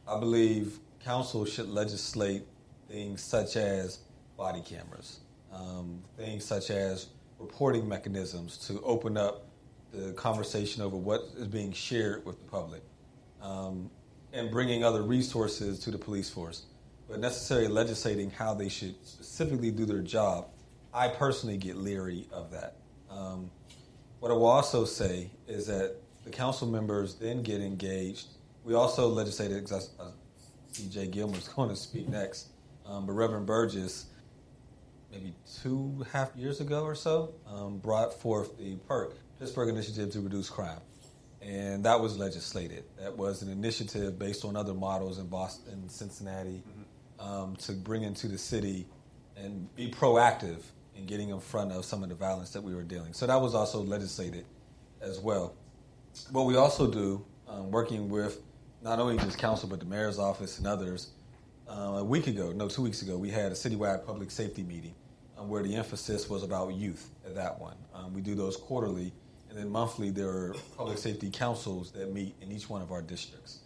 I 0.08 0.20
believe 0.20 0.78
council 1.04 1.44
should 1.44 1.70
legislate 1.70 2.44
things 2.88 3.24
such 3.24 3.56
as 3.56 4.00
body 4.38 4.62
cameras, 4.62 5.22
um, 5.52 6.04
things 6.18 6.46
such 6.46 6.70
as 6.70 7.08
reporting 7.40 7.88
mechanisms 7.90 8.58
to 8.68 8.80
open 8.82 9.18
up 9.18 9.48
the 9.94 10.12
conversation 10.14 10.82
over 10.82 10.98
what 10.98 11.22
is 11.38 11.48
being 11.48 11.72
shared 11.72 12.26
with 12.26 12.40
the 12.40 12.46
public. 12.46 12.82
Um, 13.42 13.90
and 14.34 14.50
bringing 14.50 14.84
other 14.84 15.04
resources 15.04 15.80
to 15.80 15.92
the 15.92 15.98
police 15.98 16.30
force, 16.30 16.64
but 17.08 17.20
necessarily 17.20 17.68
legislating 17.68 18.32
how 18.32 18.54
they 18.54 18.68
should 18.68 18.96
specifically 19.06 19.70
do 19.72 19.86
their 19.86 20.02
job, 20.02 20.48
I 20.94 21.08
personally 21.08 21.58
get 21.58 21.78
leery 21.78 22.28
of 22.32 22.52
that. 22.52 22.78
Um, 23.10 23.52
what 24.20 24.32
I 24.32 24.36
will 24.36 24.48
also 24.48 24.86
say 24.86 25.30
is 25.48 25.68
that 25.68 25.98
the 26.24 26.32
council 26.32 26.68
members 26.68 27.16
then 27.16 27.44
get 27.44 27.62
engaged. 27.62 28.28
We 28.64 28.74
also 28.74 29.08
legislated, 29.08 29.70
C.J. 30.72 31.08
Gilmer's 31.08 31.48
going 31.50 31.70
to 31.70 31.76
speak 31.76 32.10
next, 32.10 32.48
um, 32.86 33.06
but 33.06 33.14
Reverend 33.14 33.46
Burgess, 33.46 34.08
maybe 35.12 35.34
two 35.62 36.06
half 36.12 36.36
years 36.36 36.60
ago 36.60 36.84
or 36.84 36.96
so, 36.96 37.34
um, 37.48 37.78
brought 37.78 38.14
forth 38.14 38.58
the 38.58 38.78
PIRC, 38.90 39.14
Pittsburgh 39.44 39.68
Initiative 39.68 40.10
to 40.12 40.22
Reduce 40.22 40.50
Crime 40.50 40.80
and 41.42 41.84
that 41.84 42.00
was 42.00 42.18
legislated. 42.18 42.86
That 42.98 43.18
was 43.18 43.42
an 43.42 43.52
initiative 43.52 44.18
based 44.18 44.46
on 44.46 44.56
other 44.56 44.74
models 44.74 45.20
in 45.20 45.28
Boston, 45.28 45.74
and 45.74 45.92
Cincinnati, 45.92 46.64
mm-hmm. 46.66 47.30
um, 47.30 47.56
to 47.58 47.74
bring 47.74 48.04
into 48.04 48.30
the 48.30 48.38
city 48.38 48.88
and 49.36 49.74
be 49.76 49.92
proactive 49.92 50.62
in 50.96 51.06
getting 51.06 51.30
in 51.30 51.42
front 51.42 51.72
of 51.72 51.84
some 51.84 52.04
of 52.04 52.10
the 52.10 52.16
violence 52.16 52.52
that 52.52 52.62
we 52.62 52.74
were 52.74 52.84
dealing. 52.84 53.12
So 53.12 53.28
that 53.28 53.42
was 53.42 53.54
also 53.54 53.82
legislated 53.82 54.46
as 55.02 55.20
well. 55.20 55.56
What 56.32 56.46
we 56.46 56.56
also 56.56 56.90
do, 56.90 57.26
um, 57.48 57.72
working 57.72 58.08
with 58.08 58.42
not 58.82 59.00
only 59.00 59.18
just 59.18 59.38
council 59.38 59.68
but 59.68 59.80
the 59.80 59.86
mayor's 59.86 60.20
office 60.20 60.58
and 60.60 60.68
others, 60.68 61.10
uh, 61.68 61.98
a 61.98 62.04
week 62.04 62.28
ago, 62.28 62.54
no, 62.54 62.70
two 62.70 62.82
weeks 62.82 63.02
ago, 63.02 63.18
we 63.18 63.30
had 63.30 63.52
a 63.52 63.56
citywide 63.56 64.06
public 64.06 64.32
safety 64.32 64.64
meeting 64.64 64.96
um, 65.38 65.50
where 65.50 65.64
the 65.64 65.76
emphasis 65.76 66.30
was 66.30 66.44
about 66.44 66.74
youth 66.74 67.10
at 67.26 67.36
that 67.36 67.60
one. 67.60 67.76
Um, 67.94 68.14
we 68.14 68.22
do 68.22 68.36
those 68.36 68.56
quarterly 68.56 69.12
and 69.54 69.62
then 69.62 69.70
monthly, 69.70 70.10
there 70.10 70.30
are 70.30 70.56
public 70.76 70.98
safety 70.98 71.30
councils 71.30 71.92
that 71.92 72.12
meet 72.12 72.34
in 72.42 72.52
each 72.52 72.72
one 72.72 72.82
of 72.82 72.92
our 72.92 73.04
districts. 73.04 73.60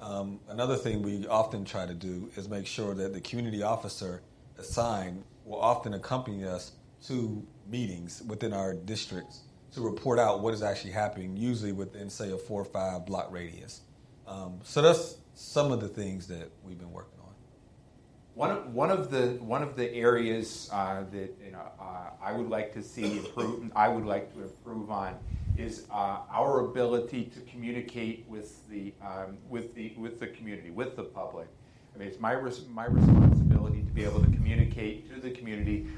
Um, 0.00 0.38
another 0.48 0.76
thing 0.76 1.02
we 1.02 1.26
often 1.26 1.64
try 1.64 1.84
to 1.84 1.94
do 1.94 2.30
is 2.36 2.48
make 2.48 2.64
sure 2.64 2.94
that 2.94 3.12
the 3.12 3.20
community 3.20 3.60
officer 3.60 4.22
assigned 4.56 5.24
will 5.44 5.60
often 5.60 5.94
accompany 5.94 6.44
us 6.44 6.72
to 7.08 7.44
meetings 7.68 8.22
within 8.28 8.52
our 8.52 8.72
districts 8.72 9.40
to 9.74 9.80
report 9.80 10.20
out 10.20 10.42
what 10.42 10.54
is 10.54 10.62
actually 10.62 10.92
happening, 10.92 11.36
usually 11.36 11.72
within, 11.72 12.08
say, 12.08 12.30
a 12.30 12.38
four 12.38 12.60
or 12.60 12.64
five 12.64 13.04
block 13.04 13.26
radius. 13.32 13.80
Um, 14.28 14.60
so 14.62 14.80
that's 14.80 15.16
some 15.34 15.72
of 15.72 15.80
the 15.80 15.88
things 15.88 16.28
that 16.28 16.52
we've 16.62 16.78
been 16.78 16.92
working 16.92 17.18
on. 17.18 17.21
One 18.34 18.50
of, 18.50 18.72
one 18.74 18.90
of 18.90 19.10
the 19.10 19.36
one 19.42 19.62
of 19.62 19.76
the 19.76 19.92
areas 19.92 20.70
uh, 20.72 21.02
that 21.12 21.36
you 21.44 21.52
know 21.52 21.70
uh, 21.78 22.10
I 22.22 22.32
would 22.32 22.48
like 22.48 22.72
to 22.74 22.82
see 22.82 23.18
improve. 23.18 23.70
I 23.76 23.88
would 23.88 24.06
like 24.06 24.32
to 24.34 24.42
improve 24.42 24.90
on 24.90 25.18
is 25.58 25.86
uh, 25.90 26.20
our 26.32 26.60
ability 26.60 27.24
to 27.24 27.40
communicate 27.40 28.24
with 28.28 28.66
the 28.70 28.94
um, 29.02 29.36
with 29.50 29.74
the 29.74 29.92
with 29.98 30.18
the 30.18 30.28
community, 30.28 30.70
with 30.70 30.96
the 30.96 31.04
public. 31.04 31.48
I 31.94 31.98
mean, 31.98 32.08
it's 32.08 32.20
my 32.20 32.32
res- 32.32 32.66
my 32.68 32.86
responsibility 32.86 33.82
to 33.82 33.90
be 33.92 34.02
able 34.02 34.20
to 34.20 34.30
communicate 34.30 35.12
to 35.14 35.20
the 35.20 35.30
community 35.30 35.88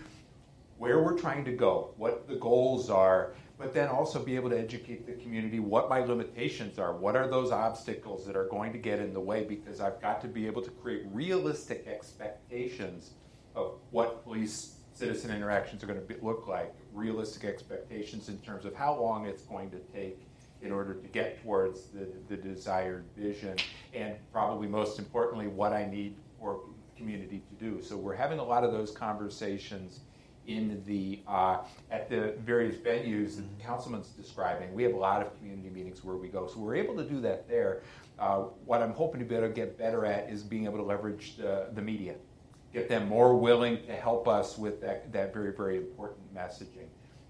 where 0.78 1.00
we're 1.02 1.16
trying 1.16 1.44
to 1.44 1.52
go, 1.52 1.94
what 1.96 2.26
the 2.26 2.34
goals 2.34 2.90
are, 2.90 3.32
but 3.58 3.72
then 3.72 3.88
also 3.88 4.18
be 4.18 4.34
able 4.34 4.50
to 4.50 4.58
educate 4.58 5.06
the 5.06 5.12
community 5.22 5.60
what 5.60 5.88
my 5.88 6.00
limitations 6.00 6.78
are, 6.78 6.96
what 6.96 7.14
are 7.14 7.28
those 7.28 7.52
obstacles 7.52 8.26
that 8.26 8.36
are 8.36 8.48
going 8.48 8.72
to 8.72 8.78
get 8.78 8.98
in 8.98 9.12
the 9.12 9.20
way, 9.20 9.44
because 9.44 9.80
I've 9.80 10.00
got 10.00 10.20
to 10.22 10.28
be 10.28 10.46
able 10.46 10.62
to 10.62 10.70
create 10.70 11.02
realistic 11.12 11.86
expectations 11.86 13.12
of 13.54 13.78
what 13.90 14.24
police 14.24 14.76
citizen 14.92 15.30
interactions 15.30 15.82
are 15.82 15.86
going 15.86 16.00
to 16.00 16.04
be, 16.04 16.14
look 16.20 16.46
like, 16.46 16.74
realistic 16.92 17.44
expectations 17.44 18.28
in 18.28 18.38
terms 18.38 18.64
of 18.64 18.74
how 18.74 19.00
long 19.00 19.26
it's 19.26 19.42
going 19.42 19.70
to 19.70 19.78
take 19.92 20.26
in 20.62 20.72
order 20.72 20.94
to 20.94 21.08
get 21.08 21.42
towards 21.42 21.88
the, 21.88 22.08
the 22.28 22.36
desired 22.36 23.04
vision, 23.16 23.56
and 23.92 24.14
probably 24.32 24.66
most 24.66 24.98
importantly, 24.98 25.46
what 25.46 25.72
I 25.72 25.86
need 25.86 26.16
for 26.38 26.60
community 26.96 27.42
to 27.50 27.64
do. 27.64 27.82
So 27.82 27.96
we're 27.96 28.14
having 28.14 28.38
a 28.38 28.44
lot 28.44 28.64
of 28.64 28.72
those 28.72 28.90
conversations 28.90 30.00
in 30.46 30.82
the 30.86 31.20
uh, 31.26 31.58
at 31.90 32.08
the 32.08 32.34
various 32.44 32.76
venues 32.76 33.36
that 33.36 33.58
the 33.58 33.64
councilman's 33.64 34.08
describing. 34.08 34.72
We 34.74 34.82
have 34.82 34.94
a 34.94 34.98
lot 34.98 35.22
of 35.22 35.36
community 35.38 35.70
meetings 35.70 36.04
where 36.04 36.16
we 36.16 36.28
go, 36.28 36.46
so 36.46 36.58
we're 36.58 36.76
able 36.76 36.96
to 36.96 37.04
do 37.04 37.20
that 37.22 37.48
there. 37.48 37.82
Uh, 38.18 38.44
what 38.64 38.82
I'm 38.82 38.92
hoping 38.92 39.20
to 39.20 39.26
be 39.26 39.34
able 39.34 39.48
to 39.48 39.52
get 39.52 39.76
better 39.76 40.06
at 40.06 40.30
is 40.30 40.42
being 40.42 40.66
able 40.66 40.78
to 40.78 40.84
leverage 40.84 41.36
the, 41.36 41.68
the 41.74 41.82
media, 41.82 42.14
get 42.72 42.88
them 42.88 43.08
more 43.08 43.34
willing 43.34 43.84
to 43.86 43.92
help 43.92 44.28
us 44.28 44.56
with 44.56 44.80
that, 44.82 45.12
that 45.12 45.34
very, 45.34 45.52
very 45.52 45.76
important 45.76 46.32
messaging. 46.34 46.86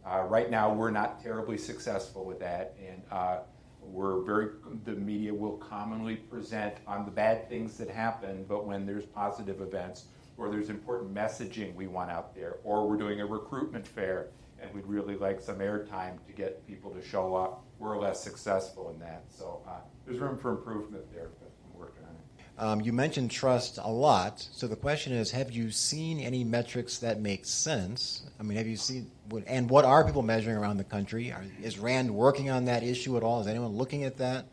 Uh, 0.06 0.22
right 0.28 0.50
now, 0.50 0.72
we're 0.72 0.90
not 0.90 1.22
terribly 1.22 1.56
successful 1.56 2.26
with 2.26 2.38
that, 2.38 2.76
and 2.86 3.02
uh, 3.10 3.38
we're 3.80 4.22
very. 4.22 4.48
The 4.84 4.92
media 4.92 5.32
will 5.32 5.56
commonly 5.56 6.16
present 6.16 6.74
on 6.86 7.06
the 7.06 7.10
bad 7.10 7.48
things 7.48 7.78
that 7.78 7.88
happen, 7.88 8.44
but 8.46 8.66
when 8.66 8.84
there's 8.84 9.06
positive 9.06 9.62
events, 9.62 10.06
or 10.36 10.50
there's 10.50 10.70
important 10.70 11.14
messaging 11.14 11.74
we 11.74 11.86
want 11.86 12.10
out 12.10 12.34
there, 12.34 12.56
or 12.64 12.88
we're 12.88 12.96
doing 12.96 13.20
a 13.20 13.26
recruitment 13.26 13.86
fair 13.86 14.28
and 14.64 14.74
we'd 14.74 14.86
really 14.86 15.16
like 15.16 15.40
some 15.40 15.58
airtime 15.58 16.24
to 16.26 16.32
get 16.32 16.66
people 16.66 16.90
to 16.90 17.02
show 17.02 17.34
up. 17.34 17.64
We're 17.78 17.98
less 17.98 18.22
successful 18.22 18.90
in 18.90 18.98
that. 19.00 19.24
So 19.28 19.62
uh, 19.68 19.72
there's 20.06 20.18
room 20.18 20.38
for 20.38 20.52
improvement 20.52 21.04
there, 21.12 21.28
but 21.40 21.50
I'm 21.64 21.78
working 21.78 22.02
on 22.04 22.10
it. 22.10 22.62
Um, 22.62 22.80
you 22.80 22.92
mentioned 22.92 23.30
trust 23.30 23.78
a 23.82 23.90
lot. 23.90 24.46
So 24.52 24.66
the 24.66 24.76
question 24.76 25.12
is 25.12 25.30
have 25.32 25.50
you 25.50 25.70
seen 25.70 26.20
any 26.20 26.44
metrics 26.44 26.98
that 26.98 27.20
make 27.20 27.44
sense? 27.44 28.24
I 28.38 28.42
mean, 28.42 28.56
have 28.56 28.66
you 28.66 28.76
seen, 28.76 29.10
and 29.46 29.68
what 29.68 29.84
are 29.84 30.04
people 30.04 30.22
measuring 30.22 30.56
around 30.56 30.76
the 30.76 30.84
country? 30.84 31.32
Are, 31.32 31.44
is 31.62 31.78
RAND 31.78 32.10
working 32.10 32.50
on 32.50 32.66
that 32.66 32.82
issue 32.82 33.16
at 33.16 33.22
all? 33.22 33.40
Is 33.40 33.46
anyone 33.46 33.72
looking 33.72 34.04
at 34.04 34.18
that? 34.18 34.46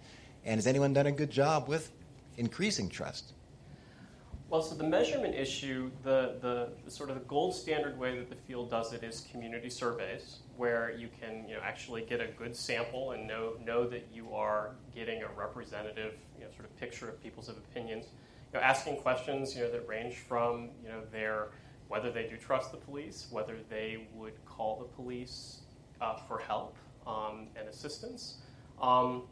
And 0.44 0.58
has 0.58 0.66
anyone 0.66 0.94
done 0.94 1.06
a 1.06 1.12
good 1.12 1.30
job 1.30 1.68
with 1.68 1.92
increasing 2.38 2.90
trust? 2.90 3.34
Well, 4.52 4.62
so 4.62 4.76
the 4.76 4.84
measurement 4.84 5.34
issue, 5.34 5.92
the, 6.04 6.36
the, 6.42 6.74
the, 6.84 6.92
sort 6.92 7.10
of 7.10 7.16
the 7.16 7.24
gold 7.24 7.56
standard 7.56 7.98
way 7.98 8.18
that 8.18 8.30
the 8.30 8.36
field 8.36 8.70
does 8.70 8.92
it 8.92 9.02
is 9.02 9.26
community 9.32 9.70
surveys, 9.70 10.40
where 10.58 10.92
you 10.92 11.08
can 11.22 11.48
you 11.48 11.56
know, 11.56 11.62
actually 11.64 12.02
get 12.02 12.20
a 12.20 12.28
good 12.38 12.54
sample 12.54 13.12
and 13.12 13.26
know, 13.26 13.54
know 13.66 13.88
that 13.88 14.10
you 14.14 14.34
are 14.34 14.72
getting 14.94 15.24
a 15.24 15.28
representative 15.38 16.16
you 16.38 16.44
know, 16.44 16.52
sort 16.52 16.66
of 16.66 16.78
picture 16.78 17.08
of 17.08 17.24
people's 17.24 17.48
opinions. 17.48 18.08
You 18.52 18.60
know, 18.60 18.66
asking 18.66 18.98
questions 18.98 19.56
you 19.56 19.62
know, 19.62 19.72
that 19.72 19.88
range 19.88 20.18
from 20.18 20.72
you 20.84 20.90
know, 20.90 21.00
their, 21.14 21.52
whether 21.88 22.12
they 22.12 22.28
do 22.28 22.36
trust 22.36 22.74
the 22.74 22.78
police, 22.78 23.28
whether 23.32 23.56
they 23.70 24.10
would 24.14 24.34
call 24.44 24.80
the 24.80 25.02
police 25.02 25.62
uh, 26.02 26.18
for 26.28 26.40
help 26.40 26.76
um, 27.08 27.48
and 27.56 27.70
assistance. 27.70 28.40
Um, 28.82 29.24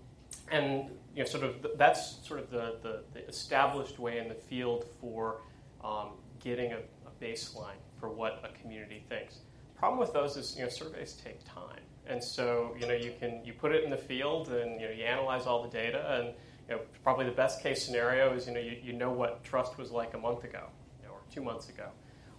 and 0.52 0.90
you 1.16 1.24
know, 1.24 1.30
sort 1.30 1.44
of 1.44 1.66
that's 1.78 2.26
sort 2.28 2.40
of 2.40 2.50
the, 2.50 2.78
the, 2.82 3.04
the, 3.14 3.28
established 3.28 4.00
way 4.00 4.20
in 4.20 4.28
the 4.28 4.36
field 4.36 4.86
for 5.02 5.42
um, 5.84 6.12
getting 6.40 6.74
a, 6.74 6.78
a, 6.78 7.24
baseline 7.24 7.80
for 8.00 8.10
what 8.10 8.42
a 8.44 8.62
community 8.62 9.04
thinks. 9.10 9.40
Problem 9.78 10.00
with 10.00 10.14
those 10.14 10.38
is 10.38 10.56
you 10.58 10.64
know 10.64 10.70
surveys 10.70 11.14
take 11.14 11.44
time, 11.46 11.82
and 12.08 12.24
so 12.24 12.76
you 12.80 12.88
know 12.88 12.94
you 12.94 13.14
can 13.20 13.44
you 13.44 13.54
put 13.54 13.74
it 13.74 13.84
in 13.84 13.90
the 13.90 13.98
field 13.98 14.50
and 14.50 14.80
you 14.80 14.88
know 14.88 14.94
you 14.94 15.04
analyze 15.04 15.46
all 15.46 15.64
the 15.64 15.70
data, 15.70 16.20
and 16.20 16.34
you 16.68 16.76
know 16.76 16.82
probably 17.04 17.26
the 17.26 17.32
best 17.32 17.62
case 17.64 17.84
scenario 17.86 18.34
is 18.34 18.48
you 18.48 18.54
know 18.54 18.60
you, 18.60 18.78
you 18.82 18.94
know 18.94 19.12
what 19.12 19.44
trust 19.44 19.78
was 19.78 19.92
like 19.92 20.14
a 20.14 20.18
month 20.18 20.44
ago 20.44 20.68
you 21.02 21.08
know, 21.08 21.14
or 21.14 21.22
two 21.34 21.42
months 21.42 21.70
ago. 21.70 21.90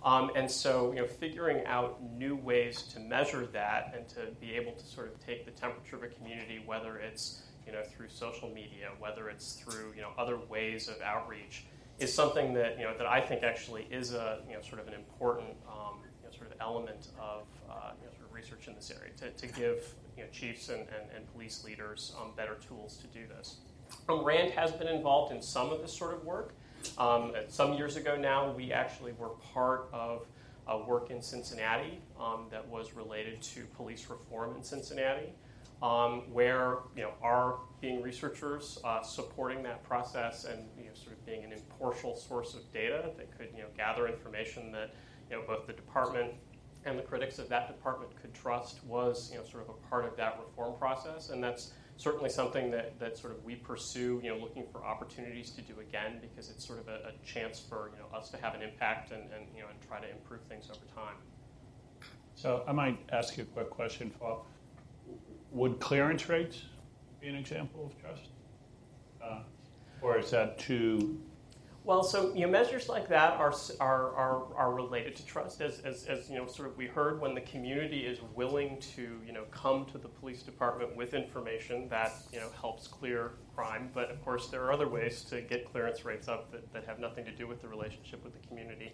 Um, 0.02 0.30
and 0.34 0.50
so, 0.50 0.92
you 0.92 1.00
know, 1.00 1.06
figuring 1.06 1.66
out 1.66 2.02
new 2.02 2.34
ways 2.34 2.82
to 2.94 3.00
measure 3.00 3.46
that 3.52 3.94
and 3.94 4.08
to 4.08 4.32
be 4.40 4.54
able 4.54 4.72
to 4.72 4.84
sort 4.84 5.08
of 5.08 5.20
take 5.24 5.44
the 5.44 5.50
temperature 5.50 5.96
of 5.96 6.02
a 6.02 6.08
community, 6.08 6.62
whether 6.64 6.96
it's 6.96 7.42
you 7.66 7.72
know, 7.72 7.82
through 7.82 8.08
social 8.08 8.48
media, 8.48 8.90
whether 8.98 9.28
it's 9.28 9.54
through, 9.54 9.92
you 9.94 10.02
know, 10.02 10.10
other 10.18 10.38
ways 10.48 10.88
of 10.88 11.00
outreach, 11.02 11.64
is 11.98 12.12
something 12.12 12.54
that, 12.54 12.78
you 12.78 12.84
know, 12.84 12.96
that 12.96 13.06
I 13.06 13.20
think 13.20 13.42
actually 13.42 13.86
is 13.90 14.14
a, 14.14 14.40
you 14.48 14.54
know, 14.54 14.62
sort 14.62 14.80
of 14.80 14.88
an 14.88 14.94
important, 14.94 15.50
um, 15.68 15.98
you 16.22 16.28
know, 16.28 16.36
sort 16.36 16.50
of 16.50 16.56
element 16.60 17.08
of, 17.20 17.42
uh, 17.68 17.90
you 18.00 18.06
know, 18.06 18.12
sort 18.12 18.26
of 18.26 18.34
research 18.34 18.68
in 18.68 18.74
this 18.74 18.90
area 18.90 19.12
to, 19.18 19.30
to 19.30 19.46
give, 19.54 19.94
you 20.16 20.24
know, 20.24 20.30
chiefs 20.30 20.70
and, 20.70 20.80
and, 20.80 21.10
and 21.14 21.32
police 21.32 21.62
leaders 21.64 22.14
um, 22.18 22.30
better 22.36 22.56
tools 22.66 22.96
to 22.96 23.06
do 23.08 23.26
this. 23.26 23.58
Um, 24.08 24.24
RAND 24.24 24.52
has 24.52 24.72
been 24.72 24.88
involved 24.88 25.32
in 25.32 25.42
some 25.42 25.70
of 25.70 25.82
this 25.82 25.92
sort 25.92 26.14
of 26.14 26.24
work. 26.24 26.54
Um, 26.96 27.32
some 27.48 27.74
years 27.74 27.96
ago 27.96 28.16
now, 28.16 28.50
we 28.52 28.72
actually 28.72 29.12
were 29.12 29.30
part 29.52 29.88
of 29.92 30.26
a 30.66 30.78
work 30.78 31.10
in 31.10 31.20
Cincinnati 31.20 32.00
um, 32.18 32.46
that 32.50 32.66
was 32.66 32.94
related 32.94 33.42
to 33.42 33.64
police 33.76 34.08
reform 34.08 34.56
in 34.56 34.62
Cincinnati 34.62 35.34
um, 35.82 36.22
where 36.32 36.78
you 36.94 37.02
know 37.02 37.12
our 37.22 37.58
being 37.80 38.02
researchers 38.02 38.78
uh, 38.84 39.02
supporting 39.02 39.62
that 39.62 39.82
process 39.82 40.44
and 40.44 40.68
you 40.78 40.84
know, 40.84 40.94
sort 40.94 41.12
of 41.12 41.24
being 41.24 41.44
an 41.44 41.52
impartial 41.52 42.16
source 42.16 42.54
of 42.54 42.70
data 42.72 43.10
that 43.16 43.36
could 43.36 43.48
you 43.54 43.62
know 43.62 43.68
gather 43.76 44.06
information 44.06 44.70
that 44.72 44.94
you 45.30 45.36
know 45.36 45.42
both 45.46 45.66
the 45.66 45.72
department 45.72 46.32
and 46.84 46.98
the 46.98 47.02
critics 47.02 47.38
of 47.38 47.48
that 47.48 47.66
department 47.66 48.10
could 48.20 48.32
trust 48.34 48.84
was 48.84 49.30
you 49.32 49.38
know 49.38 49.44
sort 49.44 49.62
of 49.62 49.70
a 49.70 49.88
part 49.88 50.04
of 50.04 50.16
that 50.16 50.38
reform 50.38 50.78
process. 50.78 51.30
And 51.30 51.42
that's 51.42 51.72
certainly 51.96 52.30
something 52.30 52.70
that, 52.70 52.98
that 52.98 53.18
sort 53.18 53.34
of 53.34 53.44
we 53.44 53.54
pursue 53.54 54.20
you 54.22 54.30
know 54.30 54.38
looking 54.38 54.66
for 54.70 54.84
opportunities 54.84 55.50
to 55.52 55.62
do 55.62 55.80
again 55.80 56.18
because 56.20 56.50
it's 56.50 56.66
sort 56.66 56.78
of 56.78 56.88
a, 56.88 57.08
a 57.08 57.24
chance 57.24 57.58
for 57.58 57.90
you 57.94 57.98
know 57.98 58.18
us 58.18 58.28
to 58.30 58.36
have 58.36 58.54
an 58.54 58.60
impact 58.60 59.12
and, 59.12 59.22
and 59.32 59.46
you 59.54 59.62
know 59.62 59.68
and 59.70 59.80
try 59.88 59.98
to 59.98 60.10
improve 60.10 60.42
things 60.42 60.68
over 60.68 60.84
time. 60.94 61.16
So 62.34 62.64
I 62.66 62.72
might 62.72 62.98
ask 63.12 63.36
you 63.36 63.44
a 63.44 63.46
quick 63.46 63.70
question, 63.70 64.10
Paul 64.18 64.46
would 65.52 65.80
clearance 65.80 66.28
rates 66.28 66.64
be 67.20 67.28
an 67.28 67.36
example 67.36 67.86
of 67.86 68.00
trust? 68.00 68.30
Uh, 69.22 69.42
Or 70.02 70.18
is 70.18 70.30
that 70.30 70.58
too 70.58 71.20
well, 71.82 72.02
so 72.02 72.34
you 72.34 72.42
know, 72.42 72.52
measures 72.52 72.90
like 72.90 73.08
that 73.08 73.32
are, 73.38 73.54
are, 73.80 74.14
are, 74.14 74.54
are 74.54 74.72
related 74.72 75.16
to 75.16 75.24
trust, 75.24 75.62
as, 75.62 75.80
as, 75.80 76.04
as 76.04 76.28
you 76.28 76.36
know, 76.36 76.46
sort 76.46 76.68
of 76.68 76.76
we 76.76 76.86
heard 76.86 77.20
when 77.20 77.34
the 77.34 77.40
community 77.40 78.00
is 78.00 78.18
willing 78.34 78.78
to 78.94 79.18
you 79.26 79.32
know 79.32 79.44
come 79.50 79.86
to 79.86 79.98
the 79.98 80.08
police 80.08 80.42
department 80.42 80.94
with 80.94 81.14
information 81.14 81.88
that 81.88 82.12
you 82.32 82.38
know 82.38 82.50
helps 82.60 82.86
clear 82.86 83.32
crime. 83.56 83.90
But 83.94 84.10
of 84.10 84.22
course, 84.22 84.48
there 84.48 84.62
are 84.64 84.72
other 84.72 84.88
ways 84.88 85.22
to 85.24 85.40
get 85.40 85.70
clearance 85.72 86.04
rates 86.04 86.28
up 86.28 86.52
that, 86.52 86.70
that 86.74 86.84
have 86.84 86.98
nothing 86.98 87.24
to 87.24 87.32
do 87.32 87.46
with 87.46 87.62
the 87.62 87.68
relationship 87.68 88.22
with 88.22 88.40
the 88.40 88.46
community. 88.46 88.92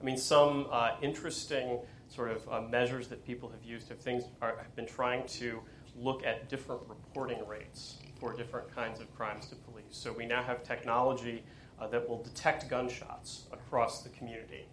I 0.00 0.04
mean, 0.04 0.16
some 0.16 0.68
uh, 0.70 0.92
interesting 1.02 1.80
sort 2.06 2.30
of 2.30 2.48
uh, 2.48 2.60
measures 2.60 3.08
that 3.08 3.26
people 3.26 3.48
have 3.48 3.64
used 3.64 3.88
have 3.88 3.98
things 3.98 4.24
are, 4.40 4.56
have 4.56 4.76
been 4.76 4.86
trying 4.86 5.26
to 5.26 5.60
look 6.00 6.24
at 6.24 6.48
different 6.48 6.82
reporting 6.88 7.46
rates 7.46 7.98
for 8.18 8.36
different 8.36 8.74
kinds 8.74 9.00
of 9.00 9.14
crimes 9.14 9.46
to 9.46 9.54
police. 9.56 9.84
So 9.90 10.12
we 10.12 10.26
now 10.26 10.42
have 10.42 10.62
technology 10.62 11.44
uh, 11.80 11.86
that 11.88 12.08
will 12.08 12.22
detect 12.22 12.68
gunshots 12.68 13.44
across 13.52 14.02
the 14.02 14.08
community. 14.10 14.66